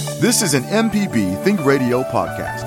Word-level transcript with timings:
This 0.00 0.40
is 0.42 0.54
an 0.54 0.62
MPB 0.64 1.42
Think 1.44 1.64
Radio 1.64 2.02
podcast. 2.04 2.64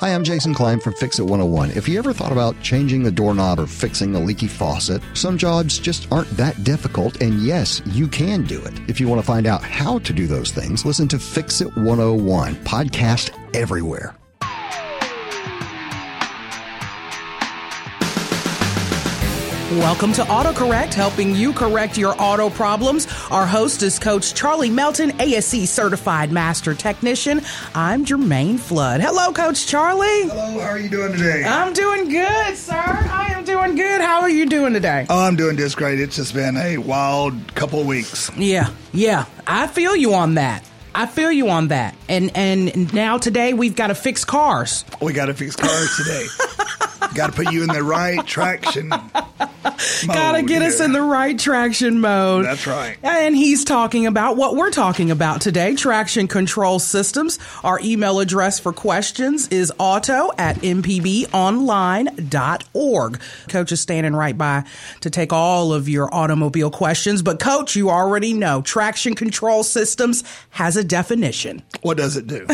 Hi, 0.00 0.08
I'm 0.12 0.24
Jason 0.24 0.52
Klein 0.52 0.80
from 0.80 0.94
Fix 0.94 1.18
It 1.18 1.22
101. 1.22 1.70
If 1.70 1.88
you 1.88 1.98
ever 1.98 2.12
thought 2.12 2.32
about 2.32 2.60
changing 2.60 3.04
the 3.04 3.12
doorknob 3.12 3.60
or 3.60 3.66
fixing 3.66 4.14
a 4.16 4.20
leaky 4.20 4.48
faucet, 4.48 5.00
some 5.14 5.38
jobs 5.38 5.78
just 5.78 6.10
aren't 6.12 6.28
that 6.30 6.64
difficult, 6.64 7.20
and 7.20 7.40
yes, 7.40 7.80
you 7.86 8.08
can 8.08 8.42
do 8.44 8.60
it. 8.64 8.74
If 8.88 9.00
you 9.00 9.06
want 9.06 9.20
to 9.20 9.26
find 9.26 9.46
out 9.46 9.62
how 9.62 10.00
to 10.00 10.12
do 10.12 10.26
those 10.26 10.50
things, 10.50 10.84
listen 10.84 11.06
to 11.08 11.18
Fix 11.18 11.60
It 11.60 11.74
101, 11.76 12.56
podcast 12.56 13.30
everywhere. 13.54 14.16
Welcome 19.78 20.12
to 20.12 20.22
AutoCorrect, 20.22 20.94
helping 20.94 21.34
you 21.34 21.52
correct 21.52 21.98
your 21.98 22.14
auto 22.22 22.48
problems. 22.48 23.08
Our 23.32 23.44
host 23.44 23.82
is 23.82 23.98
Coach 23.98 24.32
Charlie 24.32 24.70
Melton, 24.70 25.20
ASE 25.20 25.68
certified 25.68 26.30
master 26.30 26.74
technician. 26.74 27.42
I'm 27.74 28.04
Jermaine 28.04 28.60
Flood. 28.60 29.00
Hello, 29.00 29.32
Coach 29.32 29.66
Charlie. 29.66 30.28
Hello, 30.28 30.60
how 30.60 30.68
are 30.68 30.78
you 30.78 30.88
doing 30.88 31.10
today? 31.10 31.42
I'm 31.42 31.72
doing 31.72 32.08
good, 32.08 32.56
sir. 32.56 32.76
I 32.76 33.32
am 33.34 33.42
doing 33.44 33.74
good. 33.74 34.00
How 34.00 34.20
are 34.20 34.30
you 34.30 34.46
doing 34.46 34.74
today? 34.74 35.06
Oh, 35.10 35.26
I'm 35.26 35.34
doing 35.34 35.56
just 35.56 35.76
great. 35.76 35.98
It's 35.98 36.14
just 36.14 36.34
been 36.34 36.56
a 36.56 36.78
wild 36.78 37.34
couple 37.56 37.80
of 37.80 37.86
weeks. 37.88 38.30
Yeah, 38.36 38.70
yeah. 38.92 39.24
I 39.44 39.66
feel 39.66 39.96
you 39.96 40.14
on 40.14 40.34
that. 40.34 40.62
I 40.94 41.06
feel 41.06 41.32
you 41.32 41.48
on 41.48 41.68
that. 41.68 41.96
And 42.08 42.30
and 42.36 42.94
now 42.94 43.18
today 43.18 43.54
we've 43.54 43.74
got 43.74 43.88
to 43.88 43.96
fix 43.96 44.24
cars. 44.24 44.84
We 45.02 45.12
got 45.12 45.26
to 45.26 45.34
fix 45.34 45.56
cars 45.56 45.96
today. 45.96 46.26
got 47.14 47.28
to 47.28 47.32
put 47.32 47.52
you 47.52 47.62
in 47.62 47.68
the 47.68 47.82
right 47.82 48.24
traction. 48.26 48.88
Gotta 50.06 50.42
get 50.42 50.62
us 50.62 50.80
in 50.80 50.92
the 50.92 51.02
right 51.02 51.38
traction 51.38 52.00
mode. 52.00 52.44
That's 52.44 52.66
right. 52.66 52.96
And 53.02 53.36
he's 53.36 53.64
talking 53.64 54.06
about 54.06 54.36
what 54.36 54.56
we're 54.56 54.70
talking 54.70 55.10
about 55.10 55.40
today 55.40 55.74
traction 55.74 56.28
control 56.28 56.78
systems. 56.78 57.38
Our 57.62 57.80
email 57.82 58.20
address 58.20 58.58
for 58.58 58.72
questions 58.72 59.48
is 59.48 59.72
auto 59.78 60.30
at 60.38 60.56
mpbonline.org. 60.56 63.20
Coach 63.48 63.72
is 63.72 63.80
standing 63.80 64.14
right 64.14 64.36
by 64.36 64.64
to 65.00 65.10
take 65.10 65.32
all 65.32 65.72
of 65.72 65.88
your 65.88 66.14
automobile 66.14 66.70
questions. 66.70 67.22
But, 67.22 67.40
Coach, 67.40 67.76
you 67.76 67.90
already 67.90 68.34
know 68.34 68.62
traction 68.62 69.14
control 69.14 69.62
systems 69.62 70.24
has 70.50 70.76
a 70.76 70.84
definition. 70.84 71.62
What 71.82 71.96
does 71.96 72.16
it 72.16 72.26
do? 72.26 72.46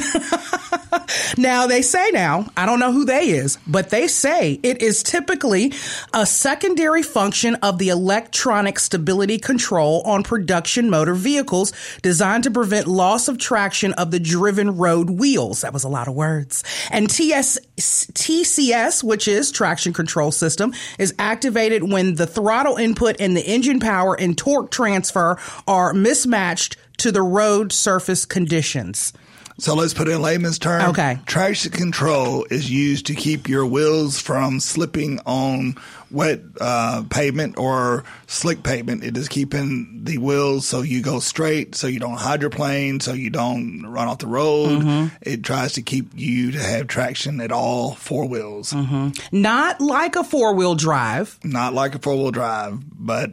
now, 1.39 1.67
they 1.67 1.83
say 1.83 2.11
now, 2.13 2.47
I 2.57 2.67
don't 2.67 2.81
know 2.81 2.93
who 2.93 3.05
they 3.05 3.31
is, 3.31 3.59
but 3.67 3.91
they 3.91 4.07
say 4.07 4.50
it 4.63 4.83
is 4.83 5.03
typically 5.03 5.73
a 6.13 6.27
secondary 6.27 7.03
function 7.03 7.55
of 7.57 7.79
the 7.79 7.91
electronic 7.91 8.79
stability 8.79 9.39
control 9.39 10.03
on 10.05 10.23
production 10.23 10.91
motor 10.91 11.15
vehicles 11.15 11.73
designed 12.03 12.45
to 12.45 12.51
prevent 12.51 12.87
loss 12.87 13.29
of 13.29 13.39
traction 13.39 13.93
of 13.95 14.11
the 14.11 14.19
driven 14.19 14.77
road 14.77 15.11
wheels. 15.11 15.61
That 15.61 15.73
was 15.73 15.85
a 15.85 15.89
lot 15.89 16.09
of 16.09 16.15
words. 16.15 16.65
And 16.91 17.09
TS, 17.09 17.59
TCS, 17.77 19.05
which 19.05 19.29
is 19.29 19.51
traction 19.51 19.93
control 19.93 20.33
system, 20.33 20.73
is 20.99 21.15
activated 21.19 21.91
when 21.91 22.15
the 22.15 22.27
throttle 22.27 22.77
input 22.77 23.17
and 23.21 23.37
the 23.37 23.47
engine 23.47 23.81
power 23.81 24.15
and 24.19 24.37
torque 24.37 24.71
transfer 24.71 25.39
are 25.67 25.93
mismatched 25.93 26.77
to 26.99 27.13
the 27.13 27.23
road 27.23 27.73
surface 27.73 28.25
conditions. 28.25 29.13
So 29.61 29.75
let's 29.75 29.93
put 29.93 30.09
it 30.09 30.13
in 30.13 30.23
layman's 30.23 30.59
terms. 30.59 30.85
Okay. 30.91 31.19
Traction 31.27 31.71
control 31.73 32.47
is 32.51 32.71
used 32.71 33.07
to 33.07 33.15
keep 33.15 33.49
your 33.49 33.67
wheels 33.67 34.19
from 34.19 34.59
slipping 34.59 35.21
on 35.27 35.77
wet 36.11 36.41
uh, 36.61 37.05
pavement 37.11 37.59
or 37.59 38.05
slick 38.27 38.63
pavement. 38.63 39.05
It 39.05 39.17
is 39.17 39.29
keeping 39.29 40.01
the 40.05 40.17
wheels 40.19 40.67
so 40.67 40.81
you 40.81 41.03
go 41.03 41.21
straight, 41.21 41.75
so 41.75 41.87
you 41.87 42.01
don't 42.01 42.19
hydroplane, 42.19 43.01
so 43.01 43.13
you 43.13 43.29
don't 43.29 43.85
run 43.87 44.09
off 44.09 44.19
the 44.19 44.27
road. 44.27 44.83
Mm-hmm. 44.83 45.15
It 45.21 45.45
tries 45.45 45.75
to 45.75 45.83
keep 45.83 46.09
you 46.15 46.53
to 46.53 46.59
have 46.59 46.87
traction 46.87 47.41
at 47.41 47.53
all 47.53 47.95
four 47.95 48.27
wheels. 48.27 48.73
Mm-hmm. 48.73 49.11
Not 49.31 49.81
like 49.81 50.17
a 50.17 50.25
four 50.25 50.55
wheel 50.55 50.75
drive. 50.75 51.39
Not 51.45 51.75
like 51.75 51.95
a 51.95 51.99
four 51.99 52.17
wheel 52.17 52.31
drive, 52.31 52.81
but 52.93 53.31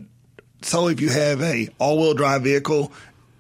so 0.62 0.88
if 0.88 1.00
you 1.00 1.10
have 1.10 1.42
a 1.42 1.70
all 1.80 1.98
wheel 1.98 2.14
drive 2.14 2.44
vehicle, 2.44 2.92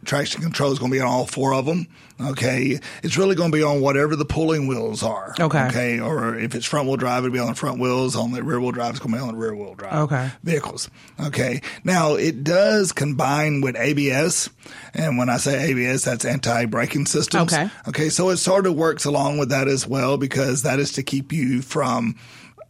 traction 0.07 0.41
control 0.41 0.71
is 0.71 0.79
going 0.79 0.91
to 0.91 0.95
be 0.95 1.01
on 1.01 1.07
all 1.07 1.25
four 1.25 1.53
of 1.53 1.65
them. 1.65 1.87
Okay. 2.19 2.79
It's 3.03 3.17
really 3.17 3.35
going 3.35 3.51
to 3.51 3.57
be 3.57 3.61
on 3.61 3.81
whatever 3.81 4.15
the 4.15 4.25
pulling 4.25 4.65
wheels 4.65 5.03
are. 5.03 5.35
Okay. 5.39 5.67
Okay. 5.67 5.99
Or 5.99 6.35
if 6.35 6.55
it's 6.55 6.65
front 6.65 6.87
wheel 6.87 6.97
drive, 6.97 7.23
it'll 7.23 7.33
be 7.33 7.39
on 7.39 7.49
the 7.49 7.55
front 7.55 7.79
wheels. 7.79 8.15
On 8.15 8.31
the 8.31 8.41
rear 8.41 8.59
wheel 8.59 8.71
drive, 8.71 8.91
it's 8.91 8.99
going 8.99 9.11
to 9.11 9.17
be 9.17 9.21
on 9.21 9.33
the 9.33 9.39
rear 9.39 9.55
wheel 9.55 9.75
drive. 9.75 9.93
Okay. 9.93 10.31
Vehicles. 10.43 10.89
Okay. 11.19 11.61
Now 11.83 12.15
it 12.15 12.43
does 12.43 12.91
combine 12.91 13.61
with 13.61 13.75
ABS. 13.75 14.49
And 14.95 15.17
when 15.17 15.29
I 15.29 15.37
say 15.37 15.69
ABS, 15.69 16.05
that's 16.05 16.25
anti 16.25 16.65
braking 16.65 17.05
systems. 17.05 17.53
Okay. 17.53 17.69
Okay. 17.87 18.09
So 18.09 18.29
it 18.29 18.37
sort 18.37 18.65
of 18.65 18.75
works 18.75 19.05
along 19.05 19.37
with 19.37 19.49
that 19.49 19.67
as 19.67 19.85
well 19.85 20.17
because 20.17 20.63
that 20.63 20.79
is 20.79 20.93
to 20.93 21.03
keep 21.03 21.31
you 21.31 21.61
from 21.61 22.15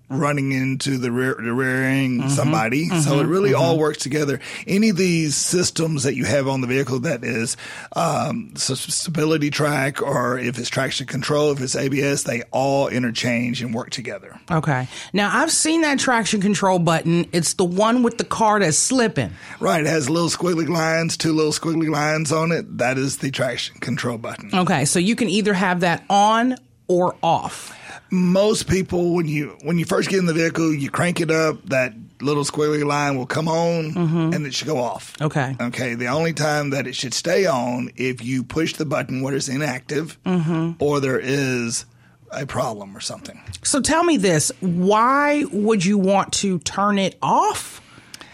running 0.09 0.53
into 0.53 0.97
the 0.97 1.11
rear, 1.11 1.35
the 1.35 1.51
rearing 1.53 2.19
Mm-hmm. 2.19 2.29
somebody. 2.29 2.87
So 2.89 3.19
it 3.19 3.25
really 3.25 3.53
all 3.53 3.77
works 3.77 3.97
together. 3.99 4.39
Any 4.65 4.89
of 4.89 4.97
these 4.97 5.35
systems 5.35 6.03
that 6.03 6.15
you 6.15 6.23
have 6.25 6.47
on 6.47 6.61
the 6.61 6.67
vehicle 6.67 6.99
that 6.99 7.23
is 7.23 7.57
um, 7.95 8.53
stability 8.55 9.49
track 9.49 10.01
or 10.01 10.37
if 10.39 10.57
it's 10.57 10.69
traction 10.69 11.07
control, 11.07 11.51
if 11.51 11.61
it's 11.61 11.75
ABS, 11.75 12.23
they 12.23 12.43
all 12.51 12.87
interchange 12.87 13.61
and 13.61 13.73
work 13.73 13.89
together. 13.89 14.39
Okay. 14.49 14.87
Now 15.13 15.29
I've 15.37 15.51
seen 15.51 15.81
that 15.81 15.99
traction 15.99 16.39
control 16.41 16.79
button. 16.79 17.27
It's 17.33 17.53
the 17.55 17.65
one 17.65 18.03
with 18.03 18.17
the 18.17 18.23
car 18.25 18.59
that's 18.59 18.77
slipping. 18.77 19.31
Right. 19.59 19.81
It 19.81 19.87
has 19.87 20.09
little 20.09 20.29
squiggly 20.29 20.67
lines, 20.69 21.17
two 21.17 21.33
little 21.33 21.51
squiggly 21.51 21.89
lines 21.89 22.31
on 22.31 22.51
it. 22.51 22.77
That 22.77 22.97
is 22.97 23.17
the 23.17 23.31
traction 23.31 23.79
control 23.79 24.17
button. 24.17 24.51
Okay. 24.53 24.85
So 24.85 24.99
you 24.99 25.15
can 25.15 25.29
either 25.29 25.53
have 25.53 25.81
that 25.81 26.03
on 26.09 26.55
or 26.87 27.15
off. 27.21 27.73
Most 28.09 28.67
people 28.67 29.13
when 29.13 29.27
you 29.27 29.57
when 29.63 29.77
you 29.77 29.85
first 29.85 30.09
get 30.09 30.19
in 30.19 30.25
the 30.25 30.33
vehicle 30.33 30.73
you 30.73 30.89
crank 30.89 31.19
it 31.19 31.29
up 31.31 31.61
that 31.65 31.93
little 32.21 32.43
squiggly 32.43 32.83
line 32.85 33.17
will 33.17 33.25
come 33.27 33.47
on 33.47 33.93
mm-hmm. 33.93 34.33
and 34.33 34.45
it 34.45 34.53
should 34.53 34.67
go 34.67 34.77
off 34.77 35.13
Okay. 35.21 35.55
okay 35.61 35.93
the 35.93 36.07
only 36.07 36.33
time 36.33 36.71
that 36.71 36.87
it 36.87 36.95
should 36.95 37.13
stay 37.13 37.45
on 37.45 37.91
if 37.95 38.23
you 38.23 38.43
push 38.43 38.73
the 38.73 38.85
button 38.85 39.21
when 39.21 39.33
it's 39.33 39.47
inactive 39.49 40.17
mm-hmm. 40.23 40.71
or 40.79 40.99
there 40.99 41.19
is 41.19 41.85
a 42.31 42.45
problem 42.45 42.95
or 42.95 42.99
something 42.99 43.39
So 43.63 43.81
tell 43.81 44.03
me 44.03 44.17
this. 44.17 44.51
Why 44.59 45.45
would 45.51 45.85
you 45.85 45.97
want 45.97 46.33
to 46.33 46.59
turn 46.59 46.99
it 46.99 47.17
off? 47.21 47.81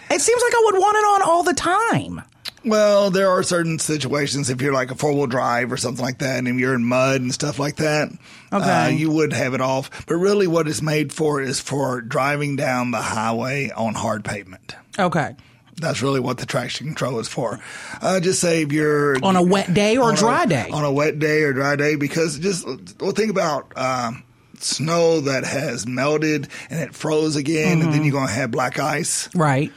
It 0.09 0.19
seems 0.19 0.41
like 0.41 0.53
I 0.53 0.61
would 0.65 0.79
want 0.79 0.97
it 0.97 1.05
on 1.05 1.21
all 1.23 1.43
the 1.43 1.53
time. 1.53 2.21
Well 2.65 3.09
there 3.11 3.29
are 3.29 3.43
certain 3.43 3.77
situations 3.79 4.49
if 4.49 4.61
you're 4.61 4.73
like 4.73 4.91
a 4.91 4.95
four-wheel 4.95 5.27
drive 5.27 5.71
or 5.71 5.77
something 5.77 6.03
like 6.03 6.19
that 6.19 6.37
and 6.45 6.59
you're 6.59 6.73
in 6.75 6.83
mud 6.83 7.21
and 7.21 7.33
stuff 7.33 7.59
like 7.59 7.75
that 7.77 8.09
Okay. 8.51 8.69
uh, 8.69 8.87
you 8.87 9.11
would 9.11 9.33
have 9.33 9.53
it 9.53 9.61
off 9.61 10.05
but 10.07 10.15
really 10.15 10.47
what 10.47 10.67
it's 10.67 10.81
made 10.81 11.11
for 11.11 11.41
is 11.41 11.59
for 11.59 12.01
driving 12.01 12.55
down 12.55 12.91
the 12.91 13.01
highway 13.01 13.69
on 13.75 13.93
hard 13.95 14.23
pavement 14.23 14.75
Okay. 14.99 15.35
That's 15.77 16.03
really 16.03 16.19
what 16.19 16.37
the 16.37 16.45
traction 16.45 16.85
control 16.85 17.17
is 17.17 17.27
for. 17.27 17.59
Uh, 17.99 18.19
just 18.19 18.39
say 18.39 18.61
if 18.61 18.71
you're 18.71 19.15
On 19.25 19.35
a 19.35 19.41
wet 19.41 19.73
day 19.73 19.97
or 19.97 20.13
dry 20.13 20.45
day? 20.45 20.69
On 20.71 20.85
a 20.85 20.91
wet 20.91 21.17
day 21.17 21.41
or 21.41 21.51
dry 21.51 21.75
day, 21.75 21.95
because 21.95 22.37
just 22.37 22.63
well, 23.01 23.11
think 23.11 23.31
about 23.31 23.75
um, 23.75 24.21
snow 24.59 25.21
that 25.21 25.43
has 25.45 25.87
melted 25.87 26.47
and 26.69 26.79
it 26.79 26.93
froze 26.93 27.35
again, 27.35 27.71
and 27.71 27.81
Mm-hmm. 27.81 27.91
then 27.91 28.03
you're 28.03 28.11
going 28.11 28.27
to 28.27 28.33
have 28.33 28.51
black 28.51 28.77
ice. 28.77 29.33
Right. 29.33 29.71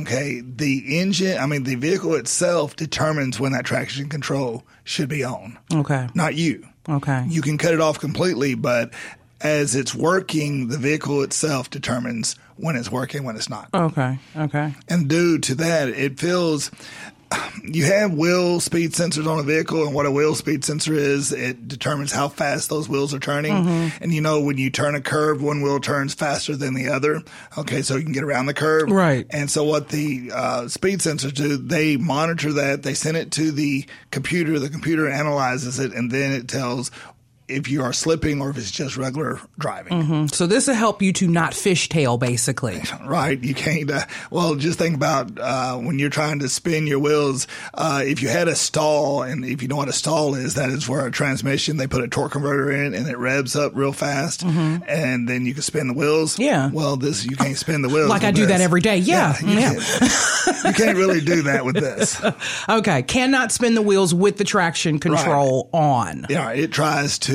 Okay, 0.00 0.40
the 0.40 1.00
engine, 1.00 1.36
I 1.38 1.46
mean, 1.46 1.64
the 1.64 1.74
vehicle 1.74 2.14
itself 2.14 2.76
determines 2.76 3.38
when 3.38 3.52
that 3.52 3.64
traction 3.66 4.08
control 4.08 4.64
should 4.84 5.08
be 5.08 5.22
on, 5.22 5.58
Okay. 5.72 6.08
not 6.14 6.34
you. 6.34 6.66
Okay. 6.88 7.24
You 7.28 7.42
can 7.42 7.58
cut 7.58 7.74
it 7.74 7.80
off 7.80 7.98
completely, 8.00 8.54
but 8.54 8.90
as 9.40 9.74
it's 9.76 9.94
working, 9.94 10.68
the 10.68 10.78
vehicle 10.78 11.22
itself 11.22 11.68
determines 11.68 12.36
when 12.56 12.76
it's 12.76 12.90
working, 12.90 13.24
when 13.24 13.36
it's 13.36 13.50
not. 13.50 13.68
Okay. 13.74 14.18
Okay. 14.36 14.74
And 14.88 15.08
due 15.08 15.38
to 15.40 15.54
that, 15.56 15.88
it 15.88 16.18
feels 16.18 16.70
you 17.64 17.84
have 17.84 18.12
wheel 18.12 18.60
speed 18.60 18.92
sensors 18.92 19.26
on 19.26 19.38
a 19.38 19.42
vehicle, 19.42 19.84
and 19.84 19.94
what 19.94 20.06
a 20.06 20.10
wheel 20.10 20.34
speed 20.34 20.64
sensor 20.64 20.94
is, 20.94 21.32
it 21.32 21.68
determines 21.68 22.12
how 22.12 22.28
fast 22.28 22.68
those 22.68 22.88
wheels 22.88 23.14
are 23.14 23.18
turning. 23.18 23.52
Mm-hmm. 23.52 24.02
And 24.02 24.12
you 24.12 24.20
know, 24.20 24.40
when 24.40 24.58
you 24.58 24.70
turn 24.70 24.94
a 24.94 25.00
curve, 25.00 25.42
one 25.42 25.62
wheel 25.62 25.80
turns 25.80 26.14
faster 26.14 26.56
than 26.56 26.74
the 26.74 26.88
other. 26.88 27.22
Okay, 27.56 27.82
so 27.82 27.96
you 27.96 28.04
can 28.04 28.12
get 28.12 28.24
around 28.24 28.46
the 28.46 28.54
curve. 28.54 28.90
Right. 28.90 29.26
And 29.30 29.50
so, 29.50 29.64
what 29.64 29.88
the 29.88 30.30
uh, 30.34 30.68
speed 30.68 31.00
sensors 31.00 31.34
do, 31.34 31.56
they 31.56 31.96
monitor 31.96 32.52
that, 32.54 32.82
they 32.82 32.94
send 32.94 33.16
it 33.16 33.30
to 33.32 33.50
the 33.50 33.86
computer, 34.10 34.58
the 34.58 34.70
computer 34.70 35.08
analyzes 35.08 35.78
it, 35.78 35.92
and 35.92 36.10
then 36.10 36.32
it 36.32 36.48
tells 36.48 36.90
if 37.52 37.68
you 37.68 37.82
are 37.82 37.92
slipping 37.92 38.40
or 38.40 38.50
if 38.50 38.58
it's 38.58 38.70
just 38.70 38.96
regular 38.96 39.40
driving. 39.58 40.28
So 40.28 40.46
this 40.46 40.66
will 40.66 40.74
help 40.74 41.02
you 41.02 41.12
to 41.14 41.28
not 41.28 41.52
fishtail, 41.52 42.18
basically. 42.18 42.82
Right. 43.04 43.42
You 43.42 43.54
can't, 43.54 43.90
uh, 43.90 44.06
well, 44.30 44.54
just 44.54 44.78
think 44.78 44.94
about 44.94 45.38
uh, 45.38 45.76
when 45.76 45.98
you're 45.98 46.08
trying 46.10 46.38
to 46.38 46.48
spin 46.48 46.86
your 46.86 46.98
wheels. 46.98 47.46
Uh, 47.74 48.02
if 48.04 48.22
you 48.22 48.28
had 48.28 48.48
a 48.48 48.54
stall, 48.54 49.22
and 49.22 49.44
if 49.44 49.60
you 49.60 49.68
know 49.68 49.76
what 49.76 49.88
a 49.88 49.92
stall 49.92 50.34
is, 50.34 50.54
that 50.54 50.70
is 50.70 50.88
where 50.88 51.04
a 51.06 51.10
transmission, 51.10 51.76
they 51.76 51.86
put 51.86 52.02
a 52.02 52.08
torque 52.08 52.32
converter 52.32 52.70
in 52.70 52.94
and 52.94 53.06
it 53.08 53.18
revs 53.18 53.54
up 53.56 53.72
real 53.74 53.92
fast, 53.92 54.42
and 54.44 55.28
then 55.28 55.44
you 55.44 55.52
can 55.52 55.62
spin 55.62 55.88
the 55.88 55.94
wheels. 55.94 56.34
Mm-hmm. 56.34 56.42
Yeah. 56.42 56.70
Well, 56.72 56.96
this, 56.96 57.24
you 57.26 57.36
can't 57.36 57.56
spin 57.56 57.82
the 57.82 57.88
wheels. 57.88 58.08
Like 58.08 58.24
I 58.24 58.30
do 58.30 58.46
that 58.46 58.60
every 58.60 58.80
day. 58.80 58.98
Yeah. 58.98 59.38
you, 59.40 59.58
Yeah. 59.58 59.74
Can't, 59.74 60.64
you 60.64 60.72
can't 60.72 60.96
really 60.96 61.20
do 61.20 61.42
that 61.42 61.64
with 61.64 61.74
this. 61.76 62.20
Okay. 62.68 63.02
Cannot 63.02 63.52
spin 63.52 63.74
the 63.74 63.82
wheels 63.82 64.14
with 64.14 64.36
the 64.38 64.44
traction 64.44 64.98
control 64.98 65.68
on. 65.72 66.26
Yeah. 66.30 66.50
It 66.52 66.72
tries 66.72 67.18
to 67.20 67.34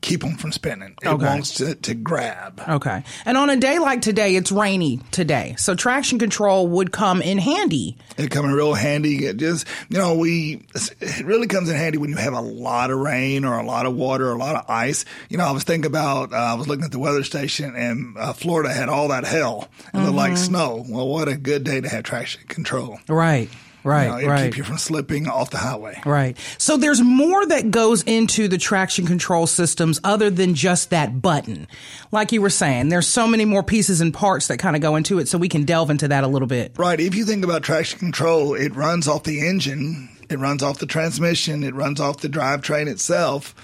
keep 0.00 0.20
them 0.20 0.36
from 0.36 0.52
spinning. 0.52 0.94
It 1.02 1.08
Okay. 1.08 1.24
wants 1.24 1.54
to, 1.54 1.74
to 1.76 1.94
grab. 1.94 2.60
Okay. 2.68 3.02
And 3.24 3.38
on 3.38 3.48
a 3.48 3.56
day 3.56 3.78
like 3.78 4.02
today, 4.02 4.36
it's 4.36 4.52
rainy 4.52 5.00
today. 5.12 5.54
So 5.56 5.74
traction 5.74 6.18
control 6.18 6.66
would 6.68 6.92
come 6.92 7.22
in 7.22 7.38
handy. 7.38 7.96
It 8.18 8.30
come 8.30 8.44
in 8.44 8.52
real 8.52 8.74
handy. 8.74 9.24
It 9.24 9.38
just, 9.38 9.66
you 9.88 9.96
know, 9.96 10.14
we, 10.18 10.66
it 11.00 11.24
really 11.24 11.46
comes 11.46 11.70
in 11.70 11.76
handy 11.76 11.96
when 11.96 12.10
you 12.10 12.16
have 12.16 12.34
a 12.34 12.40
lot 12.42 12.90
of 12.90 12.98
rain 12.98 13.46
or 13.46 13.58
a 13.58 13.64
lot 13.64 13.86
of 13.86 13.94
water 13.94 14.28
or 14.28 14.32
a 14.34 14.38
lot 14.38 14.56
of 14.56 14.66
ice. 14.68 15.06
You 15.30 15.38
know, 15.38 15.44
I 15.46 15.52
was 15.52 15.64
thinking 15.64 15.86
about, 15.86 16.34
uh, 16.34 16.36
I 16.36 16.52
was 16.54 16.68
looking 16.68 16.84
at 16.84 16.92
the 16.92 16.98
weather 16.98 17.24
station 17.24 17.74
and 17.74 18.14
uh, 18.18 18.34
Florida 18.34 18.74
had 18.74 18.90
all 18.90 19.08
that 19.08 19.24
hell 19.24 19.68
and 19.94 20.04
looked 20.04 20.16
like 20.16 20.36
snow. 20.36 20.84
Well, 20.86 21.08
what 21.08 21.28
a 21.28 21.36
good 21.38 21.64
day 21.64 21.80
to 21.80 21.88
have 21.88 22.02
traction 22.04 22.42
control. 22.46 22.98
Right. 23.08 23.48
Right. 23.84 24.04
You 24.04 24.10
know, 24.10 24.18
it'll 24.18 24.30
right. 24.30 24.44
keep 24.44 24.56
you 24.56 24.64
from 24.64 24.78
slipping 24.78 25.28
off 25.28 25.50
the 25.50 25.58
highway. 25.58 26.00
Right. 26.06 26.38
So 26.56 26.78
there's 26.78 27.02
more 27.02 27.44
that 27.46 27.70
goes 27.70 28.02
into 28.02 28.48
the 28.48 28.56
traction 28.56 29.06
control 29.06 29.46
systems 29.46 30.00
other 30.02 30.30
than 30.30 30.54
just 30.54 30.90
that 30.90 31.20
button. 31.20 31.68
Like 32.10 32.32
you 32.32 32.40
were 32.40 32.50
saying, 32.50 32.88
there's 32.88 33.06
so 33.06 33.26
many 33.26 33.44
more 33.44 33.62
pieces 33.62 34.00
and 34.00 34.12
parts 34.12 34.48
that 34.48 34.58
kind 34.58 34.74
of 34.74 34.82
go 34.82 34.96
into 34.96 35.18
it. 35.18 35.28
So 35.28 35.36
we 35.36 35.50
can 35.50 35.64
delve 35.64 35.90
into 35.90 36.08
that 36.08 36.24
a 36.24 36.28
little 36.28 36.48
bit. 36.48 36.72
Right. 36.78 36.98
If 36.98 37.14
you 37.14 37.26
think 37.26 37.44
about 37.44 37.62
traction 37.62 37.98
control, 37.98 38.54
it 38.54 38.74
runs 38.74 39.06
off 39.06 39.24
the 39.24 39.46
engine, 39.46 40.08
it 40.30 40.38
runs 40.38 40.62
off 40.62 40.78
the 40.78 40.86
transmission, 40.86 41.62
it 41.62 41.74
runs 41.74 42.00
off 42.00 42.18
the 42.18 42.28
drivetrain 42.28 42.88
itself, 42.88 43.54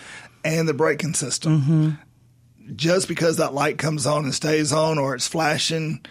and 0.45 0.69
the 0.69 0.75
braking 0.75 1.15
system. 1.15 1.61
Mm-hmm. 1.61 2.75
Just 2.77 3.09
because 3.09 3.39
that 3.39 3.55
light 3.55 3.79
comes 3.79 4.07
on 4.07 4.25
and 4.25 4.35
stays 4.35 4.73
on 4.73 4.99
or 4.99 5.15
it's 5.15 5.27
flashing, 5.27 6.05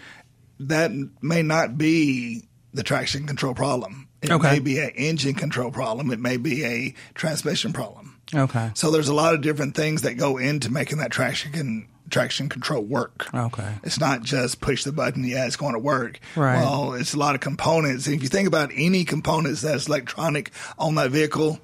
that 0.58 0.90
may 1.22 1.42
not 1.42 1.78
be 1.78 2.42
the 2.72 2.82
traction 2.82 3.26
control 3.26 3.54
problem. 3.54 4.06
It 4.22 4.30
Okay. 4.30 4.52
may 4.52 4.58
be 4.58 4.78
an 4.78 4.90
engine 4.90 5.34
control 5.34 5.70
problem. 5.70 6.10
It 6.10 6.20
may 6.20 6.36
be 6.36 6.64
a 6.64 6.94
transmission 7.14 7.72
problem. 7.72 8.16
Okay. 8.34 8.70
So 8.74 8.90
there's 8.90 9.08
a 9.08 9.14
lot 9.14 9.34
of 9.34 9.40
different 9.40 9.74
things 9.74 10.02
that 10.02 10.14
go 10.16 10.36
into 10.38 10.70
making 10.70 10.98
that 10.98 11.10
traction 11.10 11.52
con- 11.52 11.86
traction 12.10 12.48
control 12.48 12.82
work. 12.82 13.32
Okay. 13.34 13.68
It's 13.82 13.98
not 14.00 14.22
just 14.22 14.60
push 14.60 14.84
the 14.84 14.92
button, 14.92 15.24
yeah, 15.24 15.46
it's 15.46 15.56
going 15.56 15.72
to 15.74 15.78
work. 15.78 16.18
Right. 16.36 16.56
Well, 16.60 16.94
it's 16.94 17.14
a 17.14 17.18
lot 17.18 17.34
of 17.34 17.40
components. 17.40 18.06
If 18.08 18.22
you 18.22 18.28
think 18.28 18.46
about 18.48 18.70
any 18.74 19.04
components 19.04 19.62
that's 19.62 19.86
electronic 19.88 20.50
on 20.78 20.96
that 20.96 21.10
vehicle, 21.12 21.60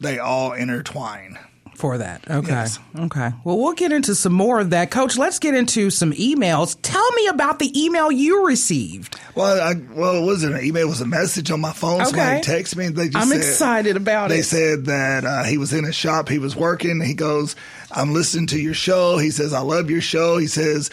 they 0.00 0.18
all 0.18 0.52
intertwine. 0.52 1.38
For 1.74 1.98
that. 1.98 2.22
Okay. 2.30 2.48
Yes. 2.48 2.78
Okay. 2.96 3.30
Well, 3.44 3.58
we'll 3.58 3.72
get 3.72 3.92
into 3.92 4.14
some 4.14 4.32
more 4.32 4.60
of 4.60 4.70
that. 4.70 4.90
Coach, 4.90 5.16
let's 5.18 5.38
get 5.38 5.54
into 5.54 5.90
some 5.90 6.12
emails. 6.12 6.76
Tell 6.82 7.10
me 7.12 7.26
about 7.26 7.58
the 7.58 7.72
email 7.82 8.12
you 8.12 8.46
received. 8.46 9.18
Well, 9.34 9.60
I, 9.60 9.74
well, 9.94 10.22
it 10.22 10.24
wasn't 10.24 10.54
an 10.56 10.64
email; 10.64 10.86
it 10.86 10.90
was 10.90 11.00
a 11.00 11.06
message 11.06 11.50
on 11.50 11.60
my 11.60 11.72
phone. 11.72 12.04
Somebody 12.04 12.38
Okay. 12.40 12.62
texted 12.62 12.76
me. 12.76 12.86
And 12.86 12.96
they 12.96 13.08
just 13.08 13.16
I'm 13.16 13.28
said- 13.30 13.38
excited 13.38 13.96
about 13.96 14.28
they 14.28 14.34
it. 14.34 14.38
They 14.38 14.42
said 14.42 14.84
that 14.86 15.24
uh, 15.24 15.44
he 15.44 15.58
was 15.58 15.72
in 15.72 15.84
his 15.84 15.96
shop, 15.96 16.28
he 16.28 16.38
was 16.38 16.54
working. 16.54 17.00
He 17.00 17.14
goes, 17.14 17.56
"I'm 17.90 18.12
listening 18.12 18.46
to 18.48 18.60
your 18.60 18.74
show." 18.74 19.18
He 19.18 19.30
says, 19.30 19.52
"I 19.52 19.60
love 19.60 19.90
your 19.90 20.00
show." 20.02 20.36
He 20.38 20.46
says. 20.46 20.90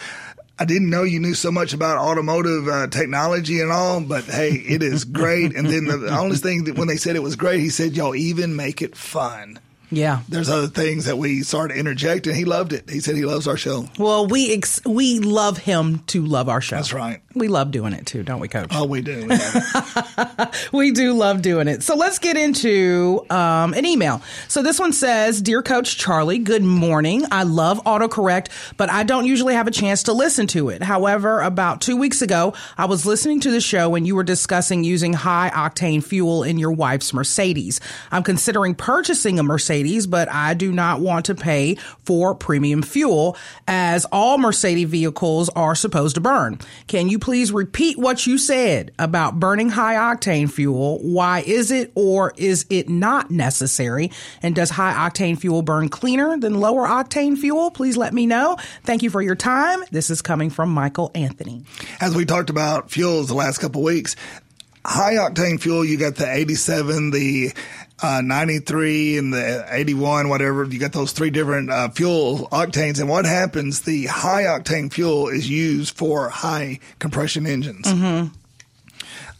I 0.58 0.66
didn't 0.66 0.90
know 0.90 1.04
you 1.04 1.20
knew 1.20 1.32
so 1.32 1.50
much 1.50 1.72
about 1.72 1.96
automotive 1.96 2.68
uh, 2.68 2.86
technology 2.88 3.62
and 3.62 3.72
all, 3.72 4.02
but 4.02 4.24
hey, 4.24 4.50
it 4.50 4.82
is 4.82 5.06
great. 5.06 5.56
and 5.56 5.66
then 5.66 5.86
the, 5.86 5.96
the 5.96 6.18
only 6.18 6.36
thing 6.36 6.64
that 6.64 6.76
when 6.76 6.86
they 6.86 6.98
said 6.98 7.16
it 7.16 7.22
was 7.22 7.34
great, 7.34 7.60
he 7.60 7.70
said, 7.70 7.96
y'all 7.96 8.14
even 8.14 8.54
make 8.56 8.82
it 8.82 8.94
fun. 8.94 9.58
Yeah. 9.90 10.20
There's 10.28 10.48
other 10.48 10.68
things 10.68 11.06
that 11.06 11.18
we 11.18 11.42
started 11.42 11.74
to 11.74 11.80
interject, 11.80 12.26
and 12.26 12.36
he 12.36 12.44
loved 12.44 12.72
it. 12.72 12.88
He 12.88 13.00
said 13.00 13.16
he 13.16 13.24
loves 13.24 13.46
our 13.48 13.56
show. 13.56 13.86
Well, 13.98 14.26
we 14.26 14.52
ex- 14.52 14.84
we 14.84 15.18
love 15.18 15.58
him 15.58 16.00
to 16.08 16.24
love 16.24 16.48
our 16.48 16.60
show. 16.60 16.76
That's 16.76 16.92
right. 16.92 17.20
We 17.34 17.48
love 17.48 17.70
doing 17.70 17.92
it 17.92 18.06
too, 18.06 18.22
don't 18.22 18.40
we, 18.40 18.48
Coach? 18.48 18.70
Oh, 18.74 18.86
we 18.86 19.02
do. 19.02 19.26
We 19.26 19.36
do. 19.36 19.60
We 20.72 20.90
do 20.92 21.14
love 21.14 21.42
doing 21.42 21.68
it. 21.68 21.82
So 21.82 21.94
let's 21.96 22.18
get 22.18 22.36
into 22.36 23.24
um, 23.30 23.74
an 23.74 23.84
email. 23.84 24.22
So 24.48 24.62
this 24.62 24.78
one 24.78 24.92
says, 24.92 25.40
Dear 25.42 25.62
Coach 25.62 25.96
Charlie, 25.98 26.38
good 26.38 26.62
morning. 26.62 27.24
I 27.30 27.42
love 27.42 27.82
autocorrect, 27.84 28.48
but 28.76 28.90
I 28.90 29.02
don't 29.02 29.26
usually 29.26 29.54
have 29.54 29.66
a 29.66 29.70
chance 29.70 30.04
to 30.04 30.12
listen 30.12 30.46
to 30.48 30.68
it. 30.68 30.82
However, 30.82 31.40
about 31.40 31.80
two 31.80 31.96
weeks 31.96 32.22
ago, 32.22 32.54
I 32.78 32.86
was 32.86 33.04
listening 33.06 33.40
to 33.40 33.50
the 33.50 33.60
show 33.60 33.88
when 33.88 34.04
you 34.06 34.14
were 34.16 34.22
discussing 34.22 34.84
using 34.84 35.12
high 35.12 35.50
octane 35.54 36.02
fuel 36.02 36.42
in 36.42 36.58
your 36.58 36.72
wife's 36.72 37.12
Mercedes. 37.12 37.80
I'm 38.10 38.22
considering 38.22 38.74
purchasing 38.74 39.38
a 39.38 39.42
Mercedes, 39.42 39.79
but 40.06 40.28
I 40.28 40.54
do 40.54 40.72
not 40.72 41.00
want 41.00 41.26
to 41.26 41.34
pay 41.34 41.76
for 42.04 42.34
premium 42.34 42.82
fuel 42.82 43.36
as 43.66 44.04
all 44.06 44.38
Mercedes 44.38 44.88
vehicles 44.88 45.48
are 45.50 45.74
supposed 45.74 46.16
to 46.16 46.20
burn. 46.20 46.58
Can 46.86 47.08
you 47.08 47.18
please 47.18 47.52
repeat 47.52 47.98
what 47.98 48.26
you 48.26 48.38
said 48.38 48.92
about 48.98 49.40
burning 49.40 49.70
high 49.70 49.94
octane 49.94 50.50
fuel? 50.50 50.98
Why 50.98 51.42
is 51.46 51.70
it 51.70 51.92
or 51.94 52.32
is 52.36 52.66
it 52.70 52.88
not 52.88 53.30
necessary? 53.30 54.10
And 54.42 54.54
does 54.54 54.70
high 54.70 55.08
octane 55.08 55.38
fuel 55.38 55.62
burn 55.62 55.88
cleaner 55.88 56.38
than 56.38 56.60
lower 56.60 56.86
octane 56.86 57.38
fuel? 57.38 57.70
Please 57.70 57.96
let 57.96 58.12
me 58.12 58.26
know. 58.26 58.56
Thank 58.84 59.02
you 59.02 59.10
for 59.10 59.22
your 59.22 59.36
time. 59.36 59.80
This 59.90 60.10
is 60.10 60.22
coming 60.22 60.50
from 60.50 60.70
Michael 60.70 61.10
Anthony. 61.14 61.64
As 62.00 62.14
we 62.14 62.24
talked 62.24 62.50
about 62.50 62.90
fuels 62.90 63.28
the 63.28 63.34
last 63.34 63.58
couple 63.58 63.82
weeks, 63.82 64.16
high 64.84 65.14
octane 65.14 65.60
fuel, 65.60 65.84
you 65.84 65.96
got 65.96 66.16
the 66.16 66.30
87, 66.30 67.10
the 67.10 67.52
uh, 68.02 68.20
93, 68.22 69.18
and 69.18 69.32
the 69.32 69.66
81, 69.68 70.28
whatever. 70.28 70.64
You 70.64 70.78
got 70.78 70.92
those 70.92 71.12
three 71.12 71.30
different 71.30 71.70
uh, 71.70 71.88
fuel 71.90 72.48
octanes. 72.52 73.00
And 73.00 73.08
what 73.08 73.24
happens, 73.26 73.82
the 73.82 74.06
high 74.06 74.44
octane 74.44 74.92
fuel 74.92 75.28
is 75.28 75.48
used 75.48 75.96
for 75.96 76.28
high 76.28 76.80
compression 76.98 77.46
engines. 77.46 77.86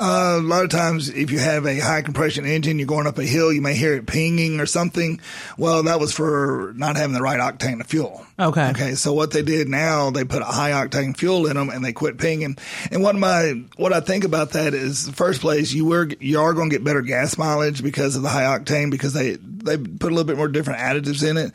Uh, 0.01 0.39
a 0.39 0.41
lot 0.41 0.65
of 0.65 0.71
times, 0.71 1.11
if 1.11 1.31
you 1.31 1.39
have 1.39 1.67
a 1.67 1.79
high 1.79 2.01
compression 2.01 2.47
engine, 2.47 2.79
you're 2.79 2.89
going 2.89 3.07
up 3.07 3.19
a 3.19 3.23
hill, 3.23 3.53
you 3.53 3.61
may 3.61 3.75
hear 3.75 3.95
it 3.95 4.07
pinging 4.07 4.59
or 4.59 4.65
something. 4.65 5.21
Well, 5.59 5.83
that 5.83 6.01
was 6.01 6.11
for 6.15 6.73
not 6.75 6.97
having 6.97 7.13
the 7.13 7.21
right 7.21 7.39
octane 7.39 7.83
of 7.83 7.87
fuel. 7.87 8.25
Okay. 8.39 8.71
Okay. 8.71 8.95
So 8.95 9.13
what 9.13 9.31
they 9.33 9.43
did 9.43 9.69
now, 9.69 10.09
they 10.09 10.25
put 10.25 10.41
a 10.41 10.47
high 10.47 10.71
octane 10.71 11.15
fuel 11.15 11.47
in 11.47 11.57
them 11.57 11.69
and 11.69 11.85
they 11.85 11.93
quit 11.93 12.17
pinging. 12.17 12.57
And 12.91 13.03
what 13.03 13.15
my, 13.15 13.63
what 13.77 13.93
I 13.93 14.01
think 14.01 14.25
about 14.25 14.53
that 14.53 14.73
is, 14.73 15.07
first 15.11 15.43
place, 15.43 15.71
you 15.75 15.85
were, 15.85 16.09
you 16.19 16.41
are 16.41 16.55
going 16.55 16.71
to 16.71 16.75
get 16.75 16.83
better 16.83 17.03
gas 17.03 17.37
mileage 17.37 17.83
because 17.83 18.17
of 18.17 18.23
the 18.23 18.31
high 18.31 18.59
octane 18.59 18.91
because 18.91 19.13
they, 19.13 19.33
they 19.33 19.77
put 19.77 20.11
a 20.11 20.15
little 20.15 20.25
bit 20.25 20.39
more 20.39 20.49
different 20.49 20.81
additives 20.81 21.29
in 21.29 21.37
it. 21.37 21.53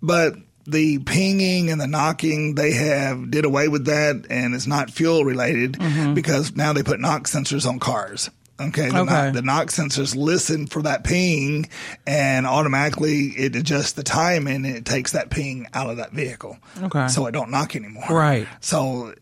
But 0.00 0.36
the 0.66 0.98
pinging 1.00 1.70
and 1.70 1.80
the 1.80 1.86
knocking, 1.86 2.54
they 2.54 2.72
have 2.72 3.30
did 3.30 3.44
away 3.44 3.68
with 3.68 3.86
that 3.86 4.26
and 4.30 4.54
it's 4.54 4.66
not 4.66 4.90
fuel 4.90 5.24
related 5.24 5.78
because 6.14 6.54
now 6.54 6.72
they 6.72 6.82
put 6.82 7.00
knock 7.00 7.24
sensors 7.24 7.66
on 7.66 7.78
cars. 7.78 8.30
Okay. 8.60 8.90
The, 8.90 8.98
Okay. 9.00 9.04
Knock, 9.10 9.34
the 9.34 9.42
knock 9.42 9.66
sensors 9.68 10.14
listen 10.14 10.66
for 10.66 10.82
that 10.82 11.02
ping 11.02 11.68
and 12.06 12.46
automatically 12.46 13.28
it 13.28 13.56
adjusts 13.56 13.92
the 13.92 14.02
timing 14.02 14.66
and 14.66 14.76
it 14.76 14.84
takes 14.84 15.12
that 15.12 15.30
ping 15.30 15.66
out 15.72 15.88
of 15.88 15.96
that 15.96 16.12
vehicle. 16.12 16.58
Okay. 16.82 17.08
So 17.08 17.26
it 17.26 17.32
don't 17.32 17.50
knock 17.50 17.74
anymore. 17.74 18.04
Right. 18.10 18.46
So 18.60 19.14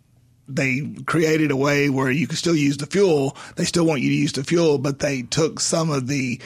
they 0.49 0.81
created 1.07 1.51
a 1.53 1.57
way 1.57 1.89
where 1.89 2.11
you 2.11 2.27
can 2.27 2.37
still 2.37 2.57
use 2.57 2.79
the 2.79 2.87
fuel. 2.87 3.37
They 3.55 3.65
still 3.65 3.87
want 3.87 4.01
you 4.01 4.09
to 4.09 4.17
use 4.17 4.33
the 4.33 4.43
fuel, 4.43 4.79
but 4.79 4.99
they 4.99 5.23
took 5.23 5.61
some 5.61 5.91
of 5.91 6.09
the 6.09 6.41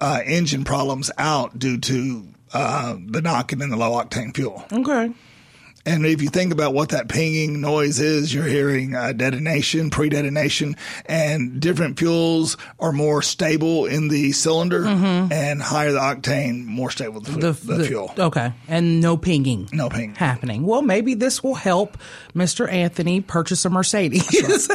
uh, 0.00 0.20
engine 0.26 0.64
problems 0.64 1.10
out 1.16 1.58
due 1.58 1.78
to 1.78 2.28
uh, 2.52 2.96
the 3.06 3.22
knocking 3.22 3.62
and 3.62 3.72
the 3.72 3.76
low 3.76 3.92
octane 3.92 4.34
fuel. 4.34 4.64
Okay. 4.72 5.12
And 5.86 6.04
if 6.04 6.20
you 6.20 6.28
think 6.28 6.52
about 6.52 6.74
what 6.74 6.88
that 6.88 7.08
pinging 7.08 7.60
noise 7.60 8.00
is, 8.00 8.34
you're 8.34 8.44
hearing 8.44 8.96
uh, 8.96 9.12
detonation, 9.12 9.88
pre-detonation, 9.88 10.74
and 11.06 11.60
different 11.60 11.96
fuels 11.96 12.56
are 12.80 12.90
more 12.90 13.22
stable 13.22 13.86
in 13.86 14.08
the 14.08 14.32
cylinder, 14.32 14.84
and 14.84 15.62
higher 15.62 15.92
the 15.92 16.00
octane, 16.00 16.64
more 16.64 16.90
stable 16.90 17.20
the, 17.20 17.30
the, 17.30 17.52
the, 17.52 17.84
fuel. 17.84 18.12
Okay. 18.18 18.52
And 18.66 19.00
no 19.00 19.16
pinging. 19.16 19.68
No 19.72 19.88
ping. 19.88 20.16
Happening. 20.16 20.66
Well, 20.66 20.82
maybe 20.82 21.14
this 21.14 21.40
will 21.44 21.54
help 21.54 21.96
Mr. 22.34 22.70
Anthony 22.70 23.20
purchase 23.20 23.64
a 23.64 23.70
Mercedes. 23.70 24.68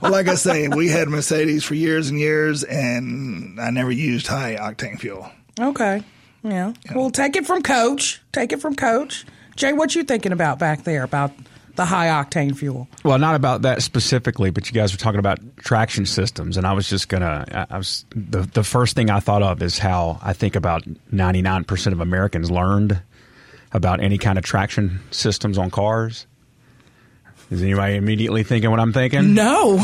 Well, 0.00 0.12
like 0.12 0.28
I 0.28 0.36
say, 0.36 0.68
we 0.68 0.88
had 0.88 1.08
Mercedes 1.08 1.64
for 1.64 1.74
years 1.74 2.08
and 2.08 2.20
years, 2.20 2.62
and 2.62 3.60
I 3.60 3.70
never 3.70 3.90
used 3.90 4.28
high 4.28 4.54
octane 4.54 4.98
fuel. 4.98 5.28
Okay. 5.58 6.04
Yeah. 6.42 6.72
Well, 6.94 7.10
take 7.10 7.36
it 7.36 7.46
from 7.46 7.62
Coach. 7.62 8.20
Take 8.32 8.52
it 8.52 8.60
from 8.60 8.74
Coach. 8.76 9.26
Jay, 9.56 9.72
what 9.72 9.94
you 9.94 10.04
thinking 10.04 10.32
about 10.32 10.58
back 10.58 10.84
there 10.84 11.02
about 11.02 11.32
the 11.74 11.84
high 11.84 12.06
octane 12.06 12.56
fuel? 12.56 12.88
Well, 13.04 13.18
not 13.18 13.34
about 13.34 13.62
that 13.62 13.82
specifically, 13.82 14.50
but 14.50 14.66
you 14.68 14.72
guys 14.72 14.92
were 14.92 14.98
talking 14.98 15.18
about 15.20 15.38
traction 15.58 16.06
systems, 16.06 16.56
and 16.56 16.66
I 16.66 16.72
was 16.72 16.88
just 16.88 17.08
gonna. 17.08 17.44
I- 17.52 17.74
I 17.74 17.78
was 17.78 18.04
the 18.14 18.40
the 18.42 18.64
first 18.64 18.94
thing 18.96 19.10
I 19.10 19.20
thought 19.20 19.42
of 19.42 19.62
is 19.62 19.78
how 19.78 20.18
I 20.22 20.32
think 20.32 20.56
about 20.56 20.84
ninety 21.12 21.42
nine 21.42 21.64
percent 21.64 21.92
of 21.94 22.00
Americans 22.00 22.50
learned 22.50 23.00
about 23.72 24.00
any 24.00 24.16
kind 24.18 24.38
of 24.38 24.44
traction 24.44 25.00
systems 25.10 25.58
on 25.58 25.70
cars? 25.70 26.26
Is 27.50 27.62
anybody 27.62 27.96
immediately 27.96 28.42
thinking 28.42 28.70
what 28.70 28.80
I'm 28.80 28.92
thinking? 28.92 29.34
No. 29.34 29.82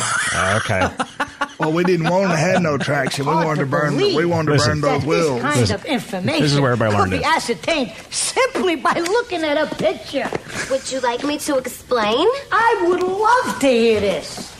Okay. 0.56 0.88
Well, 1.64 1.72
we 1.72 1.84
didn't 1.84 2.10
want 2.10 2.30
to 2.30 2.36
have 2.36 2.60
no 2.60 2.76
traction. 2.76 3.24
We 3.24 3.32
wanted 3.32 3.54
to 3.56 3.60
to 3.60 3.66
burn. 3.66 3.96
believe 3.96 4.16
We 4.16 4.26
wanted 4.26 4.46
to 4.46 4.52
Listen. 4.52 4.68
burn 4.72 4.80
that 4.82 4.88
those 4.88 5.00
this 5.00 5.08
wheels. 5.08 5.42
kind 5.42 5.70
of 5.70 5.84
information 5.86 6.42
this 6.42 6.52
is 6.52 6.60
where 6.60 6.72
everybody 6.72 6.94
learned 6.96 7.12
could 7.12 7.20
learned 7.22 7.22
be 7.22 7.36
ascertained 7.36 7.92
simply 8.10 8.76
by 8.76 8.92
looking 8.92 9.42
at 9.44 9.56
a 9.56 9.74
picture. 9.76 10.30
Would 10.70 10.92
you 10.92 11.00
like 11.00 11.24
me 11.24 11.38
to 11.38 11.56
explain? 11.56 12.28
I 12.52 12.84
would 12.86 13.02
love 13.02 13.58
to 13.60 13.66
hear 13.66 14.00
this. 14.00 14.54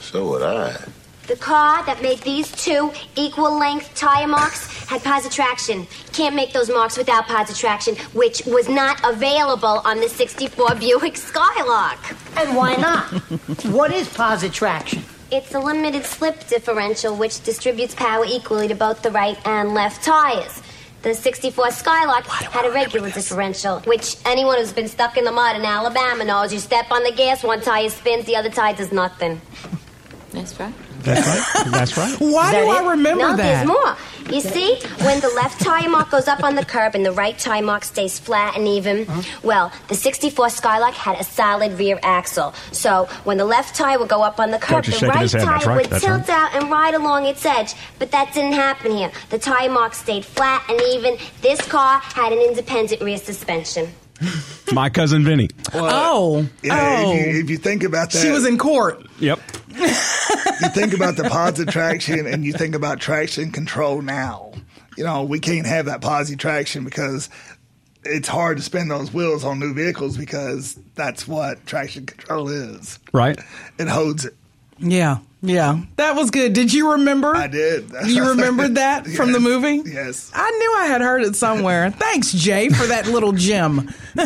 So 0.00 0.28
would 0.30 0.42
I. 0.42 0.76
The 1.28 1.36
car 1.36 1.84
that 1.86 2.02
made 2.02 2.18
these 2.18 2.50
two 2.52 2.92
equal 3.16 3.56
length 3.58 3.94
tire 3.94 4.26
marks 4.26 4.84
had 4.88 5.02
positive 5.02 5.32
traction. 5.32 5.86
Can't 6.12 6.34
make 6.34 6.52
those 6.52 6.68
marks 6.68 6.98
without 6.98 7.26
positive 7.26 7.58
traction, 7.58 7.96
which 8.12 8.42
was 8.44 8.68
not 8.68 9.00
available 9.04 9.80
on 9.84 10.00
the 10.00 10.08
64 10.08 10.74
Buick 10.74 11.16
Skylark. 11.16 11.98
And 12.36 12.54
why 12.56 12.74
not? 12.74 13.06
what 13.66 13.92
is 13.92 14.08
positive 14.08 14.54
traction? 14.54 15.02
It's 15.30 15.54
a 15.54 15.58
limited 15.58 16.04
slip 16.04 16.46
differential 16.48 17.16
which 17.16 17.42
distributes 17.42 17.94
power 17.94 18.24
equally 18.26 18.68
to 18.68 18.74
both 18.74 19.02
the 19.02 19.10
right 19.10 19.38
and 19.46 19.74
left 19.74 20.04
tires. 20.04 20.62
The 21.02 21.14
64 21.14 21.70
Skylark 21.70 22.24
had 22.26 22.64
a 22.64 22.70
regular 22.70 23.10
differential, 23.10 23.80
which 23.80 24.16
anyone 24.24 24.58
who's 24.58 24.72
been 24.72 24.88
stuck 24.88 25.16
in 25.18 25.24
the 25.24 25.32
mud 25.32 25.56
in 25.56 25.64
Alabama 25.64 26.24
knows. 26.24 26.52
You 26.52 26.58
step 26.58 26.90
on 26.90 27.02
the 27.02 27.12
gas, 27.12 27.42
one 27.42 27.60
tire 27.60 27.90
spins, 27.90 28.24
the 28.24 28.36
other 28.36 28.48
tire 28.48 28.74
does 28.74 28.92
nothing. 28.92 29.40
That's 30.30 30.58
right. 30.58 30.72
That's 31.00 31.26
right. 31.26 31.72
That's 31.72 31.96
right. 31.96 32.16
Why 32.18 32.52
that 32.52 32.64
do 32.64 32.70
it? 32.70 32.74
I 32.74 32.90
remember 32.90 33.22
no, 33.22 33.36
that? 33.36 33.36
there's 33.36 33.68
more. 33.68 33.96
You 34.30 34.40
see, 34.40 34.78
when 35.02 35.20
the 35.20 35.28
left 35.34 35.60
tire 35.60 35.88
mark 35.88 36.10
goes 36.10 36.28
up 36.28 36.42
on 36.42 36.54
the 36.54 36.64
curb 36.64 36.94
and 36.94 37.04
the 37.04 37.12
right 37.12 37.38
tire 37.38 37.62
mark 37.62 37.84
stays 37.84 38.18
flat 38.18 38.56
and 38.56 38.66
even, 38.66 39.06
well, 39.42 39.70
the 39.88 39.94
64 39.94 40.50
Skylark 40.50 40.94
had 40.94 41.20
a 41.20 41.24
solid 41.24 41.78
rear 41.78 41.98
axle. 42.02 42.54
So 42.72 43.06
when 43.24 43.36
the 43.36 43.44
left 43.44 43.76
tire 43.76 43.98
would 43.98 44.08
go 44.08 44.22
up 44.22 44.40
on 44.40 44.50
the 44.50 44.58
curb, 44.58 44.84
the 44.84 45.06
right 45.06 45.28
tire 45.28 45.44
right. 45.44 45.76
would 45.76 45.86
That's 45.86 46.04
tilt 46.04 46.28
right. 46.28 46.30
out 46.30 46.54
and 46.54 46.70
ride 46.70 46.94
along 46.94 47.26
its 47.26 47.44
edge. 47.44 47.74
But 47.98 48.10
that 48.12 48.32
didn't 48.34 48.54
happen 48.54 48.92
here. 48.92 49.12
The 49.30 49.38
tire 49.38 49.70
mark 49.70 49.94
stayed 49.94 50.24
flat 50.24 50.64
and 50.68 50.80
even. 50.80 51.18
This 51.40 51.60
car 51.66 52.00
had 52.00 52.32
an 52.32 52.38
independent 52.38 53.02
rear 53.02 53.18
suspension. 53.18 53.88
My 54.72 54.90
cousin 54.90 55.24
Vinny. 55.24 55.50
Oh. 55.72 56.48
Yeah, 56.62 57.02
oh. 57.04 57.12
if, 57.12 57.26
you, 57.26 57.32
oh. 57.32 57.38
if 57.40 57.50
you 57.50 57.56
think 57.58 57.84
about 57.84 58.10
that, 58.10 58.18
she 58.18 58.30
was 58.30 58.46
in 58.46 58.58
court. 58.58 59.06
Yep. 59.18 59.40
you 59.68 60.68
think 60.70 60.94
about 60.94 61.16
the 61.16 61.28
positive 61.30 61.72
traction 61.72 62.26
and 62.26 62.44
you 62.44 62.52
think 62.52 62.74
about 62.74 63.00
traction 63.00 63.50
control 63.50 64.02
now. 64.02 64.52
You 64.96 65.04
know, 65.04 65.24
we 65.24 65.40
can't 65.40 65.66
have 65.66 65.86
that 65.86 66.00
positive 66.00 66.38
traction 66.38 66.84
because 66.84 67.28
it's 68.04 68.28
hard 68.28 68.58
to 68.58 68.62
spin 68.62 68.88
those 68.88 69.12
wheels 69.12 69.44
on 69.44 69.58
new 69.58 69.74
vehicles 69.74 70.16
because 70.16 70.78
that's 70.94 71.26
what 71.26 71.64
traction 71.66 72.06
control 72.06 72.48
is. 72.48 72.98
Right. 73.12 73.38
It 73.78 73.88
holds 73.88 74.24
it. 74.26 74.34
Yeah. 74.78 75.18
Yeah. 75.46 75.80
That 75.96 76.16
was 76.16 76.30
good. 76.30 76.52
Did 76.52 76.72
you 76.72 76.92
remember? 76.92 77.34
I 77.36 77.46
did. 77.46 77.90
You 78.06 78.28
remembered 78.28 78.76
that 78.76 79.06
from 79.16 79.32
the 79.32 79.40
movie? 79.40 79.82
Yes. 79.88 80.30
I 80.34 80.50
knew 80.50 80.74
I 80.78 80.86
had 80.86 81.00
heard 81.00 81.22
it 81.22 81.36
somewhere. 81.36 81.90
Thanks, 81.90 82.32
Jay, 82.32 82.68
for 82.68 82.86
that 82.86 83.06
little 83.08 83.32
gem. 83.32 83.90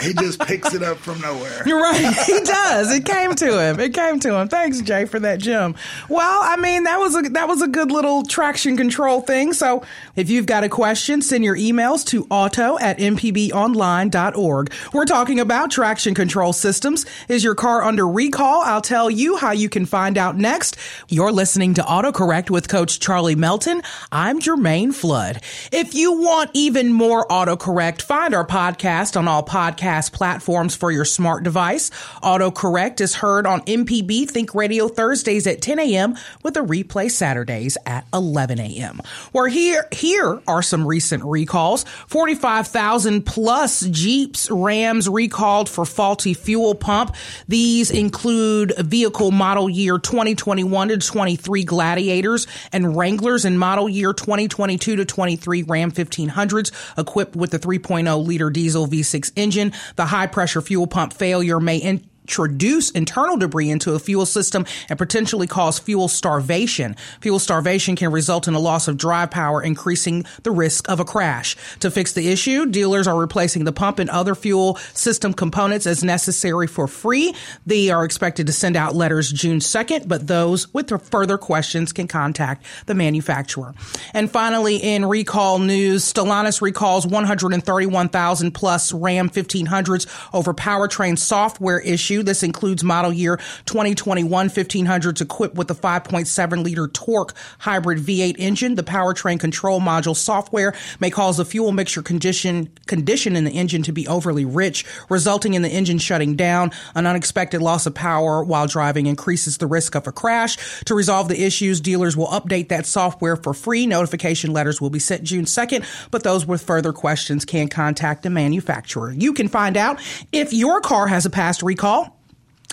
He 0.00 0.14
just 0.14 0.40
picks 0.40 0.72
it 0.72 0.82
up 0.82 0.96
from 0.96 1.20
nowhere. 1.20 1.62
You're 1.66 1.80
right. 1.80 2.14
He 2.24 2.40
does. 2.40 2.90
It 2.92 3.04
came 3.04 3.34
to 3.34 3.60
him. 3.60 3.80
It 3.80 3.92
came 3.92 4.18
to 4.20 4.34
him. 4.34 4.48
Thanks, 4.48 4.80
Jay, 4.80 5.04
for 5.04 5.20
that 5.20 5.40
gem. 5.40 5.74
Well, 6.08 6.40
I 6.42 6.56
mean, 6.56 6.84
that 6.84 6.98
was 6.98 7.14
a 7.16 7.22
that 7.30 7.48
was 7.48 7.60
a 7.60 7.68
good 7.68 7.90
little 7.90 8.22
traction 8.22 8.76
control 8.76 9.20
thing. 9.20 9.52
So 9.52 9.82
if 10.16 10.30
you've 10.30 10.46
got 10.46 10.64
a 10.64 10.68
question, 10.70 11.20
send 11.20 11.44
your 11.44 11.56
emails 11.56 12.06
to 12.06 12.26
auto 12.30 12.78
at 12.78 12.98
mpbonline.org. 12.98 14.72
We're 14.92 15.04
talking 15.04 15.38
about 15.40 15.70
traction 15.70 16.14
control 16.14 16.52
systems. 16.52 17.04
Is 17.28 17.44
your 17.44 17.54
car 17.54 17.82
under 17.82 18.08
recall? 18.08 18.62
I'll 18.62 18.80
tell 18.80 19.10
you 19.10 19.36
how 19.36 19.50
you 19.52 19.68
can 19.68 19.79
find 19.86 20.18
out 20.18 20.36
next. 20.36 20.76
You're 21.08 21.32
listening 21.32 21.74
to 21.74 21.82
AutoCorrect 21.82 22.50
with 22.50 22.68
Coach 22.68 23.00
Charlie 23.00 23.34
Melton. 23.34 23.82
I'm 24.12 24.40
Jermaine 24.40 24.92
Flood. 24.92 25.40
If 25.72 25.94
you 25.94 26.12
want 26.20 26.50
even 26.54 26.92
more 26.92 27.26
AutoCorrect, 27.26 28.02
find 28.02 28.34
our 28.34 28.46
podcast 28.46 29.16
on 29.16 29.28
all 29.28 29.44
podcast 29.44 30.12
platforms 30.12 30.74
for 30.74 30.90
your 30.90 31.04
smart 31.04 31.44
device. 31.44 31.90
AutoCorrect 32.22 33.00
is 33.00 33.14
heard 33.14 33.46
on 33.46 33.62
MPB 33.62 34.28
Think 34.28 34.54
Radio 34.54 34.88
Thursdays 34.88 35.46
at 35.46 35.62
10 35.62 35.78
a.m. 35.78 36.16
with 36.42 36.56
a 36.56 36.60
replay 36.60 37.10
Saturdays 37.10 37.78
at 37.86 38.06
11 38.12 38.60
a.m. 38.60 39.00
Where 39.32 39.48
here, 39.48 39.88
here 39.92 40.40
are 40.46 40.62
some 40.62 40.86
recent 40.86 41.24
recalls. 41.24 41.84
45,000 42.08 43.24
plus 43.24 43.80
Jeeps, 43.86 44.50
Rams 44.50 45.08
recalled 45.08 45.68
for 45.68 45.84
faulty 45.84 46.34
fuel 46.34 46.74
pump. 46.74 47.14
These 47.48 47.90
include 47.90 48.74
vehicle 48.78 49.30
model 49.30 49.69
year 49.70 49.98
2021 49.98 50.88
to 50.88 50.98
23 50.98 51.64
Gladiators 51.64 52.46
and 52.72 52.96
Wranglers 52.96 53.44
and 53.44 53.58
model 53.58 53.88
year 53.88 54.12
2022 54.12 54.96
to 54.96 55.04
23 55.04 55.62
Ram 55.62 55.92
1500s 55.92 56.72
equipped 56.98 57.36
with 57.36 57.50
the 57.50 57.58
3.0 57.58 58.26
liter 58.26 58.50
diesel 58.50 58.86
V6 58.86 59.32
engine. 59.36 59.72
The 59.96 60.06
high 60.06 60.26
pressure 60.26 60.60
fuel 60.60 60.86
pump 60.86 61.12
failure 61.12 61.60
may 61.60 61.78
in- 61.78 62.09
introduce 62.30 62.92
internal 62.92 63.36
debris 63.36 63.70
into 63.70 63.94
a 63.94 63.98
fuel 63.98 64.24
system 64.24 64.64
and 64.88 64.96
potentially 64.96 65.48
cause 65.48 65.80
fuel 65.80 66.06
starvation. 66.06 66.94
Fuel 67.22 67.40
starvation 67.40 67.96
can 67.96 68.12
result 68.12 68.46
in 68.46 68.54
a 68.54 68.58
loss 68.60 68.86
of 68.86 68.96
drive 68.96 69.32
power, 69.32 69.60
increasing 69.60 70.24
the 70.44 70.52
risk 70.52 70.88
of 70.88 71.00
a 71.00 71.04
crash. 71.04 71.56
To 71.80 71.90
fix 71.90 72.12
the 72.12 72.28
issue, 72.28 72.66
dealers 72.66 73.08
are 73.08 73.18
replacing 73.18 73.64
the 73.64 73.72
pump 73.72 73.98
and 73.98 74.08
other 74.10 74.36
fuel 74.36 74.76
system 74.94 75.34
components 75.34 75.88
as 75.88 76.04
necessary 76.04 76.68
for 76.68 76.86
free. 76.86 77.34
They 77.66 77.90
are 77.90 78.04
expected 78.04 78.46
to 78.46 78.52
send 78.52 78.76
out 78.76 78.94
letters 78.94 79.32
June 79.32 79.58
2nd, 79.58 80.06
but 80.06 80.28
those 80.28 80.72
with 80.72 80.90
further 81.10 81.36
questions 81.36 81.92
can 81.92 82.06
contact 82.06 82.64
the 82.86 82.94
manufacturer. 82.94 83.74
And 84.14 84.30
finally, 84.30 84.76
in 84.76 85.04
recall 85.04 85.58
news, 85.58 86.04
Stellantis 86.04 86.62
recalls 86.62 87.08
131,000 87.08 88.52
plus 88.52 88.92
Ram 88.92 89.28
1500s 89.30 90.06
over 90.32 90.54
powertrain 90.54 91.18
software 91.18 91.80
This 92.22 92.42
includes 92.42 92.84
model 92.84 93.12
year 93.12 93.36
2021 93.66 94.48
1500s 94.48 95.20
equipped 95.20 95.54
with 95.54 95.70
a 95.70 95.74
5.7 95.74 96.64
liter 96.64 96.88
torque 96.88 97.34
hybrid 97.58 97.98
V8 97.98 98.36
engine. 98.38 98.74
The 98.74 98.82
powertrain 98.82 99.38
control 99.38 99.80
module 99.80 100.16
software 100.16 100.74
may 100.98 101.10
cause 101.10 101.36
the 101.36 101.44
fuel 101.44 101.72
mixture 101.72 102.02
condition 102.02 102.70
condition 102.86 103.36
in 103.36 103.44
the 103.44 103.52
engine 103.52 103.82
to 103.84 103.92
be 103.92 104.06
overly 104.08 104.44
rich, 104.44 104.84
resulting 105.08 105.54
in 105.54 105.62
the 105.62 105.68
engine 105.68 105.98
shutting 105.98 106.36
down. 106.36 106.70
An 106.94 107.06
unexpected 107.06 107.62
loss 107.62 107.86
of 107.86 107.94
power 107.94 108.42
while 108.42 108.66
driving 108.66 109.06
increases 109.06 109.58
the 109.58 109.66
risk 109.66 109.94
of 109.94 110.06
a 110.06 110.12
crash. 110.12 110.56
To 110.84 110.94
resolve 110.94 111.28
the 111.28 111.42
issues, 111.42 111.80
dealers 111.80 112.16
will 112.16 112.28
update 112.28 112.68
that 112.68 112.86
software 112.86 113.36
for 113.36 113.54
free. 113.54 113.86
Notification 113.86 114.52
letters 114.52 114.80
will 114.80 114.90
be 114.90 114.98
sent 114.98 115.22
June 115.22 115.44
2nd, 115.44 115.84
but 116.10 116.22
those 116.22 116.46
with 116.46 116.62
further 116.62 116.92
questions 116.92 117.44
can 117.44 117.68
contact 117.68 118.22
the 118.22 118.30
manufacturer. 118.30 119.12
You 119.12 119.32
can 119.32 119.48
find 119.48 119.76
out 119.76 120.00
if 120.32 120.52
your 120.52 120.80
car 120.80 121.06
has 121.06 121.26
a 121.26 121.30
past 121.30 121.62
recall 121.62 122.09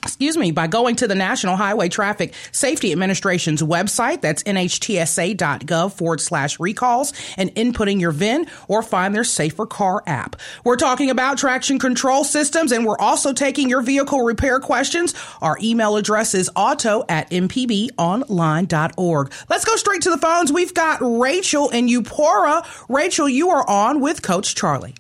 excuse 0.08 0.38
me, 0.38 0.52
by 0.52 0.68
going 0.68 0.96
to 0.96 1.06
the 1.06 1.16
National 1.16 1.58
Highway 1.58 1.90
Traffic 1.90 2.34
Safety 2.54 2.94
Administration's 2.94 3.62
website, 3.62 4.22
that's 4.22 4.42
nhtsa.gov 4.44 5.92
forward 5.92 6.22
slash 6.22 6.62
recalls, 6.62 7.12
and 7.36 7.54
inputting 7.56 8.00
your 8.00 8.12
VIN 8.12 8.48
or 8.70 8.82
find 8.82 9.14
their 9.14 9.26
Safer 9.26 9.66
Car 9.66 10.02
app. 10.08 10.38
We're 10.64 10.78
talking 10.78 11.10
about 11.10 11.38
traction 11.38 11.78
control 11.78 12.24
systems, 12.24 12.72
and 12.72 12.86
we're 12.86 12.98
also 12.98 13.34
taking 13.34 13.70
your 13.70 13.82
vehicle 13.82 14.24
repair 14.24 14.62
questions. 14.62 15.14
Our 15.42 15.58
email 15.62 15.98
address 15.98 16.34
is 16.34 16.50
auto 16.56 17.04
at 17.10 17.30
mpbonline.org. 17.30 19.34
Let's 19.50 19.66
go 19.66 19.76
straight 19.76 20.04
to 20.04 20.10
the 20.10 20.18
phones. 20.18 20.54
We've 20.54 20.74
got 20.74 21.00
Rachel 21.02 21.70
in 21.70 21.90
Eupora. 21.90 22.66
Rachel, 22.88 23.28
you 23.28 23.50
are 23.50 23.70
on 23.70 24.00
with 24.00 24.22
Coach 24.22 24.56
Charlie. 24.56 24.96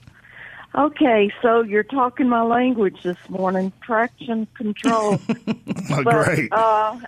Okay, 0.78 1.32
so 1.42 1.62
you're 1.62 1.82
talking 1.82 2.30
my 2.30 2.44
language 2.44 3.02
this 3.02 3.18
morning, 3.30 3.74
traction 3.82 4.48
control. 4.56 5.20
Oh, 5.90 6.04
but 6.04 6.26
great. 6.26 6.52
uh, 6.52 7.00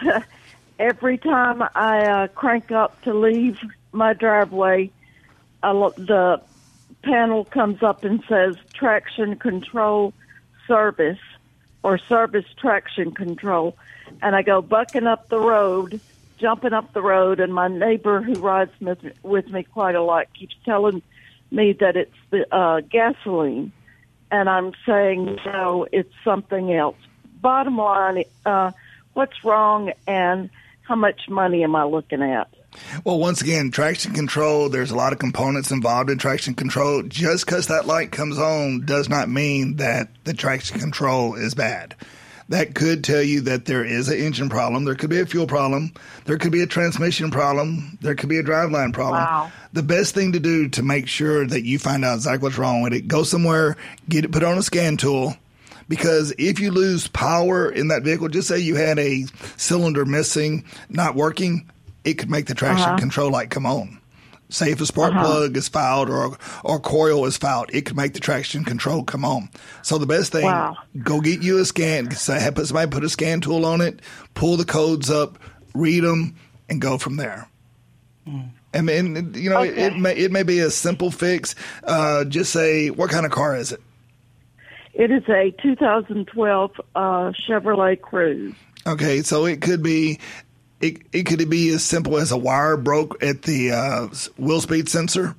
every 0.78 1.16
time 1.16 1.62
I 1.74 2.00
uh, 2.00 2.26
crank 2.28 2.70
up 2.70 3.00
to 3.02 3.14
leave 3.14 3.58
my 3.92 4.12
driveway, 4.12 4.90
I 5.62 5.70
lo- 5.70 5.94
the 5.96 6.42
panel 7.02 7.46
comes 7.46 7.82
up 7.82 8.04
and 8.04 8.22
says 8.28 8.56
traction 8.74 9.36
control 9.36 10.12
service 10.68 11.18
or 11.82 11.96
service 11.96 12.44
traction 12.58 13.12
control, 13.12 13.74
and 14.20 14.36
I 14.36 14.42
go 14.42 14.60
bucking 14.60 15.06
up 15.06 15.30
the 15.30 15.40
road, 15.40 15.98
jumping 16.38 16.74
up 16.74 16.92
the 16.92 17.02
road, 17.02 17.40
and 17.40 17.54
my 17.54 17.68
neighbor 17.68 18.20
who 18.20 18.34
rides 18.34 18.72
with, 18.80 18.98
with 19.22 19.48
me 19.48 19.62
quite 19.62 19.94
a 19.94 20.02
lot 20.02 20.26
keeps 20.38 20.56
telling 20.66 20.96
me 20.96 21.02
that 21.54 21.96
it's 21.96 22.14
the 22.30 22.52
uh, 22.54 22.80
gasoline, 22.80 23.72
and 24.30 24.48
I'm 24.48 24.72
saying 24.86 25.38
no, 25.46 25.86
it's 25.92 26.12
something 26.24 26.72
else. 26.72 26.96
Bottom 27.40 27.76
line, 27.76 28.24
uh, 28.44 28.72
what's 29.14 29.44
wrong, 29.44 29.92
and 30.06 30.50
how 30.82 30.96
much 30.96 31.28
money 31.28 31.62
am 31.62 31.76
I 31.76 31.84
looking 31.84 32.22
at? 32.22 32.48
Well, 33.04 33.18
once 33.18 33.40
again, 33.40 33.70
traction 33.70 34.12
control, 34.12 34.68
there's 34.68 34.90
a 34.90 34.96
lot 34.96 35.12
of 35.12 35.18
components 35.18 35.70
involved 35.70 36.10
in 36.10 36.18
traction 36.18 36.54
control. 36.54 37.02
Just 37.02 37.46
because 37.46 37.68
that 37.68 37.86
light 37.86 38.10
comes 38.10 38.38
on 38.38 38.84
does 38.84 39.08
not 39.08 39.28
mean 39.28 39.76
that 39.76 40.08
the 40.24 40.34
traction 40.34 40.80
control 40.80 41.34
is 41.34 41.54
bad. 41.54 41.94
That 42.50 42.74
could 42.74 43.02
tell 43.04 43.22
you 43.22 43.40
that 43.42 43.64
there 43.64 43.84
is 43.84 44.08
an 44.08 44.18
engine 44.18 44.50
problem. 44.50 44.84
There 44.84 44.94
could 44.94 45.08
be 45.10 45.18
a 45.20 45.24
fuel 45.26 45.46
problem. 45.46 45.92
There 46.26 46.36
could 46.36 46.52
be 46.52 46.62
a 46.62 46.66
transmission 46.66 47.30
problem. 47.30 47.96
There 48.02 48.14
could 48.14 48.28
be 48.28 48.38
a 48.38 48.42
driveline 48.42 48.92
problem. 48.92 49.22
Wow. 49.24 49.50
The 49.72 49.82
best 49.82 50.14
thing 50.14 50.32
to 50.32 50.40
do 50.40 50.68
to 50.68 50.82
make 50.82 51.08
sure 51.08 51.46
that 51.46 51.64
you 51.64 51.78
find 51.78 52.04
out 52.04 52.16
exactly 52.16 52.46
what's 52.46 52.58
wrong 52.58 52.82
with 52.82 52.92
it, 52.92 53.08
go 53.08 53.22
somewhere, 53.22 53.76
get 54.08 54.24
it 54.26 54.32
put 54.32 54.42
on 54.44 54.58
a 54.58 54.62
scan 54.62 54.98
tool, 54.98 55.34
because 55.88 56.34
if 56.38 56.60
you 56.60 56.70
lose 56.70 57.08
power 57.08 57.70
in 57.70 57.88
that 57.88 58.02
vehicle, 58.02 58.28
just 58.28 58.48
say 58.48 58.58
you 58.58 58.74
had 58.76 58.98
a 58.98 59.24
cylinder 59.56 60.04
missing, 60.04 60.64
not 60.90 61.14
working, 61.14 61.68
it 62.04 62.14
could 62.14 62.30
make 62.30 62.46
the 62.46 62.54
traction 62.54 62.90
Uh-huh. 62.90 62.98
control 62.98 63.30
light 63.30 63.48
come 63.50 63.64
on. 63.64 63.98
Say 64.50 64.70
if 64.70 64.80
a 64.80 64.86
spark 64.86 65.12
plug 65.12 65.56
is 65.56 65.68
fouled 65.68 66.10
or 66.10 66.36
or 66.64 66.78
coil 66.78 67.24
is 67.24 67.36
fouled, 67.36 67.70
it 67.72 67.86
could 67.86 67.96
make 67.96 68.12
the 68.12 68.20
traction 68.20 68.62
control 68.64 69.02
come 69.02 69.24
on. 69.24 69.48
So 69.82 69.98
the 69.98 70.06
best 70.06 70.32
thing, 70.32 70.44
Wow. 70.44 70.76
go 71.02 71.20
get 71.20 71.42
you 71.42 71.58
a 71.58 71.64
scan. 71.64 72.10
Say, 72.12 72.38
have 72.40 72.58
somebody 72.66 72.90
put 72.90 73.04
a 73.04 73.08
scan 73.08 73.40
tool 73.40 73.64
on 73.64 73.80
it, 73.80 74.00
pull 74.34 74.56
the 74.56 74.64
codes 74.64 75.10
up, 75.10 75.38
read 75.74 76.04
them, 76.04 76.36
and 76.68 76.80
go 76.80 76.98
from 76.98 77.16
there. 77.16 77.48
I 78.74 78.80
mean, 78.80 79.32
you 79.34 79.50
know, 79.50 79.60
Okay. 79.60 79.86
it 79.86 79.96
may 79.96 80.14
it 80.14 80.30
may 80.32 80.42
be 80.42 80.58
a 80.60 80.70
simple 80.70 81.10
fix. 81.10 81.54
Uh, 81.82 82.24
just 82.24 82.52
say, 82.52 82.90
what 82.90 83.10
kind 83.10 83.24
of 83.26 83.32
car 83.32 83.56
is 83.56 83.72
it? 83.72 83.80
It 84.94 85.10
is 85.10 85.22
a 85.28 85.50
2012 85.62 86.70
uh, 86.94 87.00
Chevrolet 87.32 87.98
Cruze. 88.00 88.54
Okay, 88.86 89.22
so 89.22 89.46
it 89.46 89.60
could 89.62 89.82
be 89.82 90.18
it 90.84 91.02
it 91.12 91.26
could 91.26 91.48
be 91.48 91.68
as 91.70 91.82
simple 91.84 92.16
as 92.18 92.32
a 92.32 92.36
wire 92.36 92.76
broke 92.76 93.22
at 93.22 93.42
the 93.42 93.72
uh, 93.72 94.08
wheel 94.36 94.60
speed 94.60 94.88
sensor. 94.88 95.34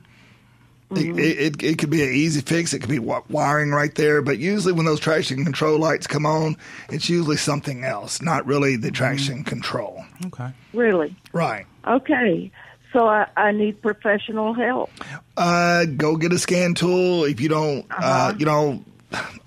It, 0.91 1.17
it, 1.17 1.39
it, 1.39 1.63
it 1.63 1.77
could 1.79 1.89
be 1.89 2.03
an 2.03 2.13
easy 2.13 2.41
fix. 2.41 2.71
It 2.73 2.79
could 2.79 2.89
be 2.91 2.99
wiring 2.99 3.71
right 3.71 3.93
there. 3.95 4.21
But 4.21 4.37
usually, 4.37 4.71
when 4.71 4.85
those 4.85 4.99
traction 4.99 5.43
control 5.43 5.79
lights 5.79 6.05
come 6.07 6.25
on, 6.27 6.55
it's 6.89 7.09
usually 7.09 7.37
something 7.37 7.83
else, 7.83 8.21
not 8.21 8.45
really 8.45 8.75
the 8.77 8.91
traction 8.91 9.43
control. 9.43 10.05
Okay. 10.27 10.51
Really? 10.73 11.15
Right. 11.33 11.65
Okay. 11.87 12.51
So 12.93 13.07
I, 13.07 13.27
I 13.35 13.51
need 13.51 13.81
professional 13.81 14.53
help. 14.53 14.89
Uh, 15.35 15.85
go 15.85 16.15
get 16.17 16.31
a 16.31 16.39
scan 16.39 16.75
tool. 16.75 17.25
If 17.25 17.41
you 17.41 17.49
don't, 17.49 17.85
uh 17.91 17.95
Uh-huh. 17.97 18.33
you 18.37 18.45
know, 18.45 18.83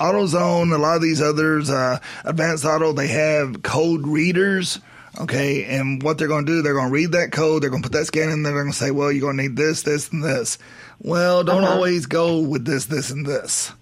AutoZone, 0.00 0.74
a 0.74 0.78
lot 0.78 0.96
of 0.96 1.02
these 1.02 1.22
others, 1.22 1.70
uh, 1.70 1.98
Advanced 2.24 2.64
Auto, 2.64 2.92
they 2.92 3.08
have 3.08 3.62
code 3.62 4.06
readers. 4.06 4.80
Okay, 5.20 5.64
and 5.64 6.00
what 6.02 6.16
they're 6.16 6.28
going 6.28 6.46
to 6.46 6.52
do, 6.52 6.62
they're 6.62 6.74
going 6.74 6.88
to 6.88 6.92
read 6.92 7.12
that 7.12 7.32
code. 7.32 7.62
They're 7.62 7.70
going 7.70 7.82
to 7.82 7.88
put 7.88 7.98
that 7.98 8.04
scan 8.06 8.28
in 8.30 8.44
there. 8.44 8.52
They're 8.52 8.62
going 8.62 8.72
to 8.72 8.78
say, 8.78 8.92
well, 8.92 9.10
you're 9.10 9.20
going 9.22 9.36
to 9.36 9.42
need 9.42 9.56
this, 9.56 9.82
this, 9.82 10.10
and 10.12 10.22
this. 10.22 10.58
Well, 11.00 11.42
don't 11.42 11.64
Uh-huh. 11.64 11.74
always 11.74 12.06
go 12.06 12.38
with 12.40 12.64
this, 12.64 12.86
this, 12.86 13.10
and 13.10 13.26
this, 13.26 13.72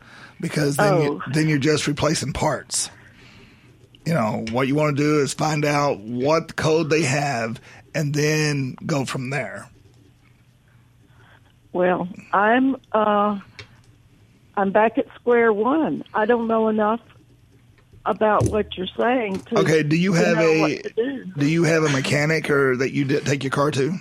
because 0.41 0.77
then 0.77 1.03
you, 1.03 1.21
Oh. 1.27 1.33
then 1.33 1.47
you're 1.49 1.59
just 1.59 1.87
replacing 1.87 2.33
parts. 2.33 2.89
You 4.07 4.15
know 4.15 4.47
what 4.51 4.67
you 4.69 4.75
want 4.77 4.97
to 4.97 5.03
do 5.03 5.21
is 5.21 5.35
find 5.35 5.65
out 5.67 5.99
what 6.01 6.57
code 6.57 6.89
they 6.91 7.03
have, 7.03 7.61
and 7.95 8.15
then 8.15 8.77
go 8.87 9.05
from 9.05 9.29
there. 9.31 9.69
Well, 11.73 12.09
I'm 12.33 12.77
uh, 12.93 13.39
I'm 14.57 14.71
back 14.71 14.97
at 14.97 15.07
square 15.17 15.53
one. 15.53 16.05
I 16.15 16.25
don't 16.25 16.47
know 16.47 16.69
enough 16.69 17.01
about 18.07 18.45
what 18.45 18.77
you're 18.77 18.87
saying. 18.99 19.41
To, 19.41 19.59
Okay, 19.61 19.83
do 19.83 19.97
you 19.97 20.13
have 20.15 20.39
a 20.39 20.81
do. 20.97 21.25
do 21.37 21.47
you 21.47 21.65
have 21.65 21.83
a 21.83 21.89
mechanic 21.91 22.49
or 22.51 22.77
that 22.77 22.93
you 22.93 23.05
take 23.21 23.43
your 23.45 23.51
car 23.51 23.71
to? 23.73 23.95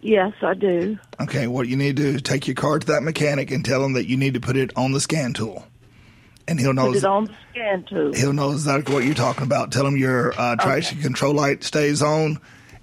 Yes, 0.00 0.32
I 0.42 0.54
do. 0.54 0.98
Okay, 1.20 1.46
what 1.46 1.66
you 1.68 1.76
need 1.76 1.96
to 1.96 2.02
do 2.02 2.08
is 2.16 2.22
take 2.22 2.46
your 2.46 2.54
car 2.54 2.78
to 2.78 2.86
that 2.88 3.02
mechanic 3.02 3.50
and 3.50 3.64
tell 3.64 3.84
him 3.84 3.94
that 3.94 4.06
you 4.06 4.16
need 4.16 4.34
to 4.34 4.40
put 4.40 4.56
it 4.56 4.72
on 4.76 4.92
the 4.92 5.00
scan 5.00 5.32
tool, 5.32 5.64
and 6.46 6.60
he'll 6.60 6.74
know 6.74 6.88
Put 6.88 6.96
it 6.98 7.04
on 7.04 7.24
the 7.24 7.34
scan 7.50 7.84
tool. 7.84 8.12
he'll 8.12 8.32
know 8.32 8.52
exactly 8.52 8.94
what 8.94 9.04
you're 9.04 9.14
talking 9.14 9.44
about. 9.44 9.72
Tell 9.72 9.86
him 9.86 9.96
your 9.96 10.32
uh, 10.38 10.56
traction 10.56 11.00
control 11.00 11.34
light 11.34 11.64
stays 11.64 12.02
on, 12.02 12.38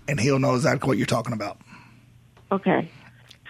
and 0.08 0.20
he'll 0.20 0.40
know 0.40 0.56
exactly 0.56 0.88
what 0.88 0.98
you're 0.98 1.06
talking 1.06 1.34
about. 1.34 1.58
Okay, 2.52 2.90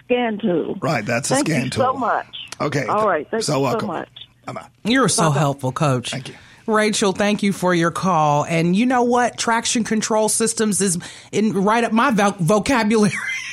scan 0.04 0.38
tool. 0.38 0.76
Right, 0.80 1.04
that's 1.04 1.30
a 1.30 1.34
Thank 1.36 1.48
scan 1.48 1.64
you 1.64 1.70
tool. 1.70 1.84
so 1.84 1.94
much. 1.94 2.26
Okay, 2.60 2.86
All 2.86 3.08
right. 3.08 3.28
Thank 3.28 3.42
so 3.42 3.56
you 3.56 3.62
welcome. 3.64 3.80
so 3.80 3.86
much. 3.88 4.08
Bye-bye. 4.46 4.66
You're 4.84 5.08
so 5.08 5.24
Bye-bye. 5.30 5.38
helpful, 5.38 5.72
Coach. 5.72 6.10
Thank 6.10 6.28
you. 6.28 6.34
Rachel, 6.66 7.12
thank 7.12 7.42
you 7.42 7.52
for 7.52 7.74
your 7.74 7.90
call. 7.90 8.44
And 8.44 8.74
you 8.74 8.86
know 8.86 9.02
what? 9.02 9.36
Traction 9.36 9.84
control 9.84 10.28
systems 10.30 10.80
is 10.80 10.98
in 11.30 11.52
right 11.52 11.84
up 11.84 11.92
my 11.92 12.10
vo- 12.10 12.34
vocabulary 12.40 13.12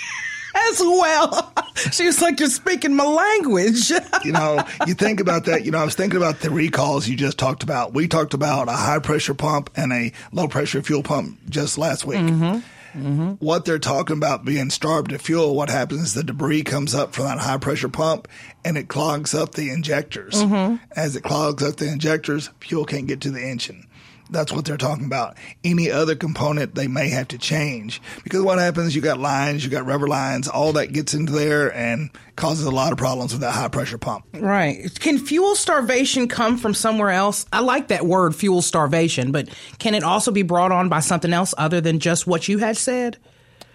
as 0.70 0.80
well. 0.80 1.54
she 1.92 2.06
was 2.06 2.22
like, 2.22 2.40
"You're 2.40 2.48
speaking 2.50 2.96
my 2.96 3.04
language." 3.06 3.92
you 4.24 4.32
know, 4.32 4.64
you 4.88 4.94
think 4.94 5.20
about 5.20 5.44
that. 5.46 5.66
You 5.66 5.72
know, 5.72 5.80
I 5.80 5.84
was 5.84 5.96
thinking 5.96 6.16
about 6.18 6.40
the 6.40 6.50
recalls 6.52 7.06
you 7.08 7.18
just 7.18 7.38
talked 7.38 7.64
about. 7.64 7.94
We 7.94 8.08
talked 8.08 8.34
about 8.34 8.70
a 8.70 8.74
high 8.74 9.00
pressure 9.00 9.34
pump 9.34 9.70
and 9.76 9.92
a 9.92 10.14
low 10.32 10.48
pressure 10.48 10.82
fuel 10.82 11.04
pump 11.04 11.38
just 11.50 11.78
last 11.78 12.06
week. 12.06 12.20
Mm-hmm. 12.20 12.60
Mm-hmm. 12.94 13.34
What 13.44 13.66
they're 13.66 13.80
talking 13.80 14.18
about 14.18 14.46
being 14.46 14.70
starved 14.70 15.12
of 15.12 15.22
fuel, 15.22 15.56
what 15.56 15.70
happens 15.70 16.02
is 16.02 16.14
the 16.14 16.24
debris 16.24 16.64
comes 16.64 16.94
up 16.94 17.14
from 17.14 17.26
that 17.26 17.40
high 17.40 17.58
pressure 17.58 17.90
pump 17.90 18.28
and 18.64 18.78
it 18.78 18.88
clogs 18.88 19.34
up 19.34 19.56
the 19.56 19.70
injectors. 19.70 20.36
Mm-hmm. 20.36 20.78
As 20.96 21.16
it 21.16 21.24
clogs 21.24 21.64
up 21.64 21.78
the 21.78 21.88
injectors, 21.88 22.50
fuel 22.60 22.86
can't 22.86 23.08
get 23.08 23.22
to 23.22 23.32
the 23.32 23.42
engine. 23.42 23.88
That's 24.32 24.52
what 24.52 24.64
they're 24.66 24.78
talking 24.78 25.06
about. 25.06 25.38
Any 25.64 25.92
other 25.92 26.16
component 26.16 26.74
they 26.74 26.88
may 26.88 27.10
have 27.10 27.28
to 27.30 27.38
change 27.38 28.02
because 28.24 28.42
what 28.42 28.60
happens? 28.60 28.96
You 28.96 29.02
got 29.02 29.20
lines, 29.20 29.64
you 29.64 29.70
got 29.70 29.86
rubber 29.86 30.08
lines, 30.08 30.48
all 30.48 30.74
that 30.74 30.94
gets 30.94 31.14
into 31.14 31.34
there 31.34 31.74
and 31.76 32.10
causes 32.38 32.66
a 32.66 32.72
lot 32.72 32.94
of 32.94 32.98
problems 32.98 33.34
with 33.34 33.42
that 33.42 33.52
high 33.52 33.68
pressure 33.68 33.98
pump. 33.98 34.26
right. 34.34 34.90
Can 35.00 35.18
fuel 35.18 35.56
starvation 35.56 36.30
come 36.30 36.58
from 36.58 36.74
somewhere 36.74 37.10
else? 37.10 37.46
I 37.52 37.60
like 37.60 37.90
that 37.90 38.06
word, 38.06 38.34
fuel 38.34 38.62
starvation, 38.62 39.32
but 39.32 39.50
can 39.80 39.94
it 39.94 40.04
also 40.04 40.32
be 40.32 40.44
brought 40.44 40.72
on 40.72 40.88
by 40.88 41.02
something 41.02 41.34
else 41.34 41.54
other 41.58 41.82
than 41.82 42.00
just 42.00 42.26
what 42.26 42.48
you 42.48 42.60
had 42.60 42.78
said? 42.78 43.18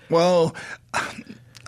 Well, 0.09 0.57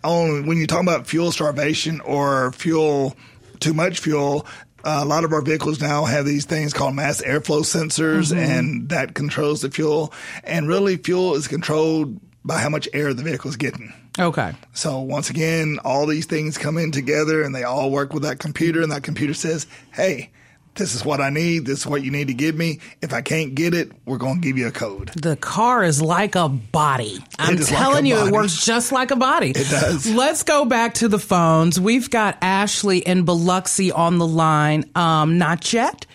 on 0.04 0.46
when 0.46 0.56
you 0.56 0.66
talk 0.66 0.82
about 0.82 1.06
fuel 1.06 1.30
starvation 1.32 2.00
or 2.00 2.52
fuel 2.52 3.16
too 3.60 3.74
much 3.74 3.98
fuel, 3.98 4.46
uh, 4.84 5.00
a 5.02 5.04
lot 5.04 5.24
of 5.24 5.32
our 5.32 5.42
vehicles 5.42 5.80
now 5.80 6.04
have 6.04 6.24
these 6.24 6.44
things 6.44 6.72
called 6.72 6.94
mass 6.94 7.20
airflow 7.22 7.60
sensors, 7.62 8.36
and 8.36 8.88
that 8.90 9.14
controls 9.14 9.60
the 9.62 9.70
fuel. 9.70 10.12
And 10.44 10.68
really, 10.68 10.96
fuel 10.96 11.34
is 11.34 11.48
controlled 11.48 12.20
by 12.44 12.60
how 12.60 12.68
much 12.68 12.88
air 12.92 13.12
the 13.12 13.22
vehicle 13.22 13.50
is 13.50 13.56
getting. 13.56 13.92
Okay. 14.18 14.52
So 14.72 15.00
once 15.00 15.30
again, 15.30 15.78
all 15.84 16.06
these 16.06 16.26
things 16.26 16.58
come 16.58 16.78
in 16.78 16.90
together, 16.92 17.42
and 17.42 17.54
they 17.54 17.64
all 17.64 17.90
work 17.90 18.12
with 18.12 18.22
that 18.22 18.38
computer, 18.38 18.82
and 18.82 18.90
that 18.92 19.02
computer 19.02 19.34
says, 19.34 19.66
"Hey." 19.92 20.30
This 20.78 20.94
is 20.94 21.04
what 21.04 21.20
I 21.20 21.30
need. 21.30 21.66
This 21.66 21.80
is 21.80 21.86
what 21.86 22.02
you 22.02 22.12
need 22.12 22.28
to 22.28 22.34
give 22.34 22.54
me. 22.54 22.78
If 23.02 23.12
I 23.12 23.20
can't 23.20 23.54
get 23.56 23.74
it, 23.74 23.90
we're 24.06 24.16
going 24.16 24.36
to 24.36 24.40
give 24.40 24.56
you 24.56 24.68
a 24.68 24.70
code. 24.70 25.08
The 25.08 25.34
car 25.34 25.82
is 25.82 26.00
like 26.00 26.36
a 26.36 26.48
body. 26.48 27.18
I'm 27.36 27.56
like 27.56 27.66
telling 27.66 28.06
a 28.06 28.08
you, 28.08 28.26
it 28.26 28.32
works 28.32 28.64
just 28.64 28.92
like 28.92 29.10
a 29.10 29.16
body. 29.16 29.50
It 29.50 29.68
does. 29.68 30.08
Let's 30.08 30.44
go 30.44 30.64
back 30.64 30.94
to 30.94 31.08
the 31.08 31.18
phones. 31.18 31.80
We've 31.80 32.08
got 32.08 32.38
Ashley 32.42 33.04
and 33.04 33.26
Biloxi 33.26 33.90
on 33.90 34.18
the 34.18 34.26
line. 34.26 34.88
Um, 34.94 35.36
not 35.36 35.72
yet. 35.72 36.06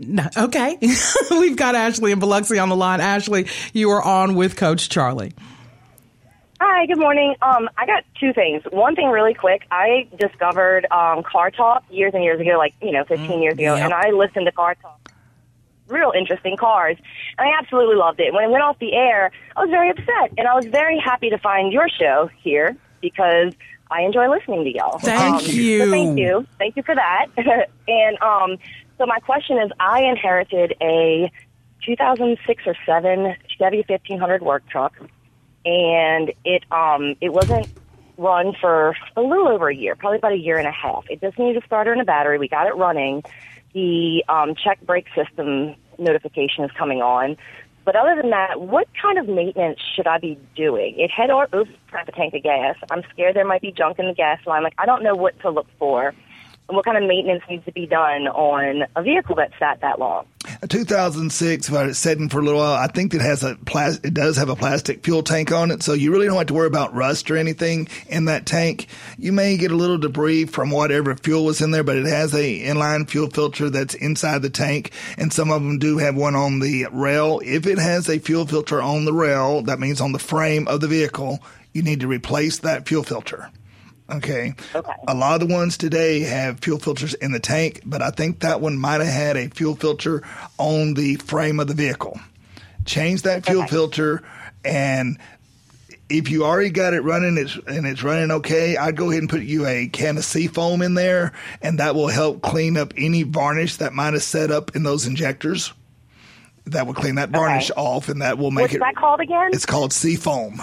No, 0.00 0.26
okay. 0.36 0.76
We've 1.30 1.56
got 1.56 1.76
Ashley 1.76 2.10
and 2.10 2.20
Biloxi 2.20 2.58
on 2.58 2.68
the 2.68 2.76
line. 2.76 3.00
Ashley, 3.00 3.46
you 3.72 3.90
are 3.90 4.02
on 4.02 4.34
with 4.34 4.56
Coach 4.56 4.88
Charlie. 4.88 5.32
Hi, 6.62 6.84
good 6.84 6.98
morning. 6.98 7.36
Um, 7.40 7.70
I 7.78 7.86
got 7.86 8.04
two 8.18 8.34
things. 8.34 8.62
One 8.70 8.94
thing 8.94 9.08
really 9.08 9.32
quick. 9.32 9.62
I 9.70 10.06
discovered 10.18 10.86
um, 10.90 11.22
Car 11.22 11.50
Talk 11.50 11.84
years 11.88 12.12
and 12.12 12.22
years 12.22 12.38
ago, 12.38 12.58
like, 12.58 12.74
you 12.82 12.92
know, 12.92 13.02
15 13.04 13.40
years 13.40 13.54
ago, 13.54 13.76
yep. 13.76 13.84
and 13.84 13.94
I 13.94 14.10
listened 14.10 14.44
to 14.44 14.52
Car 14.52 14.74
Talk. 14.74 15.10
Real 15.88 16.12
interesting 16.14 16.58
cars. 16.58 16.98
And 17.38 17.48
I 17.48 17.58
absolutely 17.58 17.96
loved 17.96 18.20
it. 18.20 18.34
When 18.34 18.44
it 18.44 18.50
went 18.50 18.62
off 18.62 18.78
the 18.78 18.92
air, 18.92 19.30
I 19.56 19.60
was 19.62 19.70
very 19.70 19.88
upset. 19.88 20.34
And 20.36 20.46
I 20.46 20.54
was 20.54 20.66
very 20.66 20.98
happy 20.98 21.30
to 21.30 21.38
find 21.38 21.72
your 21.72 21.88
show 21.88 22.28
here 22.42 22.76
because 23.00 23.54
I 23.90 24.02
enjoy 24.02 24.28
listening 24.28 24.64
to 24.64 24.70
y'all. 24.70 24.98
Thank 24.98 25.36
Um, 25.36 25.40
so 25.40 25.52
you. 25.52 25.90
thank 25.90 26.18
you. 26.18 26.46
Thank 26.58 26.76
you 26.76 26.82
for 26.82 26.94
that. 26.94 27.26
and 27.88 28.20
um, 28.20 28.58
so 28.98 29.06
my 29.06 29.18
question 29.20 29.56
is 29.58 29.70
I 29.80 30.02
inherited 30.02 30.74
a 30.82 31.32
2006 31.86 32.62
or 32.66 32.76
7 32.84 33.34
Chevy 33.58 33.82
1500 33.88 34.42
work 34.42 34.68
truck 34.68 34.92
and 35.64 36.32
it 36.44 36.64
um 36.72 37.16
it 37.20 37.32
wasn't 37.32 37.68
run 38.16 38.52
for 38.60 38.94
a 39.16 39.22
little 39.22 39.48
over 39.48 39.68
a 39.68 39.74
year, 39.74 39.96
probably 39.96 40.18
about 40.18 40.32
a 40.32 40.38
year 40.38 40.58
and 40.58 40.68
a 40.68 40.72
half. 40.72 41.04
It 41.08 41.20
just 41.20 41.38
needed 41.38 41.62
a 41.62 41.66
starter 41.66 41.92
and 41.92 42.02
a 42.02 42.04
battery. 42.04 42.38
We 42.38 42.48
got 42.48 42.66
it 42.66 42.76
running. 42.76 43.22
The 43.72 44.22
um, 44.28 44.54
check 44.54 44.80
brake 44.82 45.06
system 45.14 45.74
notification 45.98 46.64
is 46.64 46.70
coming 46.76 47.00
on. 47.00 47.36
But 47.84 47.96
other 47.96 48.20
than 48.20 48.30
that, 48.30 48.60
what 48.60 48.88
kind 49.00 49.18
of 49.18 49.26
maintenance 49.26 49.80
should 49.96 50.06
I 50.06 50.18
be 50.18 50.38
doing? 50.54 50.94
It 50.98 51.10
had 51.10 51.30
oops, 51.30 51.70
crap 51.88 52.08
a 52.08 52.12
tank 52.12 52.34
of 52.34 52.42
gas. 52.42 52.76
I'm 52.90 53.02
scared 53.10 53.34
there 53.34 53.46
might 53.46 53.62
be 53.62 53.72
junk 53.72 53.98
in 53.98 54.06
the 54.06 54.14
gas 54.14 54.38
line. 54.46 54.62
Like 54.62 54.74
I 54.76 54.84
don't 54.86 55.02
know 55.02 55.14
what 55.14 55.40
to 55.40 55.50
look 55.50 55.66
for. 55.78 56.14
And 56.70 56.76
what 56.76 56.84
kind 56.84 56.96
of 56.96 57.02
maintenance 57.02 57.42
needs 57.50 57.64
to 57.64 57.72
be 57.72 57.84
done 57.84 58.28
on 58.28 58.86
a 58.94 59.02
vehicle 59.02 59.34
that 59.34 59.50
sat 59.58 59.80
that 59.80 59.98
long? 59.98 60.26
a 60.62 60.68
2006, 60.68 61.68
but 61.68 61.88
it's 61.88 61.98
sitting 61.98 62.28
for 62.28 62.38
a 62.38 62.44
little 62.44 62.60
while. 62.60 62.74
I 62.74 62.86
think 62.86 63.12
it 63.12 63.20
has 63.20 63.42
a 63.42 63.56
it 64.04 64.14
does 64.14 64.36
have 64.36 64.50
a 64.50 64.54
plastic 64.54 65.02
fuel 65.02 65.24
tank 65.24 65.50
on 65.50 65.72
it, 65.72 65.82
so 65.82 65.94
you 65.94 66.12
really 66.12 66.26
don't 66.26 66.36
have 66.36 66.46
to 66.46 66.54
worry 66.54 66.68
about 66.68 66.94
rust 66.94 67.28
or 67.28 67.36
anything 67.36 67.88
in 68.06 68.26
that 68.26 68.46
tank. 68.46 68.86
You 69.18 69.32
may 69.32 69.56
get 69.56 69.72
a 69.72 69.76
little 69.76 69.98
debris 69.98 70.44
from 70.44 70.70
whatever 70.70 71.16
fuel 71.16 71.44
was 71.44 71.60
in 71.60 71.72
there, 71.72 71.82
but 71.82 71.96
it 71.96 72.06
has 72.06 72.34
a 72.34 72.62
inline 72.62 73.10
fuel 73.10 73.28
filter 73.30 73.68
that's 73.68 73.94
inside 73.94 74.42
the 74.42 74.50
tank, 74.50 74.92
and 75.18 75.32
some 75.32 75.50
of 75.50 75.62
them 75.62 75.80
do 75.80 75.98
have 75.98 76.14
one 76.14 76.36
on 76.36 76.60
the 76.60 76.86
rail. 76.92 77.40
If 77.44 77.66
it 77.66 77.78
has 77.78 78.08
a 78.08 78.20
fuel 78.20 78.46
filter 78.46 78.80
on 78.80 79.06
the 79.06 79.12
rail, 79.12 79.62
that 79.62 79.80
means 79.80 80.00
on 80.00 80.12
the 80.12 80.20
frame 80.20 80.68
of 80.68 80.80
the 80.80 80.88
vehicle, 80.88 81.40
you 81.72 81.82
need 81.82 81.98
to 82.00 82.06
replace 82.06 82.58
that 82.58 82.86
fuel 82.86 83.02
filter. 83.02 83.50
Okay. 84.10 84.54
Okay. 84.74 84.92
A 85.08 85.14
lot 85.14 85.40
of 85.40 85.48
the 85.48 85.54
ones 85.54 85.76
today 85.78 86.20
have 86.20 86.60
fuel 86.60 86.78
filters 86.78 87.14
in 87.14 87.32
the 87.32 87.40
tank, 87.40 87.80
but 87.86 88.02
I 88.02 88.10
think 88.10 88.40
that 88.40 88.60
one 88.60 88.76
might 88.78 89.00
have 89.00 89.12
had 89.12 89.36
a 89.36 89.48
fuel 89.48 89.76
filter 89.76 90.22
on 90.58 90.94
the 90.94 91.16
frame 91.16 91.60
of 91.60 91.68
the 91.68 91.74
vehicle. 91.74 92.18
Change 92.84 93.22
that 93.22 93.46
fuel 93.46 93.62
Okay. 93.62 93.70
filter 93.70 94.22
and 94.64 95.18
if 96.08 96.28
you 96.28 96.44
already 96.44 96.70
got 96.70 96.92
it 96.92 97.02
running 97.02 97.38
it's, 97.38 97.56
and 97.68 97.86
it's 97.86 98.02
running 98.02 98.32
okay, 98.32 98.76
I'd 98.76 98.96
go 98.96 99.10
ahead 99.10 99.22
and 99.22 99.30
put 99.30 99.42
you 99.42 99.64
a 99.64 99.86
can 99.86 100.16
of 100.16 100.24
sea 100.24 100.48
foam 100.48 100.82
in 100.82 100.94
there 100.94 101.32
and 101.62 101.78
that 101.78 101.94
will 101.94 102.08
help 102.08 102.42
clean 102.42 102.76
up 102.76 102.92
any 102.96 103.22
varnish 103.22 103.76
that 103.76 103.92
might 103.92 104.14
have 104.14 104.24
set 104.24 104.50
up 104.50 104.74
in 104.74 104.82
those 104.82 105.06
injectors. 105.06 105.72
That 106.66 106.86
will 106.88 106.94
clean 106.94 107.14
that 107.14 107.30
varnish 107.30 107.70
Okay. 107.70 107.80
off 107.80 108.08
and 108.08 108.22
that 108.22 108.38
will 108.38 108.50
make 108.50 108.62
What's 108.64 108.74
it 108.74 108.80
that 108.80 108.96
called 108.96 109.20
again? 109.20 109.50
It's 109.52 109.66
called 109.66 109.92
sea 109.92 110.16
foam. 110.16 110.60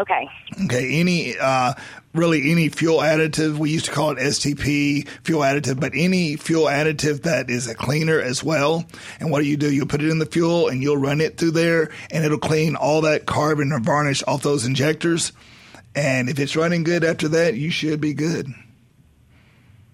Okay. 0.00 0.28
Okay, 0.64 0.98
any 1.00 1.36
uh, 1.38 1.74
really 2.14 2.50
any 2.50 2.68
fuel 2.68 2.98
additive, 2.98 3.58
we 3.58 3.70
used 3.70 3.86
to 3.86 3.90
call 3.90 4.10
it 4.10 4.18
STP 4.18 5.06
fuel 5.24 5.40
additive, 5.42 5.80
but 5.80 5.92
any 5.94 6.36
fuel 6.36 6.66
additive 6.66 7.22
that 7.22 7.50
is 7.50 7.66
a 7.66 7.74
cleaner 7.74 8.20
as 8.20 8.42
well. 8.42 8.84
And 9.20 9.30
what 9.30 9.40
do 9.40 9.46
you 9.46 9.56
do? 9.56 9.72
You'll 9.72 9.86
put 9.86 10.00
it 10.00 10.08
in 10.08 10.20
the 10.20 10.26
fuel 10.26 10.68
and 10.68 10.80
you'll 10.80 10.96
run 10.96 11.20
it 11.20 11.36
through 11.36 11.50
there, 11.52 11.90
and 12.10 12.24
it'll 12.24 12.38
clean 12.38 12.76
all 12.76 13.02
that 13.02 13.26
carbon 13.26 13.72
or 13.72 13.80
varnish 13.80 14.22
off 14.26 14.42
those 14.42 14.64
injectors. 14.64 15.32
And 15.94 16.28
if 16.28 16.38
it's 16.38 16.56
running 16.56 16.84
good 16.84 17.04
after 17.04 17.28
that, 17.28 17.54
you 17.54 17.70
should 17.70 18.00
be 18.00 18.14
good. 18.14 18.48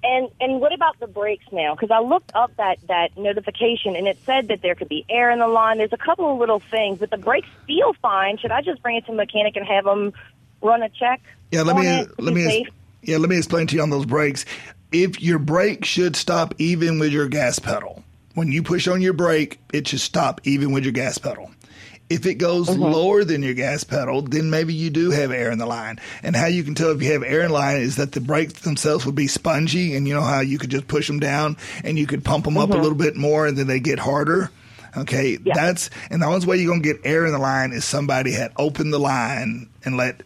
And 0.02 0.30
and 0.40 0.60
what 0.60 0.72
about 0.72 0.98
the 0.98 1.06
brakes 1.06 1.44
now? 1.52 1.74
Because 1.74 1.90
I 1.90 2.00
looked 2.00 2.32
up 2.34 2.56
that 2.56 2.78
that 2.88 3.18
notification 3.18 3.96
and 3.96 4.08
it 4.08 4.16
said 4.24 4.48
that 4.48 4.62
there 4.62 4.74
could 4.74 4.88
be 4.88 5.04
air 5.10 5.30
in 5.30 5.40
the 5.40 5.46
line. 5.46 5.76
There's 5.76 5.92
a 5.92 5.98
couple 5.98 6.32
of 6.32 6.38
little 6.38 6.60
things, 6.60 6.98
but 6.98 7.10
the 7.10 7.18
brakes 7.18 7.48
feel 7.66 7.92
fine. 8.00 8.38
Should 8.38 8.50
I 8.50 8.62
just 8.62 8.82
bring 8.82 8.96
it 8.96 9.04
to 9.06 9.12
a 9.12 9.14
mechanic 9.14 9.56
and 9.56 9.66
have 9.66 9.84
them 9.84 10.14
run 10.62 10.82
a 10.82 10.88
check? 10.88 11.20
Yeah, 11.50 11.62
let 11.62 11.76
me 11.76 12.06
let 12.18 12.34
me 12.34 12.44
safe? 12.44 12.68
yeah 13.02 13.16
let 13.18 13.28
me 13.28 13.36
explain 13.36 13.66
to 13.68 13.76
you 13.76 13.82
on 13.82 13.90
those 13.90 14.06
brakes. 14.06 14.44
If 14.92 15.20
your 15.20 15.38
brake 15.38 15.84
should 15.84 16.16
stop 16.16 16.54
even 16.58 16.98
with 16.98 17.12
your 17.12 17.28
gas 17.28 17.58
pedal, 17.58 18.02
when 18.34 18.50
you 18.50 18.62
push 18.62 18.88
on 18.88 19.00
your 19.00 19.12
brake, 19.12 19.58
it 19.72 19.88
should 19.88 20.00
stop 20.00 20.40
even 20.44 20.72
with 20.72 20.84
your 20.84 20.92
gas 20.92 21.18
pedal. 21.18 21.50
If 22.08 22.26
it 22.26 22.34
goes 22.34 22.68
mm-hmm. 22.68 22.82
lower 22.82 23.22
than 23.22 23.44
your 23.44 23.54
gas 23.54 23.84
pedal, 23.84 24.22
then 24.22 24.50
maybe 24.50 24.74
you 24.74 24.90
do 24.90 25.10
have 25.10 25.30
air 25.30 25.52
in 25.52 25.58
the 25.58 25.66
line. 25.66 26.00
And 26.24 26.34
how 26.34 26.46
you 26.46 26.64
can 26.64 26.74
tell 26.74 26.90
if 26.90 27.00
you 27.00 27.12
have 27.12 27.22
air 27.22 27.42
in 27.42 27.48
the 27.48 27.54
line 27.54 27.76
is 27.76 27.96
that 27.96 28.10
the 28.10 28.20
brakes 28.20 28.62
themselves 28.62 29.06
would 29.06 29.14
be 29.14 29.28
spongy, 29.28 29.94
and 29.94 30.08
you 30.08 30.14
know 30.14 30.22
how 30.22 30.40
you 30.40 30.58
could 30.58 30.70
just 30.70 30.88
push 30.88 31.06
them 31.06 31.20
down 31.20 31.56
and 31.84 31.96
you 31.96 32.08
could 32.08 32.24
pump 32.24 32.46
them 32.46 32.58
up 32.58 32.70
a 32.70 32.72
mm-hmm. 32.72 32.82
little 32.82 32.98
bit 32.98 33.16
more, 33.16 33.46
and 33.46 33.56
then 33.56 33.68
they 33.68 33.78
get 33.78 34.00
harder. 34.00 34.50
Okay, 34.96 35.36
that's 35.36 35.88
and 36.10 36.20
the 36.20 36.26
only 36.26 36.44
way 36.46 36.56
you're 36.56 36.72
gonna 36.72 36.82
get 36.82 37.00
air 37.04 37.24
in 37.24 37.32
the 37.32 37.38
line 37.38 37.72
is 37.72 37.84
somebody 37.84 38.32
had 38.32 38.52
opened 38.56 38.92
the 38.92 38.98
line 38.98 39.68
and 39.84 39.96
let 39.96 40.22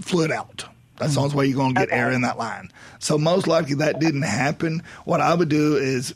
fluid 0.00 0.30
out. 0.30 0.64
That's 0.96 1.14
the 1.14 1.20
only 1.20 1.30
mm-hmm. 1.30 1.38
way 1.38 1.46
you're 1.46 1.56
gonna 1.58 1.74
get 1.74 1.88
air 1.90 2.10
in 2.10 2.22
that 2.22 2.38
line. 2.38 2.70
So 2.98 3.18
most 3.18 3.46
likely 3.46 3.74
that 3.76 4.00
didn't 4.00 4.22
happen. 4.22 4.82
What 5.04 5.20
I 5.20 5.34
would 5.34 5.48
do 5.48 5.76
is 5.76 6.14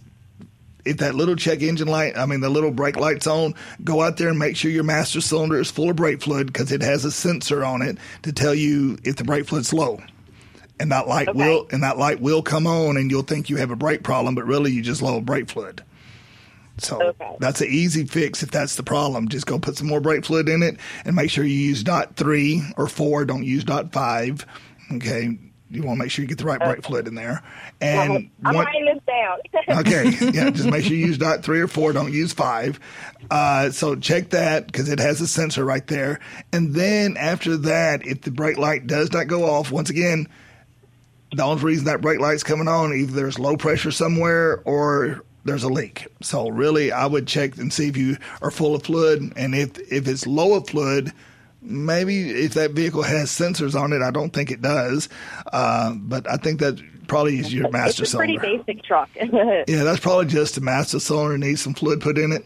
if 0.85 0.99
that 0.99 1.15
little 1.15 1.37
check 1.37 1.63
engine 1.63 1.89
light, 1.89 2.17
I 2.17 2.27
mean 2.27 2.41
the 2.41 2.49
little 2.49 2.71
brake 2.71 2.97
light's 2.97 3.27
on, 3.27 3.55
go 3.85 4.03
out 4.03 4.17
there 4.17 4.29
and 4.29 4.39
make 4.39 4.57
sure 4.57 4.71
your 4.71 4.85
master 4.85 5.21
cylinder 5.21 5.61
is 5.61 5.71
full 5.71 5.91
of 5.91 5.97
brake 5.97 6.23
fluid 6.23 6.49
because 6.49 6.73
it 6.73 6.83
has 6.83 7.05
a 7.05 7.13
sensor 7.13 7.65
on 7.65 7.83
it 7.83 7.99
to 8.23 8.33
tell 8.33 8.55
you 8.55 8.99
if 9.05 9.17
the 9.17 9.25
brake 9.25 9.47
fluid's 9.47 9.73
low. 9.73 10.03
And 10.81 10.91
that 10.91 11.07
light 11.07 11.33
will 11.35 11.69
and 11.71 11.85
that 11.85 11.99
light 11.99 12.21
will 12.21 12.43
come 12.43 12.67
on 12.67 12.97
and 12.97 13.11
you'll 13.11 13.23
think 13.23 13.49
you 13.49 13.57
have 13.57 13.71
a 13.71 13.77
brake 13.77 14.03
problem, 14.03 14.35
but 14.35 14.45
really 14.45 14.73
you 14.73 14.83
just 14.83 15.03
low 15.03 15.21
brake 15.21 15.49
fluid. 15.49 15.83
So 16.79 17.15
that's 17.39 17.61
an 17.61 17.69
easy 17.71 18.07
fix 18.07 18.43
if 18.43 18.51
that's 18.51 18.77
the 18.77 18.83
problem. 18.83 19.29
Just 19.29 19.47
go 19.47 19.59
put 19.59 19.77
some 19.77 19.89
more 19.89 20.01
brake 20.01 20.25
fluid 20.25 20.49
in 20.49 20.63
it 20.63 20.77
and 21.05 21.15
make 21.15 21.31
sure 21.31 21.45
you 21.45 21.55
use 21.55 21.83
dot 21.83 22.17
three 22.17 22.63
or 22.77 22.87
four. 22.89 23.25
Don't 23.25 23.45
use 23.45 23.65
dot 23.65 23.93
five. 23.93 24.47
Okay. 24.93 25.39
You 25.71 25.83
want 25.85 25.97
to 25.99 26.05
make 26.05 26.11
sure 26.11 26.23
you 26.23 26.29
get 26.29 26.37
the 26.37 26.45
right 26.45 26.61
brake 26.61 26.83
fluid 26.83 27.09
in 27.09 27.15
there. 27.15 27.43
And 27.81 28.31
I'm 28.45 28.55
one- 28.55 28.67
writing 28.67 28.85
this 28.85 29.03
down. 29.07 29.79
okay, 29.81 30.11
yeah, 30.31 30.51
just 30.51 30.69
make 30.69 30.85
sure 30.85 30.95
you 30.95 31.07
use 31.07 31.17
dot 31.17 31.43
three 31.43 31.61
or 31.61 31.69
four. 31.69 31.93
Don't 31.95 32.13
use 32.13 32.35
five. 32.35 32.79
Uh, 33.31 33.71
so 33.71 33.97
check 33.97 34.31
that 34.31 34.67
because 34.67 34.91
it 34.91 34.99
has 34.99 35.23
a 35.23 35.27
sensor 35.27 35.65
right 35.65 35.87
there. 35.87 36.21
And 36.53 36.75
then 36.75 37.17
after 37.17 37.57
that, 37.57 38.07
if 38.07 38.21
the 38.21 38.31
brake 38.31 38.59
light 38.59 38.87
does 38.87 39.13
not 39.13 39.29
go 39.29 39.45
off, 39.45 39.71
once 39.73 39.89
again, 39.89 40.29
the 41.35 41.43
only 41.43 41.63
reason 41.63 41.87
that 41.87 42.03
brake 42.03 42.21
light's 42.21 42.43
coming 42.43 42.69
on 42.69 42.93
either 42.93 43.13
there's 43.13 43.39
low 43.39 43.57
pressure 43.57 43.91
somewhere 43.91 44.61
or 44.67 45.25
there's 45.45 45.65
a 45.65 45.69
leak. 45.69 46.07
So 46.21 46.49
really, 46.49 46.93
I 46.93 47.07
would 47.07 47.27
check 47.27 47.57
and 47.57 47.73
see 47.73 47.89
if 47.89 47.97
you 47.97 48.17
are 48.41 48.51
full 48.51 48.75
of 48.75 48.83
fluid, 48.85 49.33
and 49.37 49.55
if 49.55 49.79
if 49.93 50.07
it's 50.09 50.27
low 50.27 50.55
of 50.55 50.69
fluid. 50.69 51.13
Maybe 51.65 52.29
if 52.29 52.55
that 52.55 52.73
vehicle 52.73 53.03
has 53.05 53.31
sensors 53.31 53.81
on 53.81 53.93
it, 53.93 54.03
I 54.03 54.11
don't 54.11 54.33
think 54.33 54.51
it 54.51 54.61
does, 54.63 55.09
uh, 55.53 55.93
but 55.95 56.29
I 56.29 56.37
think 56.37 56.59
that 56.59 56.83
probably 57.07 57.39
is 57.39 57.55
your 57.55 57.71
master 57.71 58.03
it's 58.03 58.15
a 58.15 58.17
pretty 58.17 58.37
basic 58.37 58.83
truck. 58.83 59.09
Yeah, 59.21 59.85
that's 59.85 60.01
probably 60.01 60.27
just 60.27 60.57
a 60.57 60.61
master 60.61 60.99
cylinder 60.99 61.39
needs 61.39 61.61
some 61.61 61.75
fluid 61.75 62.01
put 62.01 62.19
in 62.19 62.33
it. 62.33 62.45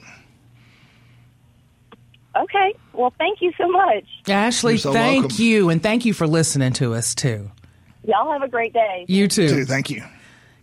okay. 2.36 2.74
Well, 2.92 3.14
thank 3.18 3.40
you 3.40 3.52
so 3.58 3.68
much. 3.68 4.04
Ashley, 4.28 4.74
You're 4.74 4.78
so 4.80 4.92
thank 4.92 5.22
welcome. 5.22 5.42
you. 5.42 5.70
And 5.70 5.82
thank 5.82 6.04
you 6.04 6.12
for 6.12 6.26
listening 6.26 6.74
to 6.74 6.92
us, 6.92 7.14
too. 7.14 7.50
Y'all 8.04 8.30
have 8.32 8.42
a 8.42 8.48
great 8.48 8.72
day. 8.74 9.06
You 9.08 9.28
too. 9.28 9.48
Too, 9.48 9.64
thank 9.64 9.88
you. 9.90 10.02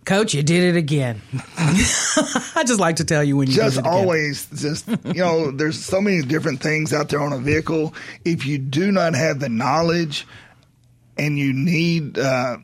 Coach, 0.06 0.34
you 0.34 0.44
did 0.44 0.64
it 0.76 0.78
again. 0.78 1.22
I 1.58 2.64
just 2.66 2.80
like 2.80 2.98
to 2.98 3.06
tell 3.06 3.24
you 3.24 3.38
when 3.38 3.48
you 3.48 3.56
Just 3.56 3.76
did 3.78 3.86
it 3.86 3.88
again. 3.88 4.00
always, 4.00 4.48
just 4.56 4.88
you 4.88 5.14
know, 5.24 5.52
there's 5.52 5.84
so 5.84 6.02
many 6.02 6.22
different 6.22 6.62
things 6.62 6.94
out 6.94 7.10
there 7.10 7.22
on 7.22 7.34
a 7.34 7.40
vehicle. 7.40 7.94
If 8.26 8.46
you 8.46 8.58
do 8.58 8.92
not 8.92 9.16
have 9.16 9.40
the 9.40 9.50
knowledge 9.50 10.28
and 11.18 11.38
you 11.38 11.54
need 11.54 12.18
uh, 12.20 12.58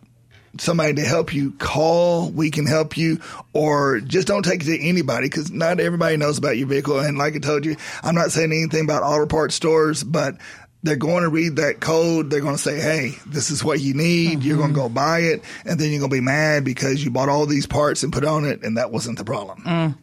somebody 0.58 0.96
to 0.96 1.02
help 1.04 1.34
you, 1.34 1.52
call. 1.52 2.30
We 2.30 2.52
can 2.52 2.66
help 2.66 2.98
you, 2.98 3.20
or 3.54 4.00
just 4.02 4.28
don't 4.28 4.44
take 4.44 4.62
it 4.62 4.66
to 4.66 4.80
anybody 4.80 5.28
because 5.30 5.52
not 5.52 5.80
everybody 5.80 6.18
knows 6.18 6.38
about 6.38 6.58
your 6.58 6.68
vehicle. 6.68 7.00
And 7.00 7.18
like 7.18 7.36
I 7.36 7.40
told 7.40 7.66
you, 7.66 7.76
I'm 8.04 8.16
not 8.16 8.32
saying 8.32 8.52
anything 8.52 8.84
about 8.84 9.04
auto 9.04 9.28
parts 9.28 9.56
stores, 9.56 10.04
but 10.04 10.36
they're 10.84 10.96
going 10.96 11.24
to 11.24 11.30
read 11.30 11.58
that 11.58 11.80
code. 11.80 12.30
They're 12.30 12.42
going 12.42 12.56
to 12.56 12.62
say, 12.62 12.80
"Hey, 12.80 13.16
this 13.26 13.52
is 13.52 13.64
what 13.64 13.80
you 13.80 13.94
need." 13.94 14.44
You're 14.44 14.58
going 14.58 14.70
to 14.70 14.76
go 14.76 14.90
buy 14.90 15.20
it, 15.20 15.44
and 15.66 15.80
then 15.80 15.90
you're 15.92 16.00
going 16.00 16.12
to 16.12 16.16
be 16.16 16.22
mad 16.22 16.64
because 16.64 17.04
you 17.04 17.12
bought 17.12 17.30
all 17.30 17.46
these 17.46 17.68
parts 17.68 18.04
and 18.04 18.14
put 18.14 18.24
on 18.24 18.46
it, 18.46 18.64
and 18.64 18.78
that 18.78 18.92
wasn't 18.92 19.18
the 19.18 19.26
problem. 19.26 19.62
Mm. 19.64 19.98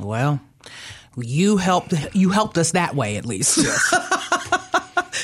Well, 0.00 0.40
you 1.16 1.56
helped 1.56 1.94
you 2.14 2.30
helped 2.30 2.58
us 2.58 2.72
that 2.72 2.94
way 2.94 3.16
at 3.16 3.26
least. 3.26 3.58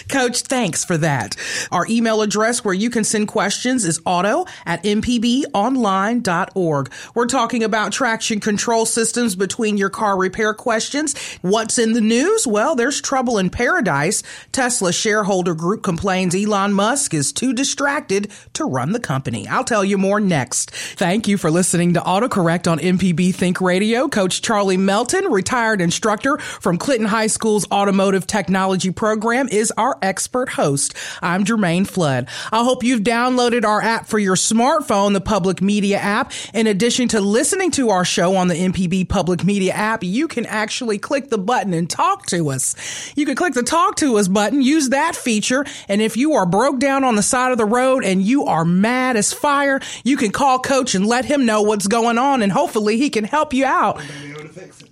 Coach, 0.09 0.43
thanks 0.43 0.85
for 0.85 0.97
that. 0.99 1.37
Our 1.71 1.87
email 1.89 2.23
address 2.23 2.65
where 2.65 2.75
you 2.75 2.91
can 2.91 3.05
send 3.05 3.29
questions 3.29 3.85
is 3.85 4.01
auto 4.05 4.47
at 4.67 4.83
mpbonline.org. 4.85 6.93
We're 7.15 7.27
talking 7.27 7.63
about 7.63 7.93
traction 7.93 8.41
control 8.41 8.87
systems 8.87 9.37
between 9.37 9.77
your 9.77 9.91
car 9.91 10.17
repair 10.17 10.55
questions. 10.55 11.15
What's 11.43 11.79
in 11.79 11.93
the 11.93 12.01
news? 12.01 12.47
Well, 12.47 12.75
there's 12.75 13.01
trouble 13.01 13.39
in 13.39 13.51
paradise. 13.51 14.23
Tesla 14.53 14.93
shareholder 14.93 15.55
group 15.55 15.83
complains 15.83 16.35
Elon 16.35 16.73
Musk 16.73 17.13
is 17.13 17.33
too 17.33 17.53
distracted 17.53 18.31
to 18.55 18.65
run 18.65 18.93
the 18.93 19.01
company. 19.01 19.47
I'll 19.49 19.65
tell 19.65 19.85
you 19.85 19.99
more 19.99 20.21
next. 20.21 20.71
Thank 20.71 21.29
you 21.29 21.37
for 21.37 21.51
listening 21.51 21.95
to 21.95 22.01
AutoCorrect 22.01 22.71
on 22.71 22.79
MPB 22.79 23.35
Think 23.35 23.61
Radio. 23.61 24.09
Coach 24.09 24.41
Charlie 24.41 24.77
Melton, 24.77 25.27
retired 25.27 25.81
instructor 25.81 26.39
from 26.39 26.79
Clinton 26.79 27.09
High 27.09 27.27
School's 27.27 27.71
Automotive 27.71 28.27
Technology 28.27 28.91
Program, 28.91 29.49
is 29.49 29.73
our 29.77 29.84
expert 30.03 30.49
host. 30.49 30.95
I'm 31.23 31.45
Jermaine 31.45 31.87
Flood. 31.87 32.29
I 32.51 32.65
hope 32.65 32.83
you've 32.83 33.03
downloaded 33.03 33.65
our 33.65 33.83
app 33.83 34.07
for 34.07 34.19
your 34.19 34.37
smartphone, 34.37 35.13
the 35.13 35.21
Public 35.21 35.61
Media 35.61 35.99
app. 35.99 36.33
In 36.53 36.67
addition 36.67 37.09
to 37.09 37.21
listening 37.21 37.71
to 37.73 37.91
our 37.91 38.05
show 38.05 38.37
on 38.37 38.49
the 38.49 38.55
MPB 38.55 39.09
Public 39.09 39.45
Media 39.45 39.73
app, 39.73 40.03
you 40.03 40.29
can 40.29 40.47
actually 40.47 40.99
click 40.99 41.29
the 41.29 41.39
button 41.39 41.75
and 41.75 41.89
talk 41.89 42.27
to 42.27 42.51
us. 42.51 43.13
You 43.17 43.27
can 43.27 43.37
click 43.37 43.55
the 43.55 43.63
talk 43.63 43.97
to 43.97 44.17
us 44.17 44.29
button, 44.29 44.63
use 44.63 44.89
that 44.91 45.17
feature, 45.17 45.65
and 45.89 46.01
if 46.01 46.17
you 46.17 46.35
are 46.35 46.47
broke 46.47 46.79
down 46.79 47.05
on 47.05 47.17
the 47.17 47.23
side 47.23 47.53
of 47.53 47.59
the 47.59 47.65
road 47.65 48.05
and 48.05 48.23
you 48.23 48.45
are 48.45 48.65
mad 48.65 49.17
as 49.17 49.33
fire, 49.33 49.81
you 50.05 50.17
can 50.17 50.31
call 50.31 50.59
coach 50.59 50.95
and 50.95 51.07
let 51.07 51.25
him 51.25 51.47
know 51.47 51.63
what's 51.63 51.87
going 51.87 52.19
on 52.19 52.43
and 52.43 52.53
hopefully 52.53 52.97
he 52.97 53.11
can 53.11 53.25
help 53.25 53.53
you 53.53 53.65
out. 53.65 54.01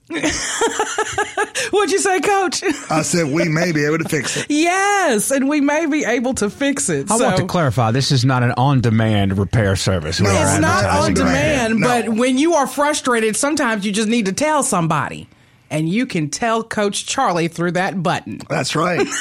What'd 1.71 1.91
you 1.93 1.99
say, 1.99 2.21
coach? 2.21 2.62
I 2.91 3.03
said 3.03 3.33
we 3.33 3.49
may 3.49 3.73
be 3.73 3.85
able 3.85 3.99
to 3.99 4.09
fix 4.09 4.37
it. 4.37 4.47
Yes, 4.51 5.31
and 5.31 5.49
we 5.49 5.61
may 5.61 5.87
be 5.87 6.05
able 6.05 6.35
to 6.35 6.51
fix 6.51 6.88
it. 6.88 7.11
I 7.11 7.17
so. 7.19 7.25
want 7.25 7.37
to 7.38 7.47
clarify 7.47 7.91
this 7.93 8.11
is 8.12 8.25
not 8.25 8.43
an 8.43 8.53
on 8.53 8.81
demand 8.81 9.38
repair 9.38 9.75
service. 9.77 10.21
we 10.21 10.27
are 10.27 10.33
It's 10.51 10.61
not 10.61 10.85
on 10.85 11.11
advertising. 11.12 11.15
demand, 11.15 11.81
but 11.83 12.09
when 12.19 12.37
you 12.37 12.55
are 12.55 12.67
frustrated, 12.67 13.37
sometimes 13.37 13.87
you 13.87 13.93
just 13.93 14.09
need 14.09 14.27
to 14.27 14.33
tell 14.33 14.62
somebody. 14.62 15.29
and 15.71 15.88
you 15.88 16.05
can 16.07 16.29
tell 16.29 16.62
Coach 16.62 17.07
Charlie 17.07 17.49
through 17.49 17.73
that 17.73 18.03
button. 18.03 18.41
That's 18.51 18.77
right. 18.77 19.07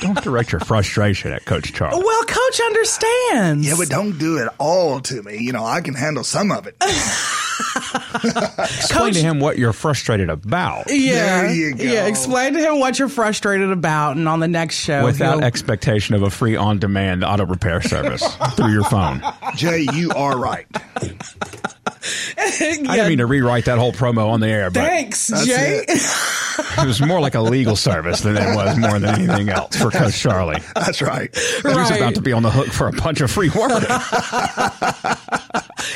Don't 0.00 0.22
direct 0.22 0.52
your 0.52 0.60
frustration 0.60 1.32
at 1.32 1.44
Coach 1.46 1.72
Charlie. 1.72 1.98
Well, 2.04 2.22
Coach 2.24 2.60
understands. 2.60 3.66
Yeah, 3.66 3.74
but 3.76 3.88
don't 3.88 4.16
do 4.18 4.36
it 4.38 4.48
all 4.58 5.00
to 5.00 5.22
me. 5.22 5.38
You 5.38 5.52
know, 5.52 5.64
I 5.64 5.80
can 5.80 5.94
handle 5.94 6.22
some 6.22 6.52
of 6.52 6.66
it. 6.68 6.76
Explain 8.58 9.12
to 9.14 9.20
him 9.20 9.40
what 9.40 9.58
you're 9.58 9.72
frustrated 9.72 10.30
about 10.30 10.84
Yeah. 10.88 11.42
There 11.42 11.52
you 11.52 11.74
go. 11.74 11.84
Yeah. 11.84 12.06
Explain 12.06 12.54
to 12.54 12.60
him 12.60 12.80
what 12.80 12.98
you're 12.98 13.08
frustrated 13.08 13.70
about, 13.70 14.16
and 14.16 14.28
on 14.28 14.40
the 14.40 14.48
next 14.48 14.76
show, 14.76 15.04
without 15.04 15.42
expectation 15.42 16.14
of 16.14 16.22
a 16.22 16.30
free 16.30 16.56
on 16.56 16.78
demand 16.78 17.24
auto 17.24 17.46
repair 17.46 17.80
service 17.82 18.22
through 18.52 18.72
your 18.72 18.84
phone. 18.84 19.22
Jay, 19.56 19.86
you 19.92 20.10
are 20.12 20.38
right. 20.38 20.66
I 22.38 22.50
didn't 22.58 23.08
mean 23.08 23.18
to 23.18 23.26
rewrite 23.26 23.64
that 23.66 23.78
whole 23.78 23.92
promo 23.92 24.28
on 24.30 24.40
the 24.40 24.48
air, 24.48 24.70
but 24.70 24.80
Thanks, 24.80 25.28
Jay. 25.44 25.84
it. 25.86 25.88
it 26.78 26.86
was 26.86 27.00
more 27.00 27.20
like 27.20 27.34
a 27.34 27.40
legal 27.40 27.74
service 27.76 28.20
than 28.20 28.36
it 28.36 28.54
was 28.54 28.78
more 28.78 28.98
than 28.98 29.14
anything 29.20 29.48
else 29.48 29.76
for 29.76 29.90
Coach 29.90 30.18
Charlie. 30.18 30.60
That's 30.74 31.02
right. 31.02 31.34
He's 31.34 31.64
Right. 31.64 31.96
about 31.96 32.14
to 32.14 32.20
be 32.22 32.32
on 32.32 32.42
the 32.42 32.50
hook 32.50 32.68
for 32.68 32.88
a 32.88 32.92
bunch 32.92 33.20
of 33.20 33.30
free 33.30 33.50
work. 33.50 33.82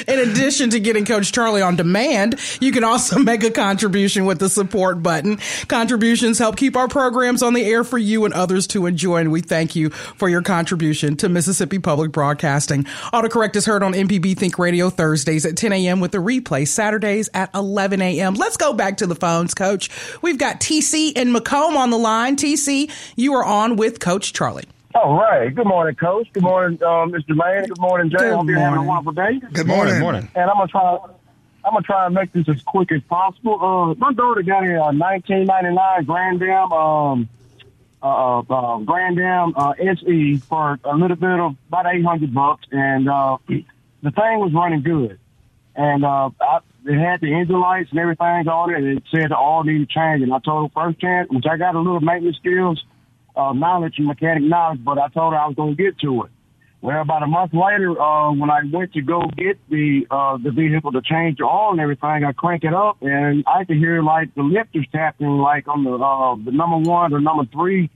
In 0.07 0.19
addition 0.19 0.71
to 0.71 0.81
getting 0.81 1.05
Coach 1.05 1.33
Charlie 1.33 1.63
on 1.63 1.77
demand, 1.77 2.39
you 2.61 2.73
can 2.73 2.85
also 2.85 3.19
make 3.23 3.43
a 3.45 3.51
contribution 3.51 4.25
with 4.25 4.39
the 4.39 4.49
support 4.49 5.03
button. 5.03 5.39
Contributions 5.69 6.39
help 6.39 6.57
keep 6.57 6.77
our 6.77 6.89
programs 6.89 7.43
on 7.43 7.55
the 7.55 7.65
air 7.65 7.85
for 7.85 7.99
you 7.99 8.25
and 8.25 8.35
others 8.35 8.67
to 8.69 8.87
enjoy, 8.87 9.17
and 9.17 9.33
we 9.33 9.41
thank 9.41 9.77
you 9.77 9.91
for 9.91 10.29
your 10.29 10.43
contribution 10.43 11.17
to 11.17 11.29
Mississippi 11.29 11.79
Public 11.79 12.13
Broadcasting. 12.13 12.85
Autocorrect 13.13 13.57
is 13.57 13.67
heard 13.67 13.83
on 13.83 13.93
MPB 13.93 14.37
Think 14.37 14.59
Radio 14.59 14.91
Thursdays 14.91 15.47
at 15.47 15.57
10 15.57 15.73
a.m. 15.73 16.01
with 16.01 16.13
the 16.13 16.19
replay 16.19 16.67
Saturdays 16.67 17.29
at 17.35 17.55
11 17.55 18.03
a.m. 18.03 18.35
Let's 18.35 18.57
go 18.57 18.73
back 18.73 18.99
to 18.99 19.07
the 19.07 19.15
phones, 19.15 19.55
Coach. 19.55 19.91
We've 20.23 20.39
got 20.39 20.61
TC 20.61 21.13
and 21.17 21.35
McComb 21.35 21.77
on 21.77 21.91
the 21.91 21.99
line. 21.99 22.37
TC, 22.37 22.91
you 23.17 23.35
are 23.35 23.45
on 23.45 23.77
with 23.77 24.01
Coach 24.01 24.33
Charlie. 24.33 24.65
All 24.95 25.15
right. 25.17 25.55
Good 25.55 25.67
morning, 25.67 25.95
Coach. 25.95 26.29
Good 26.33 26.43
morning, 26.43 26.83
um, 26.83 27.13
Mr. 27.13 27.37
Lane. 27.37 27.69
Good 27.69 27.79
morning, 27.81 28.11
Jay. 28.11 28.17
Good 28.19 28.35
Hope 28.35 28.47
you're 28.49 28.59
having 28.59 28.81
a 28.81 28.83
morning. 28.83 28.89
wonderful 28.89 29.13
day. 29.13 29.41
Good 29.53 29.67
morning. 29.67 30.01
morning. 30.01 30.29
And 30.35 30.51
I'm 30.51 30.57
gonna 30.57 30.67
try. 30.69 30.99
I'm 31.65 31.73
gonna 31.75 31.83
try 31.83 32.07
and 32.07 32.15
make 32.15 32.33
this 32.33 32.49
as 32.49 32.61
quick 32.63 32.91
as 32.91 33.01
possible. 33.03 33.55
Uh, 33.63 33.95
my 33.95 34.13
daughter 34.13 34.43
got 34.43 34.67
a 34.67 34.75
uh, 34.83 34.93
1999 34.93 36.05
Grand 36.05 36.43
Am, 36.43 36.73
um, 36.73 37.29
uh, 38.03 38.39
uh, 38.41 38.79
Grand 38.79 39.21
Am 39.21 39.53
uh, 39.57 39.75
SE 39.79 40.37
for 40.49 40.81
a 40.83 40.97
little 40.97 41.17
bit 41.17 41.39
of 41.39 41.55
about 41.69 41.87
800 41.87 42.35
bucks, 42.35 42.67
and 42.73 43.09
uh, 43.09 43.37
the 43.49 43.63
thing 44.11 44.41
was 44.41 44.53
running 44.53 44.83
good. 44.83 45.21
And 45.77 46.05
uh, 46.05 46.31
I, 46.41 46.59
it 46.85 46.99
had 46.99 47.21
the 47.21 47.33
engine 47.33 47.61
lights 47.61 47.91
and 47.91 48.01
everything 48.01 48.49
on 48.49 48.71
it, 48.75 48.79
and 48.79 48.99
it 48.99 49.05
said 49.13 49.31
all 49.31 49.63
needed 49.63 49.89
changing. 49.89 50.33
I 50.33 50.41
told 50.41 50.71
her 50.71 50.75
first 50.75 50.99
chance, 50.99 51.31
which 51.31 51.45
I 51.49 51.59
got 51.59 51.77
a 51.77 51.79
little 51.79 52.01
maintenance 52.01 52.39
skills, 52.39 52.83
uh, 53.37 53.53
knowledge 53.53 53.95
and 53.99 54.07
mechanic 54.07 54.43
knowledge, 54.43 54.85
but 54.85 54.99
I 54.99 55.09
told 55.09 55.33
her 55.33 55.39
I 55.39 55.47
was 55.47 55.57
going 55.57 55.77
to 55.77 55.83
get 55.83 55.99
to 56.01 56.25
it. 56.25 56.31
Well, 56.83 57.03
about 57.03 57.23
a 57.23 57.27
month 57.27 57.53
later, 57.53 58.01
uh, 58.01 58.33
when 58.33 58.51
I 58.51 58.63
went 58.73 58.95
to 58.95 59.03
go 59.03 59.23
get 59.37 59.59
the 59.69 60.07
uh, 60.11 60.39
the 60.39 60.51
vehicle 60.51 60.93
to 60.93 61.03
change 61.03 61.37
the 61.37 61.45
oil 61.45 61.73
and 61.73 61.81
everything, 61.81 62.25
I 62.25 62.33
crank 62.33 62.65
it 62.65 62.73
up 62.73 62.97
and 63.03 63.45
I 63.47 63.65
could 63.65 63.77
hear 63.77 64.03
like 64.03 64.35
the 64.35 64.43
lifters 64.43 64.87
tapping 64.91 65.29
like 65.29 65.69
on 65.69 65.85
the 65.85 65.93
uh, 65.93 66.37
the 66.43 66.53
number 66.53 66.79
one 66.79 67.13
or 67.13 67.21
number 67.21 67.45
three 67.53 67.91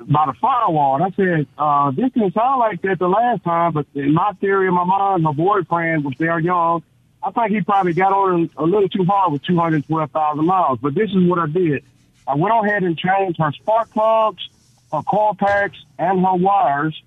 by 0.00 0.26
the 0.26 0.32
firewall. 0.40 0.96
And 0.96 1.04
I 1.04 1.10
said, 1.14 1.46
uh, 1.56 1.90
this 1.92 2.10
didn't 2.12 2.34
sound 2.34 2.58
like 2.58 2.82
that 2.82 2.98
the 2.98 3.08
last 3.08 3.44
time, 3.44 3.72
but 3.72 3.86
in 3.94 4.12
my 4.12 4.32
theory 4.40 4.66
in 4.66 4.74
my 4.74 4.84
mind, 4.84 5.22
my 5.22 5.32
boyfriend 5.32 6.04
was 6.04 6.14
there 6.18 6.40
young. 6.40 6.82
I 7.22 7.30
think 7.30 7.52
he 7.52 7.60
probably 7.62 7.94
got 7.94 8.12
on 8.12 8.50
a 8.56 8.64
little 8.64 8.88
too 8.88 9.04
hard 9.04 9.32
with 9.32 9.42
212,000 9.44 10.44
miles. 10.44 10.78
But 10.82 10.94
this 10.94 11.10
is 11.10 11.22
what 11.22 11.38
I 11.38 11.46
did. 11.46 11.84
I 12.26 12.34
went 12.34 12.54
ahead 12.54 12.82
and 12.82 12.98
changed 12.98 13.38
her 13.38 13.52
spark 13.52 13.90
plugs, 13.90 14.48
her 14.96 15.02
coil 15.02 15.34
packs, 15.34 15.78
and 15.98 16.24
her 16.24 16.34
wires. 16.34 17.00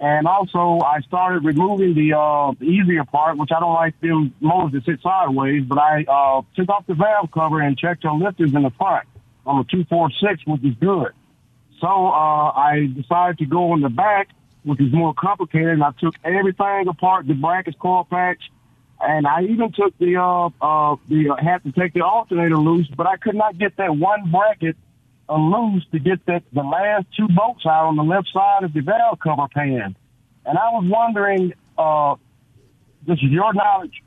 And 0.00 0.28
also, 0.28 0.78
I 0.84 1.00
started 1.00 1.44
removing 1.44 1.94
the, 1.94 2.16
uh, 2.16 2.52
easier 2.62 3.04
part, 3.04 3.36
which 3.36 3.50
I 3.50 3.58
don't 3.58 3.74
like 3.74 4.00
them 4.00 4.32
motors 4.40 4.72
that 4.72 4.84
sit 4.84 5.02
sideways, 5.02 5.64
but 5.64 5.78
I 5.78 6.04
uh, 6.04 6.42
took 6.54 6.68
off 6.68 6.86
the 6.86 6.94
valve 6.94 7.30
cover 7.32 7.60
and 7.60 7.76
checked 7.76 8.04
her 8.04 8.12
lifters 8.12 8.54
in 8.54 8.62
the 8.62 8.70
front 8.70 9.08
on 9.44 9.58
the 9.58 9.64
246, 9.64 10.46
which 10.46 10.64
is 10.64 10.76
good. 10.78 11.12
So 11.80 11.86
uh, 11.86 12.50
I 12.52 12.88
decided 12.94 13.38
to 13.38 13.46
go 13.46 13.72
on 13.72 13.80
the 13.80 13.88
back, 13.88 14.28
which 14.62 14.80
is 14.80 14.92
more 14.92 15.14
complicated, 15.14 15.70
and 15.70 15.82
I 15.82 15.90
took 15.98 16.14
everything 16.24 16.86
apart, 16.88 17.26
the 17.26 17.34
brackets, 17.34 17.76
coil 17.80 18.04
packs, 18.04 18.44
and 19.00 19.26
I 19.26 19.42
even 19.44 19.72
took 19.72 19.96
the, 19.98 20.16
uh, 20.16 20.46
uh, 20.60 20.96
the, 21.08 21.30
uh, 21.30 21.36
had 21.36 21.62
to 21.64 21.72
take 21.72 21.94
the 21.94 22.02
alternator 22.02 22.56
loose, 22.56 22.88
but 22.88 23.06
I 23.06 23.16
could 23.16 23.36
not 23.36 23.58
get 23.58 23.76
that 23.76 23.96
one 23.96 24.30
bracket 24.30 24.76
loose 25.36 25.84
to 25.92 25.98
get 25.98 26.24
that, 26.26 26.42
the 26.52 26.62
last 26.62 27.06
two 27.16 27.28
bolts 27.28 27.66
out 27.66 27.86
on 27.86 27.96
the 27.96 28.02
left 28.02 28.28
side 28.32 28.64
of 28.64 28.72
the 28.72 28.80
valve 28.80 29.18
cover 29.18 29.48
pan. 29.54 29.96
And 30.44 30.58
I 30.58 30.70
was 30.70 30.84
wondering, 30.86 31.52
uh, 31.76 32.16
this 33.06 33.18
is 33.18 33.30
your 33.30 33.52
knowledge, 33.52 34.02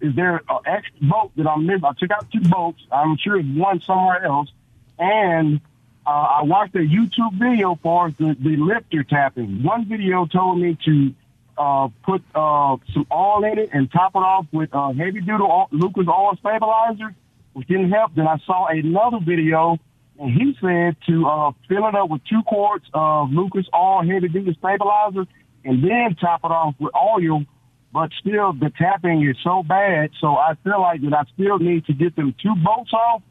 is 0.00 0.14
there 0.16 0.36
an 0.36 0.58
extra 0.66 1.06
bolt 1.06 1.32
that 1.36 1.46
I'm 1.46 1.66
missing? 1.66 1.84
I 1.84 1.92
took 1.98 2.10
out 2.10 2.30
two 2.32 2.40
bolts. 2.48 2.80
I'm 2.90 3.16
sure 3.18 3.42
there's 3.42 3.56
one 3.56 3.80
somewhere 3.80 4.24
else. 4.24 4.50
And 4.98 5.60
uh, 6.06 6.10
I 6.10 6.42
watched 6.42 6.74
a 6.74 6.78
YouTube 6.78 7.38
video 7.38 7.78
for 7.82 8.10
the, 8.10 8.36
the 8.38 8.56
lifter 8.56 9.04
tapping. 9.04 9.62
One 9.62 9.86
video 9.86 10.26
told 10.26 10.60
me 10.60 10.78
to 10.84 11.14
uh, 11.56 11.88
put 12.02 12.22
uh, 12.34 12.76
some 12.92 13.06
oil 13.12 13.44
in 13.44 13.58
it 13.58 13.70
and 13.72 13.90
top 13.90 14.12
it 14.14 14.18
off 14.18 14.46
with 14.52 14.74
uh, 14.74 14.92
heavy 14.92 15.20
duty 15.20 15.44
Lucas 15.70 16.06
oil 16.08 16.36
stabilizer, 16.40 17.14
which 17.52 17.68
didn't 17.68 17.90
help. 17.90 18.14
Then 18.14 18.26
I 18.26 18.38
saw 18.46 18.66
another 18.66 19.18
video, 19.20 19.78
and 20.18 20.32
he 20.32 20.56
said 20.60 20.96
to 21.08 21.26
uh, 21.26 21.52
fill 21.68 21.88
it 21.88 21.94
up 21.94 22.08
with 22.08 22.22
two 22.28 22.42
quarts 22.46 22.86
of 22.94 23.30
Lucas 23.30 23.66
oil 23.74 24.02
heavy 24.02 24.28
duty 24.28 24.56
stabilizer, 24.58 25.24
and 25.64 25.82
then 25.82 26.16
top 26.20 26.40
it 26.44 26.50
off 26.50 26.74
with 26.78 26.94
oil. 26.94 27.44
But 27.92 28.10
still, 28.20 28.52
the 28.52 28.72
tapping 28.76 29.26
is 29.26 29.36
so 29.44 29.62
bad, 29.62 30.10
so 30.20 30.36
I 30.36 30.54
feel 30.64 30.80
like 30.80 31.00
that 31.02 31.14
I 31.14 31.24
still 31.34 31.58
need 31.58 31.86
to 31.86 31.92
get 31.92 32.16
them 32.16 32.34
two 32.42 32.54
bolts 32.64 32.92
off 32.92 33.22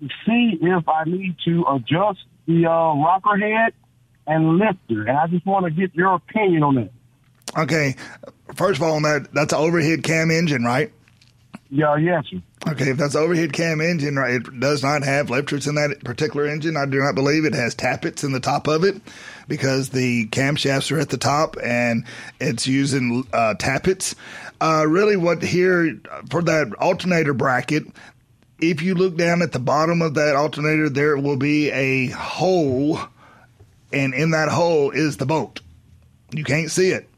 to 0.00 0.08
see 0.24 0.58
if 0.60 0.88
I 0.88 1.04
need 1.04 1.36
to 1.44 1.64
adjust 1.74 2.20
the 2.46 2.66
uh, 2.66 2.94
rocker 2.94 3.36
head 3.36 3.72
and 4.26 4.58
lifter. 4.58 5.08
And 5.08 5.18
I 5.18 5.26
just 5.26 5.44
want 5.44 5.64
to 5.64 5.70
get 5.70 5.94
your 5.94 6.14
opinion 6.14 6.62
on 6.62 6.74
that. 6.76 6.90
Okay. 7.58 7.96
First 8.54 8.80
of 8.80 8.84
all, 8.84 8.94
on 8.94 9.02
that, 9.02 9.32
that's 9.32 9.52
an 9.52 9.58
overhead 9.58 10.02
cam 10.04 10.30
engine, 10.30 10.64
right? 10.64 10.92
Yeah, 11.70 11.96
yes, 11.96 12.24
sir. 12.30 12.38
Okay, 12.68 12.90
if 12.90 12.96
that's 12.96 13.16
overhead 13.16 13.52
cam 13.52 13.80
engine, 13.80 14.14
right, 14.16 14.34
it 14.34 14.60
does 14.60 14.84
not 14.84 15.02
have 15.02 15.30
lifters 15.30 15.66
in 15.66 15.74
that 15.74 16.04
particular 16.04 16.46
engine. 16.46 16.76
I 16.76 16.86
do 16.86 17.00
not 17.00 17.16
believe 17.16 17.44
it 17.44 17.54
has 17.54 17.74
tappets 17.74 18.22
in 18.22 18.30
the 18.30 18.38
top 18.38 18.68
of 18.68 18.84
it 18.84 19.00
because 19.48 19.88
the 19.88 20.28
camshafts 20.28 20.92
are 20.92 21.00
at 21.00 21.08
the 21.08 21.16
top 21.16 21.56
and 21.60 22.04
it's 22.40 22.68
using 22.68 23.26
uh, 23.32 23.54
tappets. 23.54 24.14
Uh, 24.60 24.84
really, 24.88 25.16
what 25.16 25.42
here 25.42 25.98
for 26.30 26.40
that 26.42 26.72
alternator 26.74 27.34
bracket, 27.34 27.84
if 28.60 28.80
you 28.80 28.94
look 28.94 29.16
down 29.16 29.42
at 29.42 29.50
the 29.50 29.58
bottom 29.58 30.00
of 30.00 30.14
that 30.14 30.36
alternator, 30.36 30.88
there 30.88 31.16
will 31.16 31.36
be 31.36 31.68
a 31.70 32.10
hole, 32.10 33.00
and 33.92 34.14
in 34.14 34.30
that 34.30 34.48
hole 34.48 34.92
is 34.92 35.16
the 35.16 35.26
bolt. 35.26 35.60
You 36.30 36.44
can't 36.44 36.70
see 36.70 36.90
it. 36.90 37.08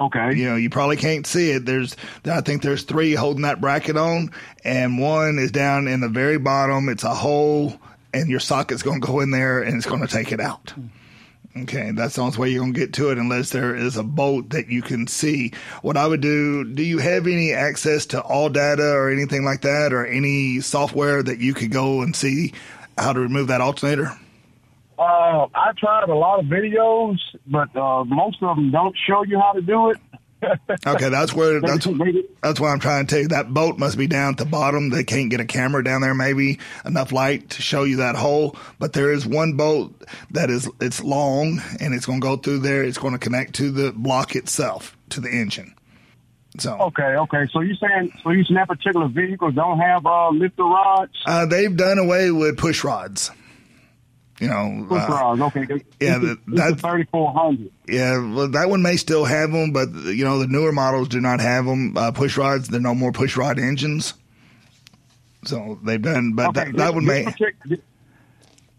Okay. 0.00 0.34
You 0.34 0.48
know, 0.48 0.56
you 0.56 0.70
probably 0.70 0.96
can't 0.96 1.26
see 1.26 1.50
it. 1.50 1.66
There's, 1.66 1.94
I 2.24 2.40
think 2.40 2.62
there's 2.62 2.84
three 2.84 3.14
holding 3.14 3.42
that 3.42 3.60
bracket 3.60 3.98
on, 3.98 4.30
and 4.64 4.98
one 4.98 5.38
is 5.38 5.52
down 5.52 5.88
in 5.88 6.00
the 6.00 6.08
very 6.08 6.38
bottom. 6.38 6.88
It's 6.88 7.04
a 7.04 7.14
hole, 7.14 7.78
and 8.14 8.30
your 8.30 8.40
socket's 8.40 8.82
going 8.82 9.02
to 9.02 9.06
go 9.06 9.20
in 9.20 9.30
there, 9.30 9.62
and 9.62 9.76
it's 9.76 9.86
going 9.86 10.00
to 10.00 10.08
take 10.08 10.32
it 10.32 10.40
out. 10.40 10.72
Okay, 11.56 11.90
that's 11.90 12.14
the 12.14 12.22
only 12.22 12.38
way 12.38 12.48
you're 12.48 12.62
going 12.62 12.72
to 12.72 12.78
get 12.80 12.94
to 12.94 13.10
it 13.10 13.18
unless 13.18 13.50
there 13.50 13.74
is 13.74 13.96
a 13.96 14.04
bolt 14.04 14.50
that 14.50 14.68
you 14.68 14.82
can 14.82 15.06
see. 15.06 15.52
What 15.82 15.96
I 15.96 16.06
would 16.06 16.20
do, 16.20 16.64
do 16.64 16.82
you 16.82 16.98
have 16.98 17.26
any 17.26 17.52
access 17.52 18.06
to 18.06 18.22
ALLDATA 18.22 18.94
or 18.94 19.10
anything 19.10 19.44
like 19.44 19.62
that, 19.62 19.92
or 19.92 20.06
any 20.06 20.60
software 20.60 21.22
that 21.22 21.40
you 21.40 21.52
could 21.52 21.72
go 21.72 22.02
and 22.02 22.14
see 22.16 22.54
how 22.96 23.12
to 23.12 23.20
remove 23.20 23.48
that 23.48 23.60
alternator? 23.60 24.16
Uh, 25.30 25.46
I 25.54 25.72
tried 25.78 26.08
a 26.08 26.14
lot 26.14 26.40
of 26.40 26.46
videos, 26.46 27.18
but 27.46 27.74
uh, 27.76 28.04
most 28.04 28.42
of 28.42 28.56
them 28.56 28.70
don't 28.72 28.96
show 29.06 29.22
you 29.24 29.38
how 29.38 29.52
to 29.52 29.62
do 29.62 29.90
it. 29.90 29.98
Okay, 30.86 31.10
that's 31.10 31.34
where 31.34 31.60
that's 31.60 31.86
that's 32.42 32.58
why 32.58 32.72
I'm 32.72 32.80
trying 32.80 33.04
to 33.04 33.10
tell 33.14 33.20
you 33.20 33.28
that 33.28 33.52
bolt 33.52 33.78
must 33.78 33.98
be 33.98 34.06
down 34.06 34.30
at 34.32 34.38
the 34.38 34.46
bottom. 34.46 34.88
They 34.88 35.04
can't 35.04 35.30
get 35.30 35.38
a 35.38 35.44
camera 35.44 35.84
down 35.84 36.00
there, 36.00 36.14
maybe 36.14 36.58
enough 36.86 37.12
light 37.12 37.50
to 37.50 37.60
show 37.62 37.84
you 37.84 37.96
that 37.96 38.16
hole. 38.16 38.56
But 38.78 38.94
there 38.94 39.12
is 39.12 39.26
one 39.26 39.58
bolt 39.58 39.92
that 40.30 40.48
is 40.48 40.66
it's 40.80 41.02
long 41.02 41.60
and 41.78 41.92
it's 41.92 42.06
going 42.06 42.22
to 42.22 42.26
go 42.26 42.36
through 42.38 42.60
there. 42.60 42.82
It's 42.82 42.96
going 42.96 43.12
to 43.12 43.18
connect 43.18 43.56
to 43.56 43.70
the 43.70 43.92
block 43.92 44.34
itself 44.34 44.96
to 45.10 45.20
the 45.20 45.28
engine. 45.28 45.74
So 46.58 46.72
Okay, 46.80 47.02
okay. 47.02 47.46
So 47.52 47.60
you 47.60 47.74
saying 47.74 48.10
so 48.24 48.30
you 48.30 48.42
saying 48.44 48.56
that 48.56 48.68
particular 48.68 49.08
vehicle 49.08 49.50
don't 49.52 49.78
have 49.78 50.06
uh, 50.06 50.30
lifter 50.30 50.64
rods? 50.64 51.12
uh, 51.26 51.44
they've 51.44 51.76
done 51.76 51.98
away 51.98 52.30
with 52.30 52.56
push 52.56 52.82
rods. 52.82 53.30
You 54.40 54.48
know, 54.48 54.86
Push 54.88 55.02
uh, 55.02 55.06
rods. 55.08 55.40
Okay. 55.42 55.66
yeah, 56.00 56.16
It's 56.16 56.24
a- 56.24 56.26
that- 56.26 56.38
it's 56.48 56.56
that- 56.56 56.80
thirty 56.80 57.04
four 57.12 57.30
hundred. 57.32 57.70
Yeah, 57.86 58.18
well, 58.34 58.48
that 58.48 58.68
one 58.70 58.80
may 58.82 58.96
still 58.96 59.24
have 59.26 59.52
them, 59.52 59.70
but 59.72 59.90
you 59.92 60.24
know 60.24 60.38
the 60.38 60.46
newer 60.46 60.72
models 60.72 61.08
do 61.08 61.20
not 61.20 61.40
have 61.40 61.66
them. 61.66 61.96
Uh, 61.96 62.10
push 62.10 62.36
rods. 62.38 62.68
they're 62.68 62.80
no 62.80 62.94
more 62.94 63.12
push 63.12 63.36
rod 63.36 63.58
engines. 63.58 64.14
So 65.44 65.78
they've 65.84 66.00
done, 66.02 66.32
but 66.34 66.48
Okay, 66.56 66.64
that, 66.70 66.76
that 66.76 66.94
would 66.94 67.04
this, 67.04 67.08
make. 67.08 67.24
this, 67.26 67.34
partic- 67.36 67.80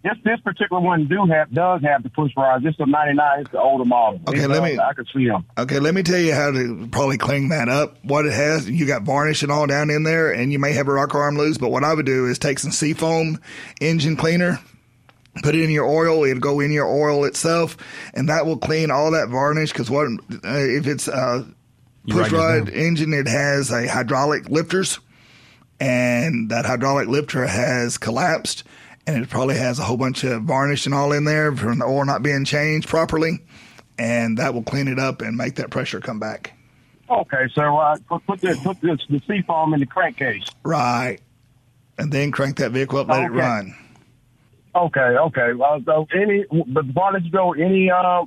this 0.03 0.17
this 0.23 0.39
particular 0.41 0.81
one 0.81 1.07
do 1.07 1.25
have 1.27 1.51
does 1.53 1.81
have 1.83 2.01
the 2.01 2.09
push 2.09 2.31
rods. 2.35 2.63
This 2.63 2.73
is 2.73 2.79
a 2.79 2.85
'99. 2.87 3.39
It's 3.41 3.51
the 3.51 3.59
older 3.61 3.85
model. 3.85 4.19
Okay, 4.27 4.41
It 4.43 4.49
let 4.49 4.63
me- 4.63 4.79
I 4.79 4.93
can 4.93 5.05
see 5.13 5.27
them. 5.27 5.45
Okay, 5.59 5.77
let 5.79 5.93
me 5.93 6.01
tell 6.01 6.17
you 6.19 6.33
how 6.33 6.49
to 6.51 6.87
probably 6.91 7.19
clean 7.19 7.49
that 7.49 7.69
up. 7.69 7.97
What 8.03 8.25
it 8.25 8.33
has, 8.33 8.67
you 8.67 8.87
got 8.87 9.03
varnish 9.03 9.43
and 9.43 9.51
all 9.51 9.67
down 9.67 9.91
in 9.91 10.01
there, 10.03 10.31
and 10.31 10.51
you 10.51 10.57
may 10.57 10.73
have 10.73 10.87
a 10.87 10.93
rocker 10.93 11.19
arm 11.19 11.37
loose. 11.37 11.59
But 11.59 11.69
what 11.69 11.83
I 11.83 11.93
would 11.93 12.07
do 12.07 12.25
is 12.25 12.39
take 12.39 12.57
some 12.57 12.71
Seafoam 12.71 13.39
engine 13.79 14.15
cleaner, 14.15 14.59
put 15.43 15.55
it 15.55 15.63
in 15.63 15.69
your 15.69 15.85
oil. 15.85 16.23
It'll 16.23 16.39
go 16.39 16.59
in 16.59 16.71
your 16.71 16.87
oil 16.87 17.25
itself, 17.25 17.77
and 18.13 18.29
that 18.29 18.45
will 18.45 18.57
clean 18.57 18.91
all 18.91 19.11
that 19.11 19.29
varnish. 19.29 19.71
Because 19.71 19.89
what 19.89 20.07
uh, 20.07 20.39
if 20.43 20.87
it's 20.87 21.07
a 21.07 21.47
You 22.05 22.15
push 22.15 22.31
rod 22.31 22.69
engine? 22.69 23.13
It 23.13 23.27
has 23.27 23.71
a 23.71 23.87
hydraulic 23.87 24.49
lifters, 24.49 24.99
and 25.79 26.49
that 26.49 26.65
hydraulic 26.65 27.07
lifter 27.07 27.47
has 27.47 27.97
collapsed, 27.97 28.63
and 29.07 29.23
it 29.23 29.29
probably 29.29 29.57
has 29.57 29.79
a 29.79 29.83
whole 29.83 29.97
bunch 29.97 30.23
of 30.23 30.43
varnish 30.43 30.85
and 30.85 30.95
all 30.95 31.11
in 31.11 31.25
there 31.25 31.55
from 31.55 31.79
the 31.79 31.85
oil 31.85 32.05
not 32.05 32.23
being 32.23 32.45
changed 32.45 32.87
properly, 32.87 33.39
and 33.97 34.37
that 34.37 34.53
will 34.53 34.63
clean 34.63 34.87
it 34.87 34.99
up 34.99 35.21
and 35.21 35.37
make 35.37 35.55
that 35.55 35.69
pressure 35.69 35.99
come 35.99 36.19
back. 36.19 36.53
Okay, 37.09 37.47
so 37.53 37.77
uh, 37.77 37.97
put 38.07 38.25
put 38.25 38.39
the 38.41 38.57
put 38.63 38.79
this, 38.79 38.99
the 39.09 39.21
seafoam 39.27 39.73
in 39.73 39.81
the 39.81 39.85
crankcase. 39.85 40.45
Right. 40.63 41.19
And 41.97 42.11
then 42.11 42.31
crank 42.31 42.55
that 42.57 42.71
vehicle 42.71 42.99
up, 42.99 43.09
let 43.09 43.25
it 43.25 43.31
run. 43.31 43.75
Okay, 44.75 44.99
okay. 45.01 45.51
So 45.85 46.07
any 46.15 46.45
but 46.67 46.87
before 46.87 47.05
I 47.05 47.11
let 47.11 47.23
you 47.25 47.31
go, 47.31 47.53
any 47.53 47.91
uh, 47.91 48.23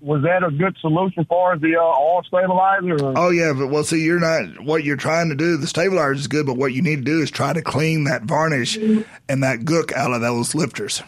was 0.00 0.22
that 0.24 0.42
a 0.42 0.50
good 0.50 0.76
solution 0.80 1.24
for 1.24 1.56
the 1.56 1.76
uh, 1.76 1.82
oil 1.82 2.22
stabilizer? 2.26 3.04
Or? 3.04 3.14
Oh 3.16 3.30
yeah, 3.30 3.52
but 3.56 3.68
well, 3.68 3.84
see, 3.84 4.02
you're 4.04 4.18
not 4.20 4.60
what 4.64 4.82
you're 4.84 4.96
trying 4.96 5.28
to 5.30 5.36
do. 5.36 5.56
The 5.56 5.66
stabilizer 5.68 6.12
is 6.14 6.26
good, 6.26 6.46
but 6.46 6.56
what 6.56 6.72
you 6.72 6.82
need 6.82 6.96
to 6.96 7.02
do 7.02 7.20
is 7.22 7.30
try 7.30 7.52
to 7.52 7.62
clean 7.62 8.04
that 8.04 8.22
varnish 8.22 8.76
and 8.76 9.42
that 9.42 9.60
gook 9.60 9.92
out 9.92 10.12
of 10.12 10.20
those 10.20 10.54
lifters. 10.54 11.02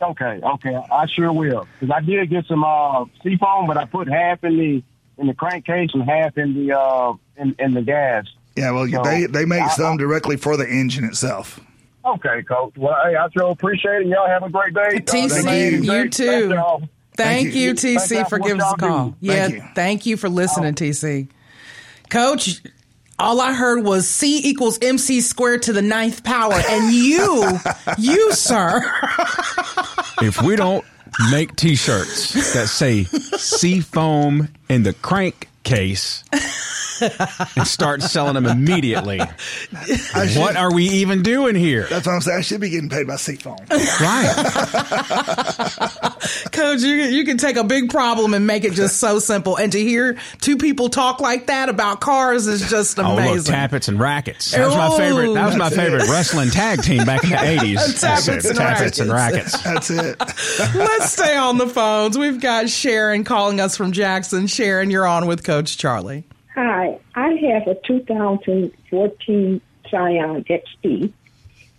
Okay, 0.00 0.40
okay, 0.42 0.76
I 0.92 1.06
sure 1.06 1.32
will. 1.32 1.66
Because 1.78 1.94
I 1.94 2.00
did 2.00 2.30
get 2.30 2.46
some 2.46 2.64
uh, 2.64 3.04
seafoam, 3.22 3.66
but 3.66 3.76
I 3.76 3.84
put 3.84 4.08
half 4.08 4.42
in 4.44 4.56
the 4.56 4.82
in 5.18 5.26
the 5.26 5.34
crankcase 5.34 5.90
and 5.92 6.02
half 6.08 6.38
in 6.38 6.54
the 6.54 6.78
uh, 6.78 7.12
in, 7.36 7.54
in 7.58 7.74
the 7.74 7.82
gas. 7.82 8.24
Yeah, 8.56 8.70
well, 8.70 8.88
So, 8.88 9.02
they 9.02 9.26
they 9.26 9.44
make 9.44 9.62
I- 9.62 9.68
some 9.68 9.96
directly 9.96 10.36
for 10.36 10.56
the 10.56 10.66
engine 10.68 11.04
itself. 11.04 11.60
Okay, 12.14 12.42
coach. 12.42 12.74
Well, 12.76 12.96
hey, 13.04 13.16
I 13.16 13.28
sure 13.30 13.50
appreciate 13.50 14.02
it. 14.02 14.06
Y'all 14.08 14.26
have 14.28 14.42
a 14.42 14.48
great 14.48 14.74
day. 14.74 14.98
TC, 15.00 15.46
Uh, 15.46 15.50
you, 15.76 15.86
thank 15.86 16.12
too. 16.12 16.48
y'all. 16.50 16.82
Thank, 17.16 17.54
you, 17.54 17.74
Thank 17.74 17.82
y'all 17.82 18.06
TC, 18.06 18.22
for 18.24 18.28
for 18.30 18.38
giving 18.38 18.60
us 18.62 18.72
a 18.72 18.76
call. 18.76 19.08
do. 19.10 19.16
Yeah, 19.20 19.34
Thank 19.48 19.54
you. 19.54 19.62
thank 19.74 20.06
you 20.06 20.16
for 20.16 20.28
listening, 20.28 20.74
TC. 20.74 21.28
Coach, 22.08 22.62
all 23.18 23.40
I 23.40 23.52
heard 23.52 23.84
was 23.84 24.06
C 24.06 24.40
equals 24.48 24.78
MC 24.80 25.20
squared 25.20 25.62
to 25.62 25.72
the 25.72 25.82
ninth 25.82 26.22
power, 26.22 26.54
and 26.54 26.92
you, 26.94 27.44
you, 27.98 28.32
sir, 28.32 28.80
if 30.22 30.40
we 30.42 30.54
don't 30.56 30.84
make 31.32 31.56
T-shirts 31.56 32.54
that 32.54 32.68
say 32.68 33.02
"Seafoam" 33.04 34.48
in 34.68 34.84
the 34.84 34.92
crankcase 35.68 36.24
and 37.56 37.66
start 37.66 38.02
selling 38.02 38.34
them 38.34 38.46
immediately, 38.46 39.18
what 40.36 40.56
are 40.56 40.72
we 40.72 40.84
even 40.84 41.22
doing 41.22 41.54
here? 41.54 41.86
That's 41.88 42.06
what 42.06 42.14
I'm 42.14 42.20
saying. 42.20 42.38
I 42.38 42.40
should 42.42 42.60
be 42.60 42.70
getting 42.70 42.88
paid 42.88 43.06
by 43.06 43.16
Seafoam. 43.16 43.58
Right. 43.70 44.34
Coach, 46.52 46.80
you, 46.82 46.94
you 46.94 47.24
can 47.24 47.38
take 47.38 47.56
a 47.56 47.64
big 47.64 47.90
problem 47.90 48.34
and 48.34 48.46
make 48.46 48.64
it 48.64 48.72
just 48.72 48.98
so 48.98 49.18
simple. 49.18 49.56
And 49.56 49.72
to 49.72 49.80
hear 49.80 50.18
two 50.40 50.56
people 50.56 50.88
talk 50.88 51.20
like 51.20 51.46
that 51.46 51.68
about 51.68 52.00
cars 52.00 52.46
is 52.46 52.68
just 52.68 52.98
Oh, 52.98 53.02
look, 53.02 53.20
amazing. 53.20 53.52
Tappets 53.52 53.88
and 53.88 54.00
Rackets. 54.00 54.50
That 54.52 54.66
was 54.66 54.74
my 54.74 54.88
oh, 54.88 54.96
favorite. 54.96 55.34
That 55.34 55.46
was 55.46 55.56
my 55.56 55.70
favorite 55.70 56.02
it. 56.02 56.10
wrestling 56.10 56.50
tag 56.50 56.82
team 56.82 57.04
back 57.04 57.22
in 57.24 57.30
the 57.30 57.42
eighties. 57.44 58.00
Tappets 58.00 58.46
and 58.46 58.56
Tappets 58.56 58.98
and 58.98 59.10
Rackets. 59.10 59.64
Rackets. 59.64 59.88
That's 59.88 59.90
it. 59.90 60.18
Let's 60.74 61.12
stay 61.12 61.36
on 61.36 61.58
the 61.58 61.68
phones. 61.68 62.18
We've 62.18 62.40
got 62.40 62.68
Sharon 62.68 63.24
calling 63.24 63.60
us 63.60 63.76
from 63.76 63.92
Jackson. 63.92 64.46
Sharon, 64.46 64.90
you're 64.90 65.06
on 65.06 65.26
with 65.26 65.44
Coach 65.44 65.57
Charlie. 65.66 66.24
Hi, 66.54 66.98
I 67.14 67.28
have 67.28 67.66
a 67.66 67.74
2014 67.86 69.60
Scion 69.90 70.44
xB, 70.44 71.12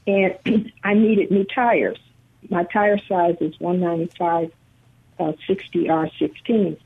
and 0.07 0.71
I 0.83 0.93
needed 0.93 1.31
new 1.31 1.45
tires. 1.45 1.99
My 2.49 2.63
tire 2.63 2.99
size 3.07 3.37
is 3.41 3.59
195 3.59 4.51
uh, 5.19 5.33
60 5.45 5.85
R16. 5.85 6.77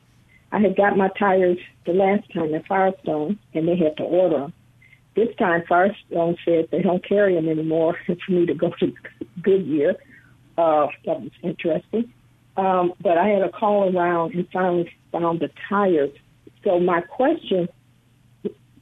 I 0.51 0.59
had 0.59 0.75
got 0.75 0.97
my 0.97 1.09
tires 1.09 1.57
the 1.85 1.93
last 1.93 2.31
time 2.33 2.53
at 2.53 2.65
Firestone, 2.67 3.39
and 3.53 3.67
they 3.67 3.75
had 3.75 3.97
to 3.97 4.03
order 4.03 4.39
them. 4.39 4.53
This 5.15 5.35
time, 5.35 5.63
Firestone 5.67 6.37
said 6.43 6.69
they 6.71 6.81
don't 6.81 7.07
carry 7.07 7.35
them 7.35 7.47
anymore, 7.47 7.97
for 8.05 8.31
me 8.31 8.45
to 8.45 8.53
go 8.53 8.71
to 8.79 8.93
Goodyear. 9.41 9.95
Uh, 10.57 10.87
that 11.05 11.21
was 11.21 11.31
interesting. 11.41 12.13
Um, 12.55 12.93
but 13.01 13.17
I 13.17 13.29
had 13.29 13.41
a 13.41 13.49
call 13.49 13.95
around 13.95 14.35
and 14.35 14.47
finally 14.51 14.91
found 15.11 15.39
the 15.39 15.49
tires. 15.69 16.11
So 16.63 16.79
my 16.79 17.01
question 17.01 17.67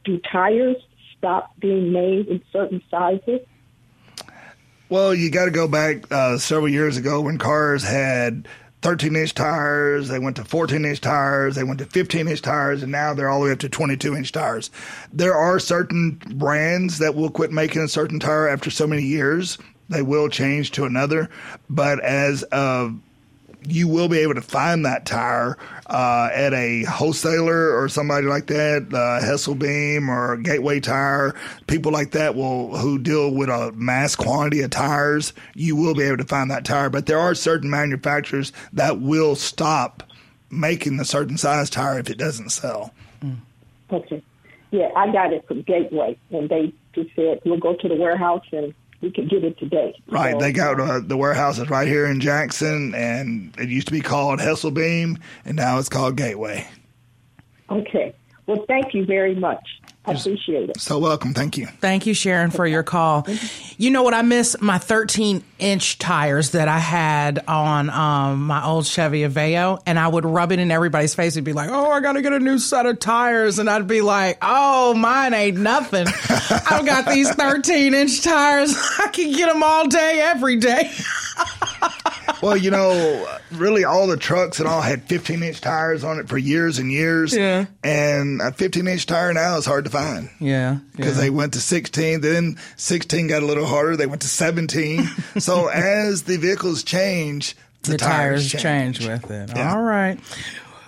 do 0.03 0.19
tires 0.31 0.77
stop 1.17 1.51
being 1.59 1.91
made 1.91 2.27
in 2.27 2.41
certain 2.51 2.81
sizes? 2.89 3.41
Well, 4.89 5.13
you 5.13 5.31
got 5.31 5.45
to 5.45 5.51
go 5.51 5.67
back 5.67 6.11
uh, 6.11 6.37
several 6.37 6.69
years 6.69 6.97
ago 6.97 7.21
when 7.21 7.37
cars 7.37 7.83
had 7.83 8.47
13 8.81 9.15
inch 9.15 9.33
tires. 9.33 10.09
They 10.09 10.19
went 10.19 10.35
to 10.37 10.43
14 10.43 10.83
inch 10.83 11.01
tires. 11.01 11.55
They 11.55 11.63
went 11.63 11.79
to 11.79 11.85
15 11.85 12.27
inch 12.27 12.41
tires, 12.41 12.83
and 12.83 12.91
now 12.91 13.13
they're 13.13 13.29
all 13.29 13.39
the 13.39 13.45
way 13.45 13.51
up 13.51 13.59
to 13.59 13.69
22 13.69 14.15
inch 14.15 14.31
tires. 14.31 14.69
There 15.13 15.35
are 15.35 15.59
certain 15.59 16.21
brands 16.35 16.97
that 16.97 17.15
will 17.15 17.29
quit 17.29 17.51
making 17.51 17.83
a 17.83 17.87
certain 17.87 18.19
tire 18.19 18.49
after 18.49 18.69
so 18.69 18.87
many 18.87 19.03
years. 19.03 19.57
They 19.89 20.01
will 20.01 20.29
change 20.29 20.71
to 20.71 20.85
another, 20.85 21.29
but 21.69 21.99
as 22.03 22.43
of 22.43 22.97
you 23.63 23.88
will 23.88 24.08
be 24.08 24.19
able 24.19 24.34
to 24.34 24.41
find 24.41 24.86
that 24.86 25.06
tire 25.06 25.58
uh, 25.88 26.30
at 26.34 26.54
a 26.54 26.84
wholesaler 26.84 27.78
or 27.78 27.88
somebody 27.89 28.26
like 28.26 28.47
that, 28.47 28.88
uh, 28.91 29.24
Hesselbein 29.24 30.08
or 30.08 30.38
Gateway 30.38 30.80
Tire. 30.80 31.36
People 31.67 31.91
like 31.91 32.12
that 32.12 32.36
will 32.36 32.76
who 32.78 32.97
deal 32.97 33.32
with 33.32 33.50
a 33.50 33.71
mass 33.74 34.15
quantity 34.15 34.62
of 34.62 34.71
tires. 34.71 35.34
You 35.54 35.76
will 35.76 35.93
be 35.93 36.04
able 36.04 36.17
to 36.17 36.26
find 36.26 36.50
that 36.52 36.65
tire, 36.65 36.89
but 36.89 37.06
there 37.06 37.19
are 37.19 37.36
certain 37.36 37.69
manufacturers 37.69 38.52
that 38.74 39.00
will 39.00 39.36
stop 39.36 40.04
making 40.50 40.97
the 40.97 41.06
certain 41.06 41.38
size 41.38 41.69
tire 41.69 42.00
if 42.00 42.10
it 42.10 42.17
doesn't 42.17 42.50
sell. 42.50 42.93
Okay. 43.91 44.21
Yeah, 44.71 44.89
I 44.95 45.12
got 45.12 45.34
it 45.34 45.45
from 45.47 45.62
Gateway, 45.63 46.17
and 46.32 46.50
they 46.50 46.74
just 46.93 47.10
said 47.15 47.41
we'll 47.45 47.58
go 47.58 47.76
to 47.76 47.88
the 47.88 47.95
warehouse 47.95 48.45
and 48.52 48.74
we 49.01 49.11
could 49.11 49.29
get 49.29 49.43
it 49.43 49.57
today. 49.57 49.95
Right, 50.07 50.33
So, 50.33 50.39
they 50.39 50.51
got 50.51 50.79
uh, 50.79 50.99
the 50.99 51.17
warehouses 51.17 51.69
right 51.69 51.87
here 51.87 52.05
in 52.05 52.19
Jackson, 52.19 52.93
and 52.95 53.53
it 53.57 53.69
used 53.69 53.87
to 53.87 53.93
be 53.93 54.01
called 54.01 54.39
Hesselbein, 54.39 55.19
and 55.45 55.57
now 55.57 55.79
it's 55.79 55.89
called 55.89 56.15
Gateway. 56.15 56.67
Okay. 57.69 58.13
Well, 58.51 58.65
thank 58.67 58.93
you 58.93 59.05
very 59.05 59.33
much. 59.33 59.65
I 60.03 60.11
appreciate 60.11 60.69
it. 60.69 60.81
So 60.81 60.99
welcome, 60.99 61.33
thank 61.33 61.57
you. 61.57 61.67
Thank 61.67 62.05
you, 62.05 62.13
Sharon, 62.13 62.51
for 62.51 62.67
your 62.67 62.83
call. 62.83 63.25
You 63.77 63.91
know 63.91 64.03
what? 64.03 64.13
I 64.13 64.23
miss 64.23 64.57
my 64.59 64.77
13 64.77 65.41
inch 65.59 65.99
tires 65.99 66.49
that 66.51 66.67
I 66.67 66.79
had 66.79 67.39
on 67.47 67.89
um, 67.89 68.47
my 68.47 68.65
old 68.65 68.85
Chevy 68.85 69.21
Aveo, 69.21 69.81
and 69.85 69.97
I 69.97 70.07
would 70.07 70.25
rub 70.25 70.51
it 70.51 70.59
in 70.59 70.69
everybody's 70.69 71.15
face 71.15 71.37
and 71.37 71.45
be 71.45 71.53
like, 71.53 71.69
"Oh, 71.71 71.91
I 71.91 72.01
got 72.01 72.13
to 72.13 72.21
get 72.21 72.33
a 72.33 72.39
new 72.39 72.57
set 72.57 72.85
of 72.87 72.99
tires," 72.99 73.57
and 73.57 73.69
I'd 73.69 73.87
be 73.87 74.01
like, 74.01 74.39
"Oh, 74.41 74.95
mine 74.95 75.33
ain't 75.33 75.57
nothing. 75.57 76.07
I've 76.29 76.85
got 76.85 77.05
these 77.05 77.29
13 77.29 77.93
inch 77.93 78.21
tires. 78.21 78.75
I 78.99 79.07
can 79.09 79.31
get 79.31 79.53
them 79.53 79.63
all 79.63 79.87
day, 79.87 80.19
every 80.21 80.57
day." 80.57 80.91
Well, 82.41 82.58
you 82.58 82.71
know, 82.71 83.27
really 83.51 83.86
all 83.86 84.08
the 84.08 84.17
trucks 84.17 84.60
and 84.60 84.67
all 84.67 84.82
had 84.82 85.04
15 85.04 85.43
inch 85.43 85.62
tires 85.62 86.04
on 86.04 86.19
it 86.19 86.27
for 86.27 86.38
years 86.38 86.80
and 86.80 86.91
years. 86.91 87.36
Yeah. 87.36 87.65
And 87.84 88.41
a 88.41 88.51
15 88.51 88.88
inch 88.88 89.06
tire 89.06 89.34
now 89.34 89.58
is 89.58 89.65
hard 89.65 89.86
to 89.86 89.91
find 89.91 90.30
Yeah, 90.39 90.80
because 90.95 91.17
they 91.17 91.30
went 91.30 91.54
to 91.54 91.62
16. 91.62 92.21
Then 92.21 92.58
16 92.77 93.27
got 93.27 93.43
a 93.43 93.45
little 93.45 93.65
harder. 93.65 93.95
They 93.95 94.08
went 94.08 94.23
to 94.23 94.27
17. 94.27 95.04
so 95.39 95.67
as 95.67 96.23
the 96.23 96.38
vehicles 96.38 96.84
change, 96.84 97.56
the, 97.84 97.91
the 97.91 97.97
tires 97.97 98.49
change. 98.49 98.99
change 98.99 99.08
with 99.08 99.32
it. 99.32 99.51
Yeah. 99.56 99.73
All 99.73 99.82
right. 99.82 100.19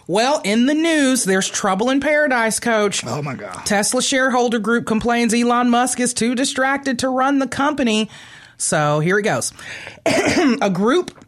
Well, 0.05 0.41
in 0.43 0.65
the 0.65 0.73
news, 0.73 1.23
there's 1.23 1.49
trouble 1.49 1.89
in 1.89 2.01
paradise, 2.01 2.59
coach. 2.59 3.05
Oh 3.05 3.21
my 3.21 3.35
God. 3.35 3.65
Tesla 3.65 4.01
shareholder 4.01 4.59
group 4.59 4.85
complains 4.85 5.33
Elon 5.33 5.69
Musk 5.69 5.99
is 5.99 6.13
too 6.13 6.35
distracted 6.35 6.99
to 6.99 7.09
run 7.09 7.39
the 7.39 7.47
company. 7.47 8.09
So 8.57 8.99
here 8.99 9.17
it 9.17 9.23
goes. 9.23 9.53
a 10.05 10.69
group 10.69 11.22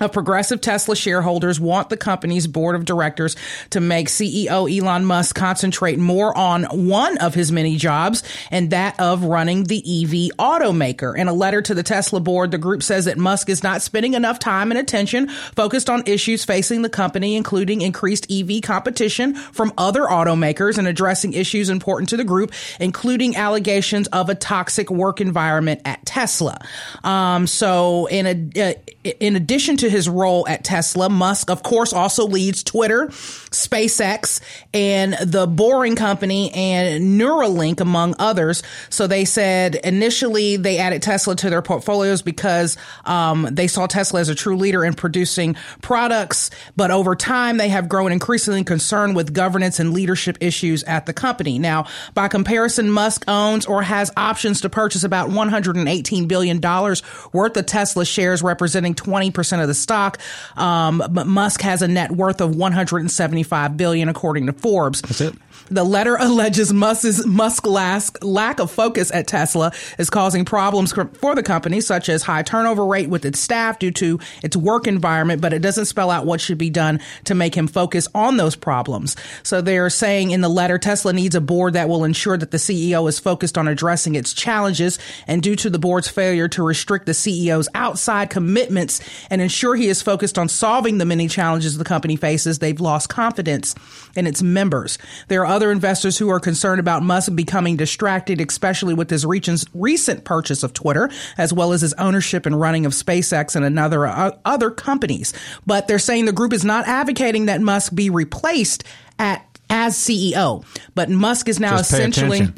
of 0.00 0.12
progressive 0.12 0.60
Tesla 0.60 0.96
shareholders 0.96 1.60
want 1.60 1.88
the 1.88 1.96
company's 1.96 2.48
board 2.48 2.74
of 2.74 2.84
directors 2.84 3.36
to 3.70 3.80
make 3.80 4.08
CEO 4.08 4.68
Elon 4.68 5.04
Musk 5.04 5.36
concentrate 5.36 6.00
more 6.00 6.36
on 6.36 6.64
one 6.64 7.16
of 7.18 7.34
his 7.34 7.52
many 7.52 7.76
jobs 7.76 8.24
and 8.50 8.70
that 8.70 8.98
of 8.98 9.22
running 9.22 9.64
the 9.64 9.78
EV 9.78 10.36
automaker. 10.36 11.16
In 11.16 11.28
a 11.28 11.32
letter 11.32 11.62
to 11.62 11.74
the 11.74 11.84
Tesla 11.84 12.18
board, 12.18 12.50
the 12.50 12.58
group 12.58 12.82
says 12.82 13.04
that 13.04 13.18
Musk 13.18 13.48
is 13.48 13.62
not 13.62 13.82
spending 13.82 14.14
enough 14.14 14.40
time 14.40 14.72
and 14.72 14.80
attention 14.80 15.28
focused 15.28 15.88
on 15.88 16.02
issues 16.06 16.44
facing 16.44 16.82
the 16.82 16.88
company, 16.88 17.36
including 17.36 17.80
increased 17.80 18.30
EV 18.32 18.62
competition 18.62 19.34
from 19.34 19.72
other 19.78 20.02
automakers 20.02 20.76
and 20.76 20.88
addressing 20.88 21.34
issues 21.34 21.70
important 21.70 22.08
to 22.08 22.16
the 22.16 22.24
group, 22.24 22.52
including 22.80 23.36
allegations 23.36 24.08
of 24.08 24.28
a 24.28 24.34
toxic 24.34 24.90
work 24.90 25.20
environment 25.20 25.80
at 25.84 26.04
Tesla. 26.04 26.60
Um, 27.04 27.46
so 27.46 28.06
in 28.06 28.26
a, 28.26 28.70
uh, 28.70 28.74
in 29.04 29.36
addition 29.36 29.76
to 29.78 29.90
his 29.90 30.08
role 30.08 30.48
at 30.48 30.64
Tesla, 30.64 31.10
Musk, 31.10 31.50
of 31.50 31.62
course, 31.62 31.92
also 31.92 32.26
leads 32.26 32.62
Twitter, 32.62 33.08
SpaceX, 33.08 34.40
and 34.72 35.14
the 35.22 35.46
Boring 35.46 35.94
Company 35.94 36.50
and 36.52 37.20
Neuralink, 37.20 37.80
among 37.80 38.14
others. 38.18 38.62
So 38.88 39.06
they 39.06 39.26
said 39.26 39.74
initially 39.74 40.56
they 40.56 40.78
added 40.78 41.02
Tesla 41.02 41.36
to 41.36 41.50
their 41.50 41.60
portfolios 41.60 42.22
because 42.22 42.78
um, 43.04 43.48
they 43.52 43.66
saw 43.66 43.86
Tesla 43.86 44.20
as 44.20 44.30
a 44.30 44.34
true 44.34 44.56
leader 44.56 44.84
in 44.84 44.94
producing 44.94 45.56
products. 45.82 46.50
But 46.74 46.90
over 46.90 47.14
time, 47.14 47.58
they 47.58 47.68
have 47.68 47.88
grown 47.88 48.10
increasingly 48.10 48.64
concerned 48.64 49.16
with 49.16 49.34
governance 49.34 49.78
and 49.78 49.92
leadership 49.92 50.38
issues 50.40 50.82
at 50.84 51.04
the 51.04 51.12
company. 51.12 51.58
Now, 51.58 51.86
by 52.14 52.28
comparison, 52.28 52.90
Musk 52.90 53.24
owns 53.28 53.66
or 53.66 53.82
has 53.82 54.10
options 54.16 54.62
to 54.62 54.70
purchase 54.70 55.04
about 55.04 55.28
$118 55.28 56.26
billion 56.26 56.60
worth 56.60 57.56
of 57.56 57.66
Tesla 57.66 58.04
shares, 58.06 58.42
representing 58.42 58.93
20% 58.94 59.62
of 59.62 59.68
the 59.68 59.74
stock. 59.74 60.18
Um, 60.56 61.02
but 61.10 61.26
Musk 61.26 61.60
has 61.62 61.82
a 61.82 61.88
net 61.88 62.12
worth 62.12 62.40
of 62.40 62.56
175 62.56 63.76
billion, 63.76 64.08
according 64.08 64.46
to 64.46 64.52
Forbes. 64.52 65.02
That's 65.02 65.20
it. 65.20 65.34
The 65.70 65.84
letter 65.84 66.16
alleges 66.16 66.72
Musk's, 66.74 67.24
Musk's 67.24 68.22
lack 68.22 68.58
of 68.60 68.70
focus 68.70 69.10
at 69.12 69.26
Tesla 69.26 69.72
is 69.98 70.10
causing 70.10 70.44
problems 70.44 70.92
for 70.92 71.34
the 71.34 71.42
company, 71.42 71.80
such 71.80 72.10
as 72.10 72.22
high 72.22 72.42
turnover 72.42 72.84
rate 72.84 73.08
with 73.08 73.24
its 73.24 73.40
staff 73.40 73.78
due 73.78 73.90
to 73.92 74.20
its 74.42 74.56
work 74.56 74.86
environment, 74.86 75.40
but 75.40 75.54
it 75.54 75.60
doesn't 75.60 75.86
spell 75.86 76.10
out 76.10 76.26
what 76.26 76.40
should 76.40 76.58
be 76.58 76.68
done 76.68 77.00
to 77.24 77.34
make 77.34 77.54
him 77.54 77.66
focus 77.66 78.08
on 78.14 78.36
those 78.36 78.56
problems. 78.56 79.16
So 79.42 79.62
they're 79.62 79.88
saying 79.88 80.32
in 80.32 80.42
the 80.42 80.50
letter, 80.50 80.76
Tesla 80.76 81.14
needs 81.14 81.34
a 81.34 81.40
board 81.40 81.72
that 81.72 81.88
will 81.88 82.04
ensure 82.04 82.36
that 82.36 82.50
the 82.50 82.58
CEO 82.58 83.08
is 83.08 83.18
focused 83.18 83.56
on 83.56 83.66
addressing 83.66 84.16
its 84.16 84.34
challenges. 84.34 84.98
And 85.26 85.42
due 85.42 85.56
to 85.56 85.70
the 85.70 85.78
board's 85.78 86.08
failure 86.08 86.48
to 86.48 86.62
restrict 86.62 87.06
the 87.06 87.12
CEO's 87.12 87.70
outside 87.74 88.28
commitments 88.28 89.00
and 89.30 89.40
ensure 89.40 89.76
he 89.76 89.88
is 89.88 90.02
focused 90.02 90.38
on 90.38 90.50
solving 90.50 90.98
the 90.98 91.06
many 91.06 91.26
challenges 91.26 91.78
the 91.78 91.84
company 91.84 92.16
faces, 92.16 92.58
they've 92.58 92.80
lost 92.80 93.08
confidence 93.08 93.74
in 94.14 94.26
its 94.26 94.42
members. 94.42 94.98
There 95.28 95.46
are 95.46 95.53
other 95.54 95.70
investors 95.70 96.18
who 96.18 96.28
are 96.30 96.40
concerned 96.40 96.80
about 96.80 97.02
Musk 97.02 97.34
becoming 97.34 97.76
distracted, 97.76 98.40
especially 98.40 98.92
with 98.92 99.08
his 99.08 99.24
recent 99.24 100.24
purchase 100.24 100.62
of 100.64 100.72
Twitter, 100.72 101.08
as 101.38 101.52
well 101.52 101.72
as 101.72 101.80
his 101.80 101.94
ownership 101.94 102.44
and 102.44 102.60
running 102.60 102.86
of 102.86 102.92
SpaceX 102.92 103.54
and 103.54 103.64
another 103.64 104.06
uh, 104.06 104.32
other 104.44 104.70
companies. 104.70 105.32
But 105.64 105.86
they're 105.86 105.98
saying 106.00 106.24
the 106.24 106.32
group 106.32 106.52
is 106.52 106.64
not 106.64 106.88
advocating 106.88 107.46
that 107.46 107.60
Musk 107.60 107.94
be 107.94 108.10
replaced 108.10 108.82
at 109.18 109.46
as 109.70 109.94
CEO. 109.96 110.64
But 110.94 111.08
Musk 111.08 111.48
is 111.48 111.60
now 111.60 111.76
Just 111.76 111.92
essentially. 111.92 112.48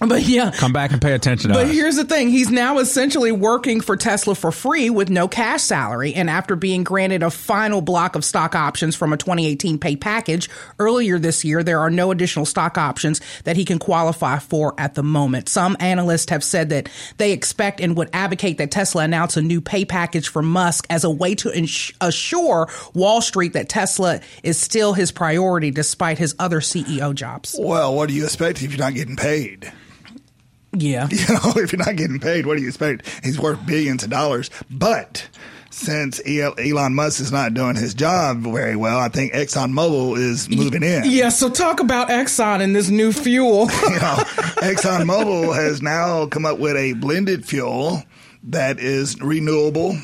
But 0.00 0.22
yeah. 0.22 0.50
Come 0.52 0.72
back 0.72 0.92
and 0.92 1.02
pay 1.02 1.12
attention 1.12 1.48
to 1.50 1.54
But 1.54 1.66
us. 1.66 1.72
here's 1.72 1.96
the 1.96 2.04
thing. 2.04 2.30
He's 2.30 2.50
now 2.50 2.78
essentially 2.78 3.32
working 3.32 3.80
for 3.80 3.96
Tesla 3.96 4.34
for 4.34 4.52
free 4.52 4.90
with 4.90 5.10
no 5.10 5.26
cash 5.28 5.62
salary. 5.62 6.14
And 6.14 6.30
after 6.30 6.56
being 6.56 6.84
granted 6.84 7.22
a 7.22 7.30
final 7.30 7.80
block 7.80 8.14
of 8.14 8.24
stock 8.24 8.54
options 8.54 8.94
from 8.94 9.12
a 9.12 9.16
2018 9.16 9.78
pay 9.78 9.96
package 9.96 10.48
earlier 10.78 11.18
this 11.18 11.44
year, 11.44 11.62
there 11.62 11.80
are 11.80 11.90
no 11.90 12.10
additional 12.10 12.46
stock 12.46 12.78
options 12.78 13.20
that 13.44 13.56
he 13.56 13.64
can 13.64 13.78
qualify 13.78 14.38
for 14.38 14.74
at 14.78 14.94
the 14.94 15.02
moment. 15.02 15.48
Some 15.48 15.76
analysts 15.80 16.30
have 16.30 16.44
said 16.44 16.70
that 16.70 16.88
they 17.16 17.32
expect 17.32 17.80
and 17.80 17.96
would 17.96 18.10
advocate 18.12 18.58
that 18.58 18.70
Tesla 18.70 19.02
announce 19.02 19.36
a 19.36 19.42
new 19.42 19.60
pay 19.60 19.84
package 19.84 20.28
for 20.28 20.42
Musk 20.42 20.86
as 20.90 21.04
a 21.04 21.10
way 21.10 21.34
to 21.36 21.52
ins- 21.56 21.92
assure 22.00 22.68
Wall 22.94 23.20
Street 23.20 23.54
that 23.54 23.68
Tesla 23.68 24.20
is 24.42 24.58
still 24.58 24.92
his 24.92 25.10
priority 25.12 25.70
despite 25.70 26.18
his 26.18 26.34
other 26.38 26.60
CEO 26.60 27.14
jobs. 27.14 27.56
Well, 27.58 27.94
what 27.94 28.08
do 28.08 28.14
you 28.14 28.24
expect 28.24 28.62
if 28.62 28.70
you're 28.70 28.78
not 28.78 28.94
getting 28.94 29.16
paid? 29.16 29.72
Yeah. 30.72 31.08
You 31.12 31.34
know, 31.34 31.52
if 31.56 31.72
you're 31.72 31.84
not 31.84 31.96
getting 31.96 32.20
paid, 32.20 32.46
what 32.46 32.56
do 32.56 32.62
you 32.62 32.68
expect? 32.68 33.08
He's 33.24 33.38
worth 33.38 33.64
billions 33.66 34.04
of 34.04 34.10
dollars. 34.10 34.50
But 34.70 35.28
since 35.70 36.20
Elon 36.26 36.94
Musk 36.94 37.20
is 37.20 37.32
not 37.32 37.54
doing 37.54 37.76
his 37.76 37.94
job 37.94 38.42
very 38.42 38.76
well, 38.76 38.98
I 38.98 39.08
think 39.08 39.32
ExxonMobil 39.32 40.18
is 40.18 40.48
moving 40.48 40.82
in. 40.82 41.02
Yeah, 41.04 41.28
so 41.28 41.50
talk 41.50 41.80
about 41.80 42.08
Exxon 42.08 42.60
and 42.60 42.74
this 42.74 42.88
new 42.88 43.12
fuel. 43.12 43.70
you 43.88 44.00
know, 44.00 44.16
ExxonMobil 44.62 45.54
has 45.62 45.82
now 45.82 46.26
come 46.26 46.44
up 46.46 46.58
with 46.58 46.76
a 46.76 46.94
blended 46.94 47.44
fuel 47.44 48.02
that 48.44 48.78
is 48.78 49.20
renewable 49.20 49.96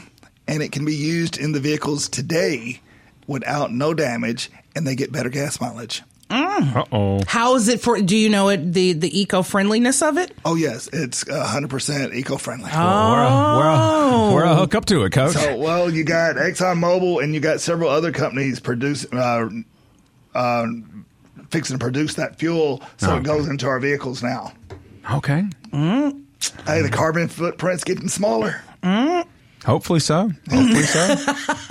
and 0.47 0.63
it 0.63 0.73
can 0.73 0.85
be 0.85 0.95
used 0.95 1.39
in 1.39 1.53
the 1.53 1.61
vehicles 1.61 2.09
today 2.09 2.81
without 3.27 3.73
no 3.73 3.95
damage 3.95 4.51
and 4.77 4.87
they 4.87 4.95
get 4.95 5.13
better 5.13 5.31
gas 5.31 5.61
mileage. 5.61 6.03
Uh 6.31 6.85
oh. 6.91 7.21
How 7.27 7.55
is 7.57 7.69
it 7.69 7.81
for? 7.81 8.01
Do 8.01 8.17
you 8.17 8.29
know 8.31 8.49
it? 8.49 8.73
The 8.73 8.95
the 8.95 9.21
eco 9.21 9.43
friendliness 9.43 10.01
of 10.03 10.17
it? 10.17 10.33
Oh 10.45 10.55
yes, 10.55 10.89
it's 10.93 11.29
hundred 11.31 11.69
percent 11.71 12.15
eco 12.15 12.37
friendly. 12.39 12.71
Where, 12.71 12.81
where, 12.81 14.33
where 14.35 14.47
I 14.47 14.55
hook 14.57 14.75
up 14.75 14.87
to 14.87 15.05
it, 15.05 15.11
coach? 15.13 15.35
So, 15.35 15.57
well, 15.57 15.91
you 15.93 16.03
got 16.05 16.37
ExxonMobil 16.37 17.23
and 17.23 17.35
you 17.35 17.41
got 17.41 17.61
several 17.61 17.91
other 17.91 18.11
companies 18.11 18.59
produce, 18.59 19.05
uh, 19.13 19.49
uh, 20.35 20.67
fixing 21.51 21.79
to 21.79 21.79
produce 21.85 22.15
that 22.15 22.37
fuel, 22.39 22.83
so 22.97 23.13
Oh, 23.13 23.17
it 23.19 23.23
goes 23.23 23.47
into 23.49 23.67
our 23.67 23.79
vehicles 23.79 24.23
now. 24.23 24.53
okay. 25.13 25.45
Hey, 25.73 26.83
the 26.83 26.91
carbon 26.91 27.29
footprint's 27.29 27.85
getting 27.85 28.09
smaller. 28.09 28.63
Hopefully 29.65 30.01
so. 30.01 30.31
Hopefully 30.51 30.83
so. 30.83 31.17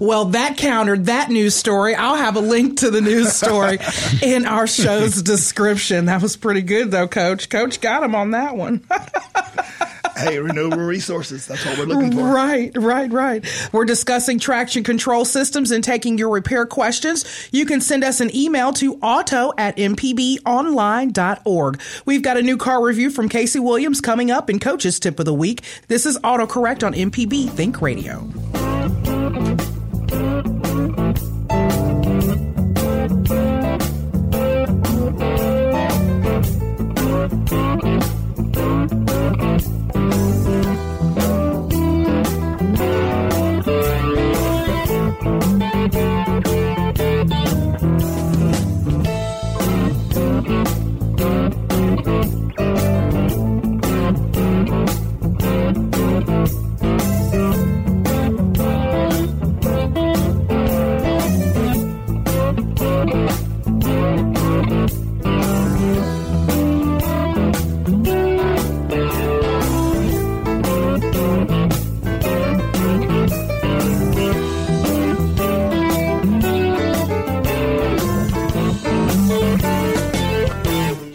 Well, 0.00 0.26
that 0.26 0.56
countered 0.56 1.06
that 1.06 1.30
news 1.30 1.54
story. 1.54 1.94
I'll 1.94 2.16
have 2.16 2.36
a 2.36 2.40
link 2.40 2.80
to 2.80 2.90
the 2.90 3.00
news 3.00 3.32
story 3.32 3.78
in 4.22 4.46
our 4.46 4.66
show's 4.66 5.22
description. 5.22 6.06
That 6.06 6.20
was 6.20 6.36
pretty 6.36 6.62
good, 6.62 6.90
though, 6.90 7.08
Coach. 7.08 7.48
Coach 7.48 7.80
got 7.80 8.02
him 8.02 8.14
on 8.14 8.32
that 8.32 8.56
one. 8.56 8.84
hey, 10.22 10.38
renewable 10.38 10.78
resources. 10.78 11.46
That's 11.46 11.64
what 11.64 11.78
we're 11.78 11.86
looking 11.86 12.12
for. 12.12 12.24
Right, 12.24 12.70
right, 12.76 13.12
right. 13.12 13.68
We're 13.72 13.84
discussing 13.84 14.38
traction 14.38 14.84
control 14.84 15.24
systems 15.24 15.70
and 15.70 15.82
taking 15.82 16.18
your 16.18 16.30
repair 16.30 16.66
questions. 16.66 17.48
You 17.52 17.66
can 17.66 17.80
send 17.80 18.04
us 18.04 18.20
an 18.20 18.34
email 18.34 18.72
to 18.74 18.94
auto 18.96 19.52
at 19.58 19.76
mpbonline.org. 19.76 21.80
We've 22.04 22.22
got 22.22 22.36
a 22.36 22.42
new 22.42 22.56
car 22.56 22.84
review 22.84 23.10
from 23.10 23.28
Casey 23.28 23.58
Williams 23.58 24.00
coming 24.00 24.30
up 24.30 24.48
in 24.48 24.58
Coach's 24.58 25.00
Tip 25.00 25.18
of 25.18 25.26
the 25.26 25.34
Week. 25.34 25.62
This 25.88 26.06
is 26.06 26.18
AutoCorrect 26.18 26.86
on 26.86 26.94
MPB 26.94 27.50
Think 27.50 27.82
Radio. 27.82 28.71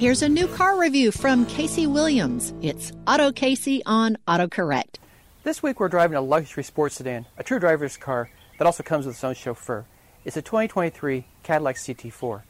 Here's 0.07 0.21
a 0.21 0.29
new 0.29 0.47
car 0.47 0.79
review 0.79 1.11
from 1.11 1.45
Casey 1.47 1.85
Williams. 1.85 2.53
It's 2.61 2.93
Auto 3.07 3.29
Casey 3.33 3.83
on 3.85 4.17
AutoCorrect. 4.25 4.99
This 5.43 5.61
week 5.61 5.81
we're 5.81 5.89
driving 5.89 6.15
a 6.15 6.21
luxury 6.21 6.63
sports 6.63 6.95
sedan, 6.95 7.25
a 7.37 7.43
true 7.43 7.59
driver's 7.59 7.97
car 7.97 8.29
that 8.57 8.65
also 8.65 8.83
comes 8.83 9.05
with 9.05 9.15
its 9.15 9.23
own 9.25 9.33
chauffeur. 9.33 9.83
It's 10.23 10.37
a 10.37 10.41
2023 10.41 11.25
Cadillac 11.43 11.75
CT4. 11.75 12.41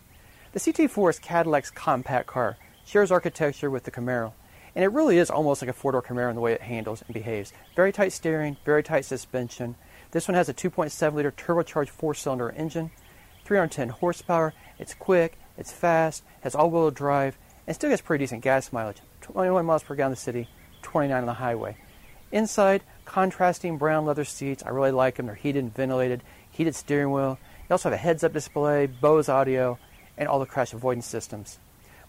The 0.51 0.59
CT4 0.59 1.09
is 1.09 1.17
Cadillac's 1.17 1.71
compact 1.71 2.27
car, 2.27 2.57
shares 2.85 3.11
architecture 3.11 3.71
with 3.71 3.85
the 3.85 3.91
Camaro, 3.91 4.33
and 4.75 4.85
it 4.85 4.89
really 4.89 5.17
is 5.17 5.31
almost 5.31 5.63
like 5.63 5.69
a 5.69 5.73
four-door 5.73 6.03
Camaro 6.03 6.29
in 6.29 6.35
the 6.35 6.41
way 6.41 6.53
it 6.53 6.61
handles 6.61 7.01
and 7.07 7.13
behaves. 7.15 7.53
Very 7.75 7.91
tight 7.91 8.13
steering, 8.13 8.57
very 8.65 8.83
tight 8.83 9.05
suspension, 9.05 9.73
This 10.11 10.27
one 10.27 10.35
has 10.35 10.47
a 10.47 10.53
2.7 10.53 11.15
liter 11.15 11.31
turbocharged 11.31 11.89
four 11.89 12.13
cylinder 12.13 12.51
engine, 12.51 12.91
310 13.45 13.89
horsepower. 13.89 14.53
It's 14.77 14.93
quick, 14.93 15.39
it's 15.57 15.71
fast, 15.71 16.21
has 16.41 16.53
all 16.53 16.69
wheel 16.69 16.91
drive, 16.91 17.35
and 17.67 17.75
still 17.75 17.89
gets 17.89 18.01
pretty 18.01 18.23
decent 18.23 18.41
gas 18.41 18.71
mileage 18.71 19.01
21 19.21 19.65
miles 19.65 19.83
per 19.83 19.93
gallon 19.93 20.11
in 20.11 20.15
the 20.15 20.17
city, 20.17 20.47
29 20.81 21.19
on 21.19 21.25
the 21.25 21.33
highway. 21.33 21.77
Inside, 22.31 22.81
contrasting 23.05 23.77
brown 23.77 24.05
leather 24.05 24.25
seats. 24.25 24.63
I 24.65 24.69
really 24.69 24.91
like 24.91 25.15
them. 25.15 25.27
They're 25.27 25.35
heated 25.35 25.63
and 25.63 25.73
ventilated, 25.75 26.23
heated 26.49 26.75
steering 26.75 27.11
wheel. 27.11 27.37
You 27.69 27.73
also 27.73 27.89
have 27.89 27.97
a 27.97 28.01
heads 28.01 28.23
up 28.23 28.33
display, 28.33 28.85
Bose 28.85 29.29
audio, 29.29 29.77
and 30.17 30.27
all 30.27 30.39
the 30.39 30.45
crash 30.45 30.73
avoidance 30.73 31.05
systems. 31.05 31.59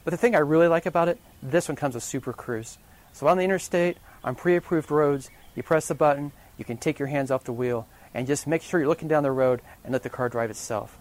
But 0.05 0.13
the 0.13 0.17
thing 0.17 0.35
I 0.35 0.39
really 0.39 0.69
like 0.69 0.87
about 0.87 1.09
it, 1.09 1.21
this 1.43 1.69
one 1.69 1.77
comes 1.77 1.95
with 1.95 2.05
Super 2.05 2.33
Cruise. 2.33 2.79
So 3.13 3.27
on 3.27 3.37
the 3.37 3.45
interstate, 3.45 3.99
on 4.25 4.35
pre 4.35 4.57
approved 4.57 4.91
roads, 4.91 5.31
you 5.55 5.63
press 5.63 5.89
the 5.89 5.95
button, 5.95 6.33
you 6.57 6.65
can 6.65 6.79
take 6.79 6.99
your 6.99 7.09
hands 7.09 7.31
off 7.31 7.45
the 7.45 7.53
wheel, 7.53 7.87
and 8.15 8.27
just 8.27 8.47
make 8.47 8.63
sure 8.63 8.81
you're 8.81 8.89
looking 8.89 9.09
down 9.09 9.23
the 9.23 9.33
road 9.33 9.61
and 9.85 9.93
let 9.93 10.03
the 10.03 10.11
car 10.11 10.29
drive 10.29 10.51
itself. 10.51 10.97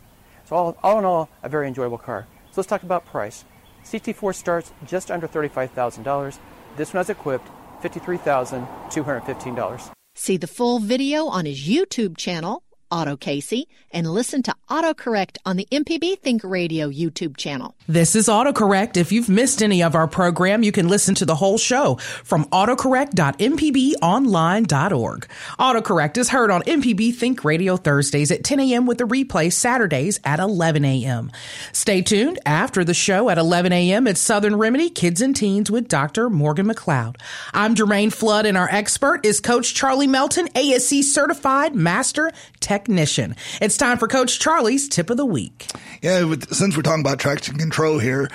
So, 0.45 0.55
all, 0.55 0.77
all 0.83 0.99
in 0.99 1.05
all, 1.05 1.29
a 1.43 1.49
very 1.49 1.67
enjoyable 1.67 1.97
car. 1.97 2.27
So, 2.51 2.61
let's 2.61 2.69
talk 2.69 2.83
about 2.83 3.05
price. 3.05 3.45
CT4 3.91 4.35
starts 4.35 4.71
just 4.85 5.09
under 5.09 5.27
$35,000. 5.27 6.37
This 6.75 6.93
one 6.93 7.01
is 7.01 7.09
equipped 7.09 7.47
$53,215. 7.81 9.91
See 10.15 10.37
the 10.37 10.47
full 10.47 10.79
video 10.79 11.27
on 11.27 11.45
his 11.45 11.67
YouTube 11.67 12.17
channel, 12.17 12.63
Auto 12.91 13.17
Casey, 13.17 13.67
and 13.91 14.09
listen 14.09 14.41
to 14.43 14.55
autocorrect 14.69 15.37
on 15.45 15.57
the 15.57 15.67
MPB 15.71 16.19
Think 16.19 16.43
Radio 16.43 16.89
YouTube 16.89 17.37
channel. 17.37 17.75
This 17.87 18.15
is 18.15 18.27
AutoCorrect. 18.27 18.97
If 18.97 19.11
you've 19.11 19.29
missed 19.29 19.61
any 19.61 19.83
of 19.83 19.95
our 19.95 20.07
program, 20.07 20.63
you 20.63 20.71
can 20.71 20.87
listen 20.87 21.15
to 21.15 21.25
the 21.25 21.35
whole 21.35 21.57
show 21.57 21.95
from 21.95 22.45
autocorrect.mpbonline.org. 22.45 25.27
AutoCorrect 25.59 26.17
is 26.17 26.29
heard 26.29 26.51
on 26.51 26.61
MPB 26.63 27.15
Think 27.15 27.43
Radio 27.43 27.77
Thursdays 27.77 28.31
at 28.31 28.43
10 28.43 28.59
a.m. 28.59 28.85
with 28.85 28.97
the 28.97 29.05
replay 29.05 29.51
Saturdays 29.51 30.19
at 30.23 30.39
11 30.39 30.85
a.m. 30.85 31.31
Stay 31.71 32.01
tuned 32.01 32.39
after 32.45 32.83
the 32.83 32.93
show 32.93 33.29
at 33.29 33.37
11 33.37 33.71
a.m. 33.71 34.07
It's 34.07 34.21
Southern 34.21 34.55
Remedy 34.55 34.89
Kids 34.89 35.21
and 35.21 35.35
Teens 35.35 35.71
with 35.71 35.87
Dr. 35.87 36.29
Morgan 36.29 36.67
McLeod. 36.67 37.17
I'm 37.53 37.75
Jermaine 37.75 38.13
Flood 38.13 38.45
and 38.45 38.57
our 38.57 38.69
expert 38.71 39.25
is 39.25 39.39
Coach 39.39 39.73
Charlie 39.73 40.07
Melton, 40.07 40.49
ASE 40.55 41.13
certified 41.13 41.75
master 41.75 42.31
technician. 42.77 43.35
It's 43.59 43.75
time 43.75 43.97
for 43.97 44.07
Coach 44.07 44.39
Charlie's 44.39 44.87
tip 44.87 45.09
of 45.09 45.17
the 45.17 45.25
week. 45.25 45.67
Yeah, 46.01 46.23
with, 46.25 46.53
since 46.53 46.75
we're 46.75 46.83
talking 46.83 47.01
about 47.01 47.17
traction 47.19 47.57
control 47.57 47.97
here, 47.97 48.29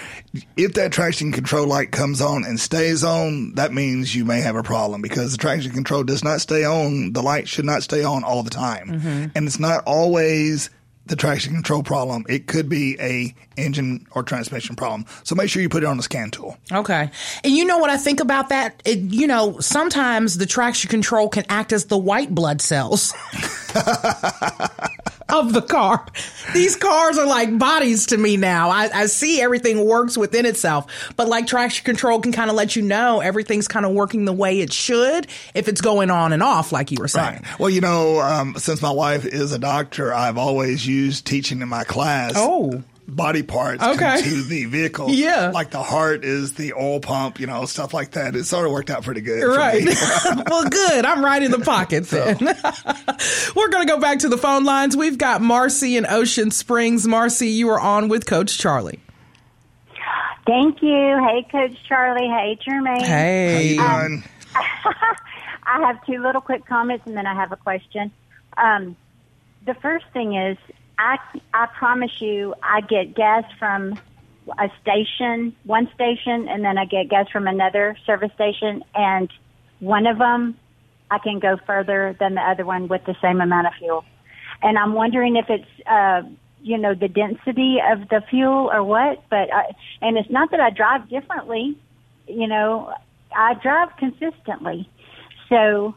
if 0.57 0.75
that 0.75 0.91
traction 0.91 1.31
control 1.31 1.67
light 1.67 1.93
comes 1.93 2.21
on 2.21 2.45
and 2.45 2.59
stays 2.59 3.05
on, 3.05 3.55
that 3.55 3.73
means 3.73 4.15
you 4.15 4.25
may 4.25 4.41
have 4.41 4.57
a 4.57 4.63
problem 4.65 5.01
because 5.01 5.31
the 5.33 5.39
traction 5.39 5.71
control 5.73 6.03
does 6.03 6.25
not 6.25 6.41
stay 6.41 6.65
on. 6.65 7.13
The 7.13 7.23
light 7.23 7.47
should 7.49 7.65
not 7.65 7.85
stay 7.85 8.03
on 8.03 8.25
all 8.25 8.43
the 8.43 8.51
time. 8.51 9.01
Mhm. 9.01 9.33
And 9.37 9.47
it's 9.47 9.61
not 9.61 9.85
always 9.87 10.71
the 11.07 11.17
traction 11.17 11.55
control 11.55 11.83
problem. 11.83 12.25
It 12.29 12.47
could 12.47 12.69
be 12.69 12.99
a 13.01 13.35
engine 13.57 14.07
or 14.13 14.23
transmission 14.23 14.77
problem. 14.77 15.05
So 15.25 15.35
make 15.35 15.51
sure 15.51 15.61
you 15.63 15.69
put 15.69 15.83
it 15.83 15.87
on 15.87 15.97
the 15.97 16.03
scan 16.03 16.31
tool. 16.31 16.57
Okay. 16.71 17.11
And 17.45 17.53
you 17.53 17.65
know 17.65 17.79
what 17.79 17.91
I 17.91 17.97
think 17.97 18.21
about 18.21 18.51
that? 18.51 18.83
It, 18.85 18.99
you 18.99 19.27
know, 19.27 19.59
sometimes 19.61 20.39
the 20.39 20.47
traction 20.47 20.91
control 20.91 21.29
can 21.29 21.45
act 21.49 21.73
as 21.73 21.87
the 21.87 21.99
white 21.99 22.35
blood 22.35 22.61
cells 22.61 23.13
of 25.33 25.53
the 25.53 25.63
car. 25.63 26.07
These 26.53 26.77
cars 26.77 27.19
are 27.19 27.27
like 27.27 27.59
bodies 27.59 28.07
to 28.07 28.19
me 28.19 28.37
now. 28.37 28.71
I, 28.71 28.91
I 28.93 29.07
see 29.07 29.41
everything 29.41 29.85
works 29.85 30.17
within 30.17 30.47
itself, 30.47 31.13
but 31.17 31.29
like 31.29 31.47
traction 31.47 31.85
control 31.85 32.21
can 32.21 32.33
kind 32.33 32.51
of 32.51 32.57
let 32.57 32.77
you 32.77 32.83
know 32.83 33.21
everything's 33.21 33.69
kind 33.69 33.87
of 33.87 33.93
working 33.93 34.25
the 34.25 34.33
way 34.33 34.61
it 34.61 34.73
should 34.73 35.27
if 35.55 35.69
it's 35.69 35.81
going 35.81 36.11
on 36.11 36.33
and 36.33 36.43
off, 36.43 36.73
like 36.73 36.91
you 36.91 36.99
were 37.01 37.09
saying. 37.09 37.43
Well, 37.59 37.71
you 37.71 37.81
know, 37.81 38.21
um, 38.21 38.55
since 38.59 38.83
my 38.83 38.91
wife 38.91 39.25
is 39.25 39.53
a 39.53 39.59
doctor, 39.59 40.13
I've 40.13 40.39
always 40.39 40.87
used 40.87 41.27
teaching 41.27 41.63
in 41.63 41.69
my 41.69 41.85
class. 41.85 42.33
Oh. 42.37 42.83
Body 43.09 43.43
parts 43.43 43.83
Okay. 43.83 44.23
to 44.23 44.43
the 44.45 44.65
vehicle. 44.67 45.11
Yeah. 45.11 45.51
Like 45.53 45.71
the 45.71 45.83
heart 45.83 46.25
is 46.25 46.55
the 46.55 46.73
oil 46.75 47.01
pump, 47.01 47.41
you 47.41 47.47
know, 47.47 47.65
stuff 47.65 47.93
like 47.93 48.13
that. 48.13 48.37
It 48.37 48.45
sort 48.45 48.65
of 48.65 48.71
worked 48.73 48.91
out 48.91 49.03
pretty 49.03 49.21
good. 49.23 49.43
Right. 49.45 49.85
well, 50.49 50.69
good. 50.69 51.05
I'm 51.05 51.25
right 51.25 51.43
in 51.43 51.51
the 51.51 51.59
pocket 51.59 52.07
then. 52.07 52.39
We're 53.57 53.69
going 53.71 53.87
to 53.87 53.93
go 53.93 53.99
back 54.01 54.21
to 54.21 54.29
the 54.29 54.39
phone 54.39 54.65
lines. 54.65 54.97
We've 54.97 55.19
got 55.19 55.43
Marcy 55.43 55.97
in 55.97 56.07
Ocean 56.07 56.51
Springs. 56.53 57.07
Marcy, 57.07 57.49
you 57.49 57.69
are 57.71 57.81
on 57.81 58.09
with 58.09 58.25
Coach 58.25 58.57
Charlie. 58.57 59.01
Thank 60.47 60.81
you. 60.83 61.19
Hey, 61.29 61.47
Coach 61.51 61.77
Charlie. 61.89 62.29
Hey, 62.29 62.59
Jermaine. 62.67 63.03
Hey. 63.03 63.77
How 63.77 64.07
you 64.07 64.09
doing? 64.09 64.25
I 65.65 65.87
have 65.87 66.05
two 66.07 66.21
little 66.23 66.41
quick 66.41 66.67
comments 66.67 67.07
and 67.07 67.17
then 67.17 67.27
I 67.27 67.35
have 67.35 67.53
a 67.53 67.57
question. 67.57 68.11
Um, 68.57 68.97
the 69.65 69.75
first 69.75 70.05
thing 70.13 70.35
is, 70.35 70.57
I, 71.03 71.19
I 71.53 71.67
promise 71.67 72.13
you, 72.21 72.55
I 72.63 72.81
get 72.81 73.17
gas 73.17 73.43
from 73.59 73.99
a 74.57 74.69
station, 74.81 75.55
one 75.65 75.91
station, 75.95 76.47
and 76.49 76.65
then 76.65 76.79
I 76.79 76.85
get 76.85 77.09
gas 77.09 77.29
from 77.29 77.49
another 77.49 77.97
service 78.07 78.31
station, 78.35 78.85
and 78.95 79.29
one 79.81 80.07
of 80.07 80.19
them 80.19 80.57
I 81.11 81.19
can 81.19 81.41
go 81.41 81.57
further 81.67 82.17
than 82.21 82.37
the 82.37 82.41
other 82.41 82.65
one 82.65 82.87
with 82.87 83.05
the 83.05 83.17
same 83.21 83.41
amount 83.41 83.67
of 83.67 83.73
fuel. 83.81 84.05
And 84.63 84.79
I'm 84.79 84.93
wondering 84.93 85.35
if 85.35 85.47
it's, 85.51 85.89
uh, 85.89 86.23
you 86.63 86.79
know, 86.79 86.95
the 86.95 87.09
density 87.09 87.79
of 87.85 88.09
the 88.09 88.23
fuel 88.31 88.71
or 88.73 88.85
what, 88.85 89.25
but 89.29 89.53
I, 89.53 89.75
and 90.01 90.17
it's 90.17 90.31
not 90.31 90.53
that 90.53 90.61
I 90.61 90.71
drive 90.71 91.09
differently, 91.09 91.77
you 92.29 92.47
know, 92.47 92.95
I 93.35 93.55
drive 93.55 93.89
consistently. 93.99 94.89
So 95.49 95.97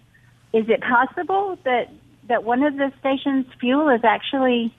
is 0.51 0.65
it 0.67 0.81
possible 0.81 1.59
that, 1.63 1.91
that 2.27 2.43
one 2.43 2.63
of 2.63 2.75
the 2.75 2.91
station's 2.99 3.45
fuel 3.59 3.89
is 3.89 4.01
actually 4.03 4.73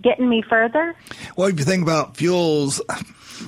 getting 0.00 0.28
me 0.28 0.42
further? 0.42 0.94
Well, 1.36 1.48
if 1.48 1.58
you 1.58 1.64
think 1.64 1.82
about 1.82 2.16
fuels, 2.16 2.80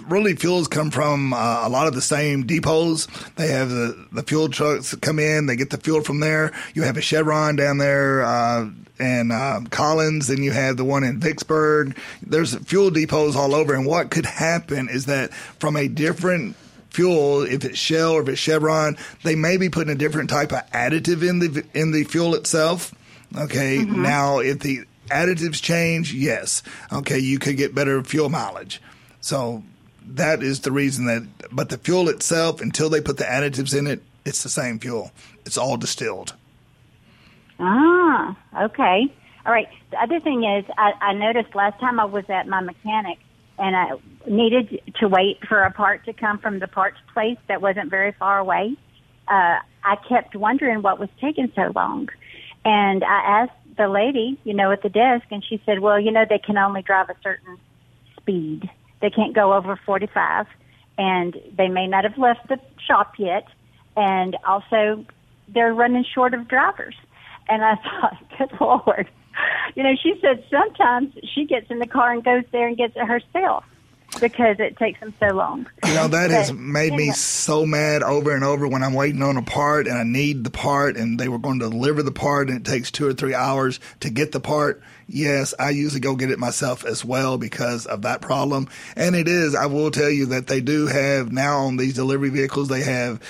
really 0.09 0.35
fuels 0.37 0.69
come 0.69 0.91
from 0.91 1.33
uh, 1.33 1.67
a 1.67 1.69
lot 1.69 1.87
of 1.87 1.95
the 1.95 2.03
same 2.03 2.45
depots. 2.47 3.07
They 3.37 3.49
have 3.49 3.71
the, 3.71 4.07
the 4.13 4.23
fuel 4.23 4.49
trucks 4.49 4.91
that 4.91 5.03
come 5.03 5.19
in, 5.19 5.47
they 5.47 5.57
get 5.57 5.71
the 5.71 5.79
fuel 5.79 6.03
from 6.03 6.21
there. 6.21 6.53
You 6.75 6.83
have 6.83 6.97
a 6.97 7.03
Chevron 7.03 7.57
down 7.57 7.79
there, 7.79 8.25
uh, 8.25 8.69
and 8.99 9.31
uh, 9.31 9.61
Collins, 9.71 10.31
and 10.31 10.43
you 10.43 10.53
have 10.53 10.77
the 10.77 10.85
one 10.85 11.05
in 11.05 11.21
Vicksburg. 11.21 11.99
There's 12.23 12.55
fuel 12.55 12.91
depots 12.91 13.37
all 13.37 13.55
over, 13.55 13.75
and 13.75 13.87
what 13.87 14.11
could 14.11 14.27
happen 14.27 14.89
is 14.89 15.07
that 15.07 15.35
from 15.35 15.77
a 15.77 15.89
different 15.89 16.57
fuel, 16.91 17.43
if 17.43 17.65
it's 17.65 17.79
Shell 17.79 18.13
or 18.13 18.23
if 18.23 18.29
it's 18.29 18.41
Chevron, 18.41 18.97
they 19.23 19.35
may 19.35 19.59
be 19.59 19.69
putting 19.69 19.93
a 19.93 19.99
different 19.99 20.31
type 20.31 20.53
of 20.53 20.65
additive 20.71 21.29
in 21.29 21.41
the 21.41 21.65
in 21.75 21.93
the 21.93 22.05
fuel 22.05 22.35
itself. 22.35 22.95
Okay, 23.37 23.85
now 23.85 24.39
if 24.39 24.61
the 24.61 24.87
additives 25.07 25.63
change, 25.63 26.13
yes, 26.13 26.63
okay, 26.93 27.19
you 27.19 27.39
could 27.39 27.57
get 27.57 27.75
better 27.75 28.03
fuel 28.03 28.29
mileage. 28.29 28.81
So 29.21 29.63
that 30.07 30.43
is 30.43 30.61
the 30.61 30.73
reason 30.73 31.07
that. 31.07 31.27
But 31.51 31.69
the 31.69 31.79
fuel 31.79 32.09
itself, 32.09 32.61
until 32.61 32.89
they 32.89 33.01
put 33.01 33.17
the 33.17 33.25
additives 33.25 33.77
in 33.77 33.87
it, 33.87 34.03
it's 34.25 34.43
the 34.43 34.49
same 34.49 34.79
fuel. 34.79 35.13
It's 35.45 35.57
all 35.57 35.77
distilled. 35.77 36.35
Ah, 37.59 38.37
okay. 38.65 39.13
All 39.45 39.53
right. 39.53 39.69
The 39.91 40.03
other 40.03 40.21
thing 40.21 40.45
is, 40.45 40.65
I, 40.77 40.93
I 41.01 41.13
noticed 41.15 41.55
last 41.55 41.79
time 41.81 42.01
I 42.01 42.05
was 42.05 42.25
at 42.29 42.49
my 42.49 42.61
mechanic 42.61 43.19
and 43.59 43.77
I 43.77 43.93
needed 44.29 44.81
to 45.01 45.09
wait 45.09 45.39
for 45.49 45.63
a 45.63 45.71
part 45.71 46.05
to 46.07 46.13
come 46.13 46.39
from 46.39 46.59
the 46.59 46.67
parts 46.67 46.99
place 47.15 47.39
that 47.49 47.63
wasn't 47.63 47.91
very 47.91 48.13
far 48.13 48.39
away. 48.39 48.77
Uh, 49.29 49.59
I 49.85 49.97
kept 50.09 50.35
wondering 50.35 50.83
what 50.83 50.99
was 50.99 51.09
taking 51.21 51.51
so 51.55 51.73
long. 51.75 52.09
And 52.65 53.05
I 53.05 53.43
asked 53.43 53.53
the 53.77 53.89
lady, 53.89 54.39
you 54.45 54.55
know, 54.55 54.73
at 54.73 54.83
the 54.83 54.89
desk, 54.89 55.27
and 55.31 55.45
she 55.45 55.61
said, 55.67 55.81
well, 55.81 55.99
you 56.01 56.11
know, 56.11 56.25
they 56.29 56.39
can 56.39 56.59
only 56.59 56.83
drive 56.83 57.11
a 57.11 57.17
certain 57.23 57.59
speed. 58.19 58.69
They 59.01 59.11
can't 59.11 59.35
go 59.35 59.55
over 59.55 59.79
45. 59.85 60.47
And 60.99 61.37
they 61.57 61.69
may 61.69 61.87
not 61.87 62.05
have 62.05 62.17
left 62.17 62.49
the 62.49 62.59
shop 62.87 63.15
yet. 63.19 63.47
And 63.97 64.37
also, 64.47 65.05
they're 65.49 65.75
running 65.75 66.05
short 66.05 66.35
of 66.35 66.49
drivers. 66.49 66.95
And 67.49 67.63
I 67.63 67.75
thought, 68.01 68.17
good 68.39 68.61
Lord. 68.61 69.09
You 69.75 69.83
know, 69.83 69.95
she 70.03 70.19
said 70.23 70.43
sometimes 70.51 71.13
she 71.35 71.45
gets 71.45 71.71
in 71.71 71.79
the 71.79 71.87
car 71.87 72.13
and 72.13 72.25
goes 72.25 72.45
there 72.53 72.67
and 72.69 72.77
gets 72.77 72.97
it 72.97 73.05
herself 73.05 73.65
because 74.21 74.57
it 74.59 74.77
takes 74.77 75.01
them 75.01 75.15
so 75.21 75.29
long. 75.29 75.67
You 75.87 75.95
know, 75.95 76.09
that 76.09 76.31
has 76.31 76.51
But, 76.51 76.59
made 76.59 76.93
me 76.93 77.11
so 77.13 77.67
mad 77.67 78.03
over 78.03 78.35
and 78.35 78.45
over 78.45 78.67
when 78.67 78.83
I'm 78.83 78.95
waiting 78.95 79.23
on 79.23 79.37
a 79.37 79.43
part 79.43 79.87
and 79.87 79.97
I 79.97 80.05
need 80.05 80.45
the 80.45 80.51
part 80.51 80.97
and 80.97 81.19
they 81.19 81.29
were 81.29 81.39
going 81.39 81.61
to 81.61 81.71
deliver 81.71 82.03
the 82.03 82.13
part 82.13 82.49
and 82.49 82.59
it 82.59 82.71
takes 82.71 82.91
two 82.91 83.07
or 83.07 83.13
three 83.13 83.35
hours 83.35 83.81
to 84.01 84.11
get 84.11 84.33
the 84.33 84.41
part. 84.41 84.83
Yes, 85.09 85.55
I 85.59 85.71
usually 85.71 86.01
go 86.01 86.17
get 86.17 86.31
it 86.31 86.39
myself 86.39 86.85
as 86.85 87.05
well 87.05 87.39
because 87.39 87.87
of 87.87 88.03
that 88.03 88.21
problem. 88.21 88.69
And 88.97 89.15
it 89.15 89.29
is, 89.29 89.55
I 89.55 89.67
will 89.67 89.91
tell 89.91 90.11
you 90.11 90.27
that 90.27 90.49
they 90.49 90.61
do 90.61 90.87
have 90.87 91.31
now 91.31 91.59
on 91.61 91.77
these 91.77 91.95
delivery 91.95 92.31
vehicles, 92.31 92.69
they 92.69 92.83
have 92.83 93.23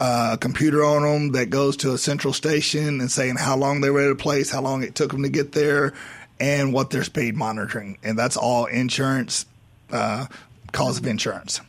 uh, 0.00 0.30
a 0.34 0.38
computer 0.38 0.84
on 0.84 1.02
them 1.02 1.32
that 1.32 1.50
goes 1.50 1.76
to 1.78 1.92
a 1.92 1.98
central 1.98 2.32
station 2.32 3.00
and 3.00 3.10
saying 3.10 3.36
how 3.36 3.56
long 3.56 3.80
they 3.80 3.90
were 3.90 4.06
at 4.06 4.10
a 4.10 4.16
place, 4.16 4.50
how 4.50 4.60
long 4.60 4.82
it 4.82 4.94
took 4.94 5.10
them 5.12 5.22
to 5.22 5.28
get 5.28 5.52
there, 5.52 5.92
and 6.40 6.72
what 6.72 6.90
their 6.90 7.04
speed 7.04 7.36
monitoring. 7.36 7.98
And 8.02 8.18
that's 8.18 8.36
all 8.36 8.66
insurance, 8.66 9.46
uh, 9.94 10.26
cause 10.72 10.98
of 10.98 11.06
insurance. 11.06 11.60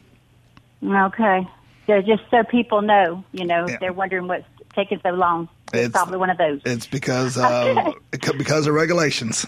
Okay. 0.83 1.47
So 1.87 2.01
just 2.01 2.23
so 2.31 2.43
people 2.43 2.81
know, 2.81 3.23
you 3.31 3.45
know, 3.45 3.67
Yeah. 3.67 3.75
if 3.75 3.79
they're 3.79 3.93
wondering 3.93 4.27
what's 4.27 4.45
taking 4.75 4.99
so 5.03 5.11
long? 5.11 5.47
It's, 5.67 5.75
It's- 5.75 5.91
probably 5.91 6.17
one 6.17 6.29
of 6.29 6.37
those. 6.37 6.61
It's 6.65 6.87
because 6.87 7.37
uh, 7.37 7.91
because 8.37 8.67
of 8.67 8.73
regulations. 8.73 9.45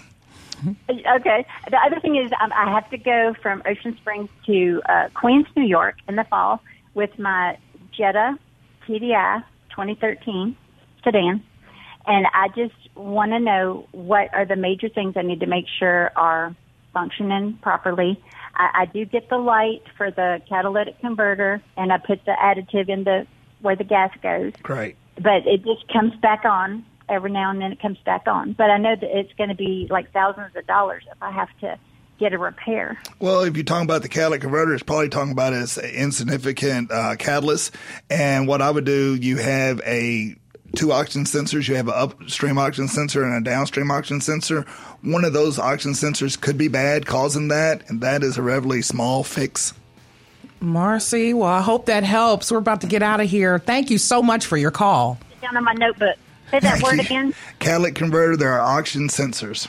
Okay. 0.89 1.45
The 1.69 1.77
other 1.85 1.99
thing 1.99 2.15
is, 2.15 2.31
um, 2.41 2.51
I 2.53 2.71
have 2.71 2.89
to 2.89 2.97
go 2.97 3.35
from 3.41 3.61
Ocean 3.65 3.95
Springs 3.97 4.29
to 4.47 4.81
uh, 4.89 5.09
Queens, 5.13 5.45
New 5.55 5.65
York, 5.65 5.95
in 6.07 6.15
the 6.15 6.23
fall 6.23 6.61
with 6.95 7.17
my 7.19 7.57
Jetta 7.95 8.37
TDI 8.87 9.43
2013 9.69 10.55
sedan, 11.03 11.43
and 12.07 12.25
I 12.33 12.47
just 12.55 12.73
want 12.95 13.31
to 13.33 13.39
know 13.39 13.87
what 13.91 14.33
are 14.33 14.45
the 14.45 14.55
major 14.55 14.89
things 14.89 15.13
I 15.15 15.21
need 15.21 15.41
to 15.41 15.45
make 15.45 15.65
sure 15.77 16.11
are 16.15 16.55
functioning 16.93 17.57
properly. 17.61 18.21
I, 18.55 18.81
I 18.81 18.85
do 18.85 19.05
get 19.05 19.29
the 19.29 19.37
light 19.37 19.83
for 19.97 20.11
the 20.11 20.41
catalytic 20.49 20.99
converter, 20.99 21.61
and 21.75 21.91
I 21.93 21.97
put 21.97 22.25
the 22.25 22.31
additive 22.31 22.89
in 22.89 23.03
the 23.03 23.27
where 23.61 23.75
the 23.75 23.83
gas 23.83 24.11
goes 24.21 24.53
Great. 24.61 24.95
but 25.15 25.47
it 25.47 25.63
just 25.63 25.87
comes 25.91 26.13
back 26.21 26.45
on 26.45 26.85
every 27.09 27.31
now 27.31 27.49
and 27.49 27.59
then 27.59 27.71
it 27.71 27.81
comes 27.81 27.97
back 28.05 28.27
on 28.27 28.53
but 28.53 28.69
i 28.69 28.77
know 28.77 28.95
that 28.95 29.17
it's 29.17 29.33
going 29.33 29.49
to 29.49 29.55
be 29.55 29.87
like 29.89 30.11
thousands 30.11 30.55
of 30.55 30.67
dollars 30.67 31.01
if 31.11 31.17
i 31.23 31.31
have 31.31 31.47
to 31.59 31.75
get 32.19 32.33
a 32.33 32.37
repair 32.37 32.99
Well, 33.19 33.41
if 33.41 33.55
you're 33.55 33.63
talking 33.63 33.85
about 33.85 34.01
the 34.01 34.09
catalytic 34.09 34.41
converter, 34.41 34.73
it's 34.73 34.83
probably 34.83 35.09
talking 35.09 35.31
about 35.31 35.53
as 35.53 35.77
insignificant 35.77 36.91
uh, 36.91 37.15
catalyst. 37.15 37.75
And 38.09 38.47
what 38.47 38.59
I 38.59 38.71
would 38.71 38.85
do, 38.85 39.13
you 39.15 39.37
have 39.37 39.81
a 39.85 40.35
two 40.75 40.91
oxygen 40.91 41.25
sensors. 41.25 41.67
You 41.67 41.75
have 41.75 41.87
an 41.87 41.93
upstream 41.95 42.57
oxygen 42.57 42.87
sensor 42.87 43.23
and 43.23 43.33
a 43.33 43.49
downstream 43.49 43.91
oxygen 43.91 44.21
sensor. 44.21 44.65
One 45.01 45.25
of 45.25 45.33
those 45.33 45.59
oxygen 45.59 45.93
sensors 45.93 46.39
could 46.39 46.57
be 46.57 46.67
bad, 46.67 47.05
causing 47.05 47.47
that, 47.49 47.89
and 47.89 48.01
that 48.01 48.23
is 48.23 48.37
a 48.37 48.41
relatively 48.41 48.81
small 48.81 49.23
fix. 49.23 49.73
Marcy, 50.59 51.33
well, 51.33 51.49
I 51.49 51.61
hope 51.61 51.85
that 51.85 52.03
helps. 52.03 52.51
We're 52.51 52.57
about 52.57 52.81
to 52.81 52.87
get 52.87 53.03
out 53.03 53.21
of 53.21 53.29
here. 53.29 53.59
Thank 53.59 53.89
you 53.89 53.97
so 53.97 54.23
much 54.23 54.45
for 54.45 54.57
your 54.57 54.71
call. 54.71 55.19
It's 55.31 55.41
down 55.41 55.55
in 55.55 55.63
my 55.63 55.73
notebook 55.73 56.17
say 56.51 56.59
that 56.59 56.81
word 56.81 56.99
again 56.99 57.33
Catalytic 57.59 57.95
converter, 57.95 58.37
there 58.37 58.53
are 58.53 58.61
oxygen 58.61 59.07
sensors. 59.07 59.67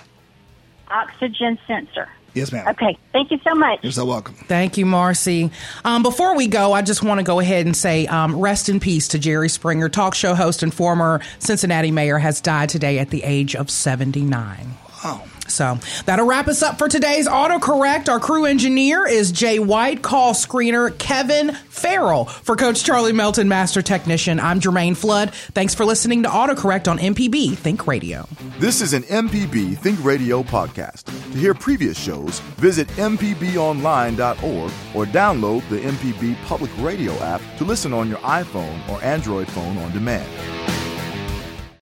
oxygen 0.88 1.58
sensor 1.66 2.08
Yes, 2.34 2.52
ma'am. 2.52 2.68
okay 2.68 2.96
thank 3.12 3.30
you 3.30 3.38
so 3.42 3.54
much 3.54 3.80
You're 3.82 3.92
so 3.92 4.04
welcome. 4.04 4.34
Thank 4.34 4.76
you, 4.78 4.86
Marcy. 4.86 5.50
Um, 5.84 6.02
before 6.02 6.36
we 6.36 6.46
go, 6.46 6.72
I 6.72 6.82
just 6.82 7.02
want 7.02 7.18
to 7.18 7.24
go 7.24 7.40
ahead 7.40 7.66
and 7.66 7.76
say 7.76 8.06
um, 8.06 8.38
rest 8.38 8.68
in 8.68 8.80
peace 8.80 9.08
to 9.08 9.18
Jerry 9.18 9.48
Springer, 9.48 9.88
talk 9.88 10.14
show 10.14 10.34
host 10.34 10.62
and 10.62 10.72
former 10.72 11.20
Cincinnati 11.38 11.90
mayor, 11.90 12.18
has 12.18 12.40
died 12.40 12.68
today 12.68 12.98
at 12.98 13.10
the 13.10 13.22
age 13.24 13.54
of 13.56 13.70
79. 13.70 14.74
Wow. 15.04 15.22
So 15.50 15.78
that'll 16.06 16.26
wrap 16.26 16.48
us 16.48 16.62
up 16.62 16.78
for 16.78 16.88
today's 16.88 17.28
autocorrect. 17.28 18.08
Our 18.08 18.20
crew 18.20 18.44
engineer 18.44 19.06
is 19.06 19.32
Jay 19.32 19.58
White, 19.58 20.02
call 20.02 20.34
screener 20.34 20.96
Kevin 20.98 21.52
Farrell. 21.68 22.26
For 22.26 22.56
Coach 22.56 22.84
Charlie 22.84 23.12
Melton, 23.12 23.48
master 23.48 23.82
technician, 23.82 24.40
I'm 24.40 24.60
Jermaine 24.60 24.96
Flood. 24.96 25.32
Thanks 25.32 25.74
for 25.74 25.84
listening 25.84 26.22
to 26.24 26.28
autocorrect 26.28 26.88
on 26.88 26.98
MPB 26.98 27.56
Think 27.56 27.86
Radio. 27.86 28.26
This 28.58 28.80
is 28.80 28.92
an 28.92 29.02
MPB 29.04 29.78
Think 29.78 30.02
Radio 30.04 30.42
podcast. 30.42 31.04
To 31.04 31.38
hear 31.38 31.54
previous 31.54 31.98
shows, 31.98 32.40
visit 32.56 32.88
MPBOnline.org 32.88 34.72
or 34.94 35.04
download 35.06 35.68
the 35.68 35.80
MPB 35.80 36.36
Public 36.44 36.70
Radio 36.78 37.12
app 37.20 37.40
to 37.58 37.64
listen 37.64 37.92
on 37.92 38.08
your 38.08 38.18
iPhone 38.18 38.88
or 38.88 39.02
Android 39.02 39.48
phone 39.48 39.76
on 39.78 39.92
demand. 39.92 40.57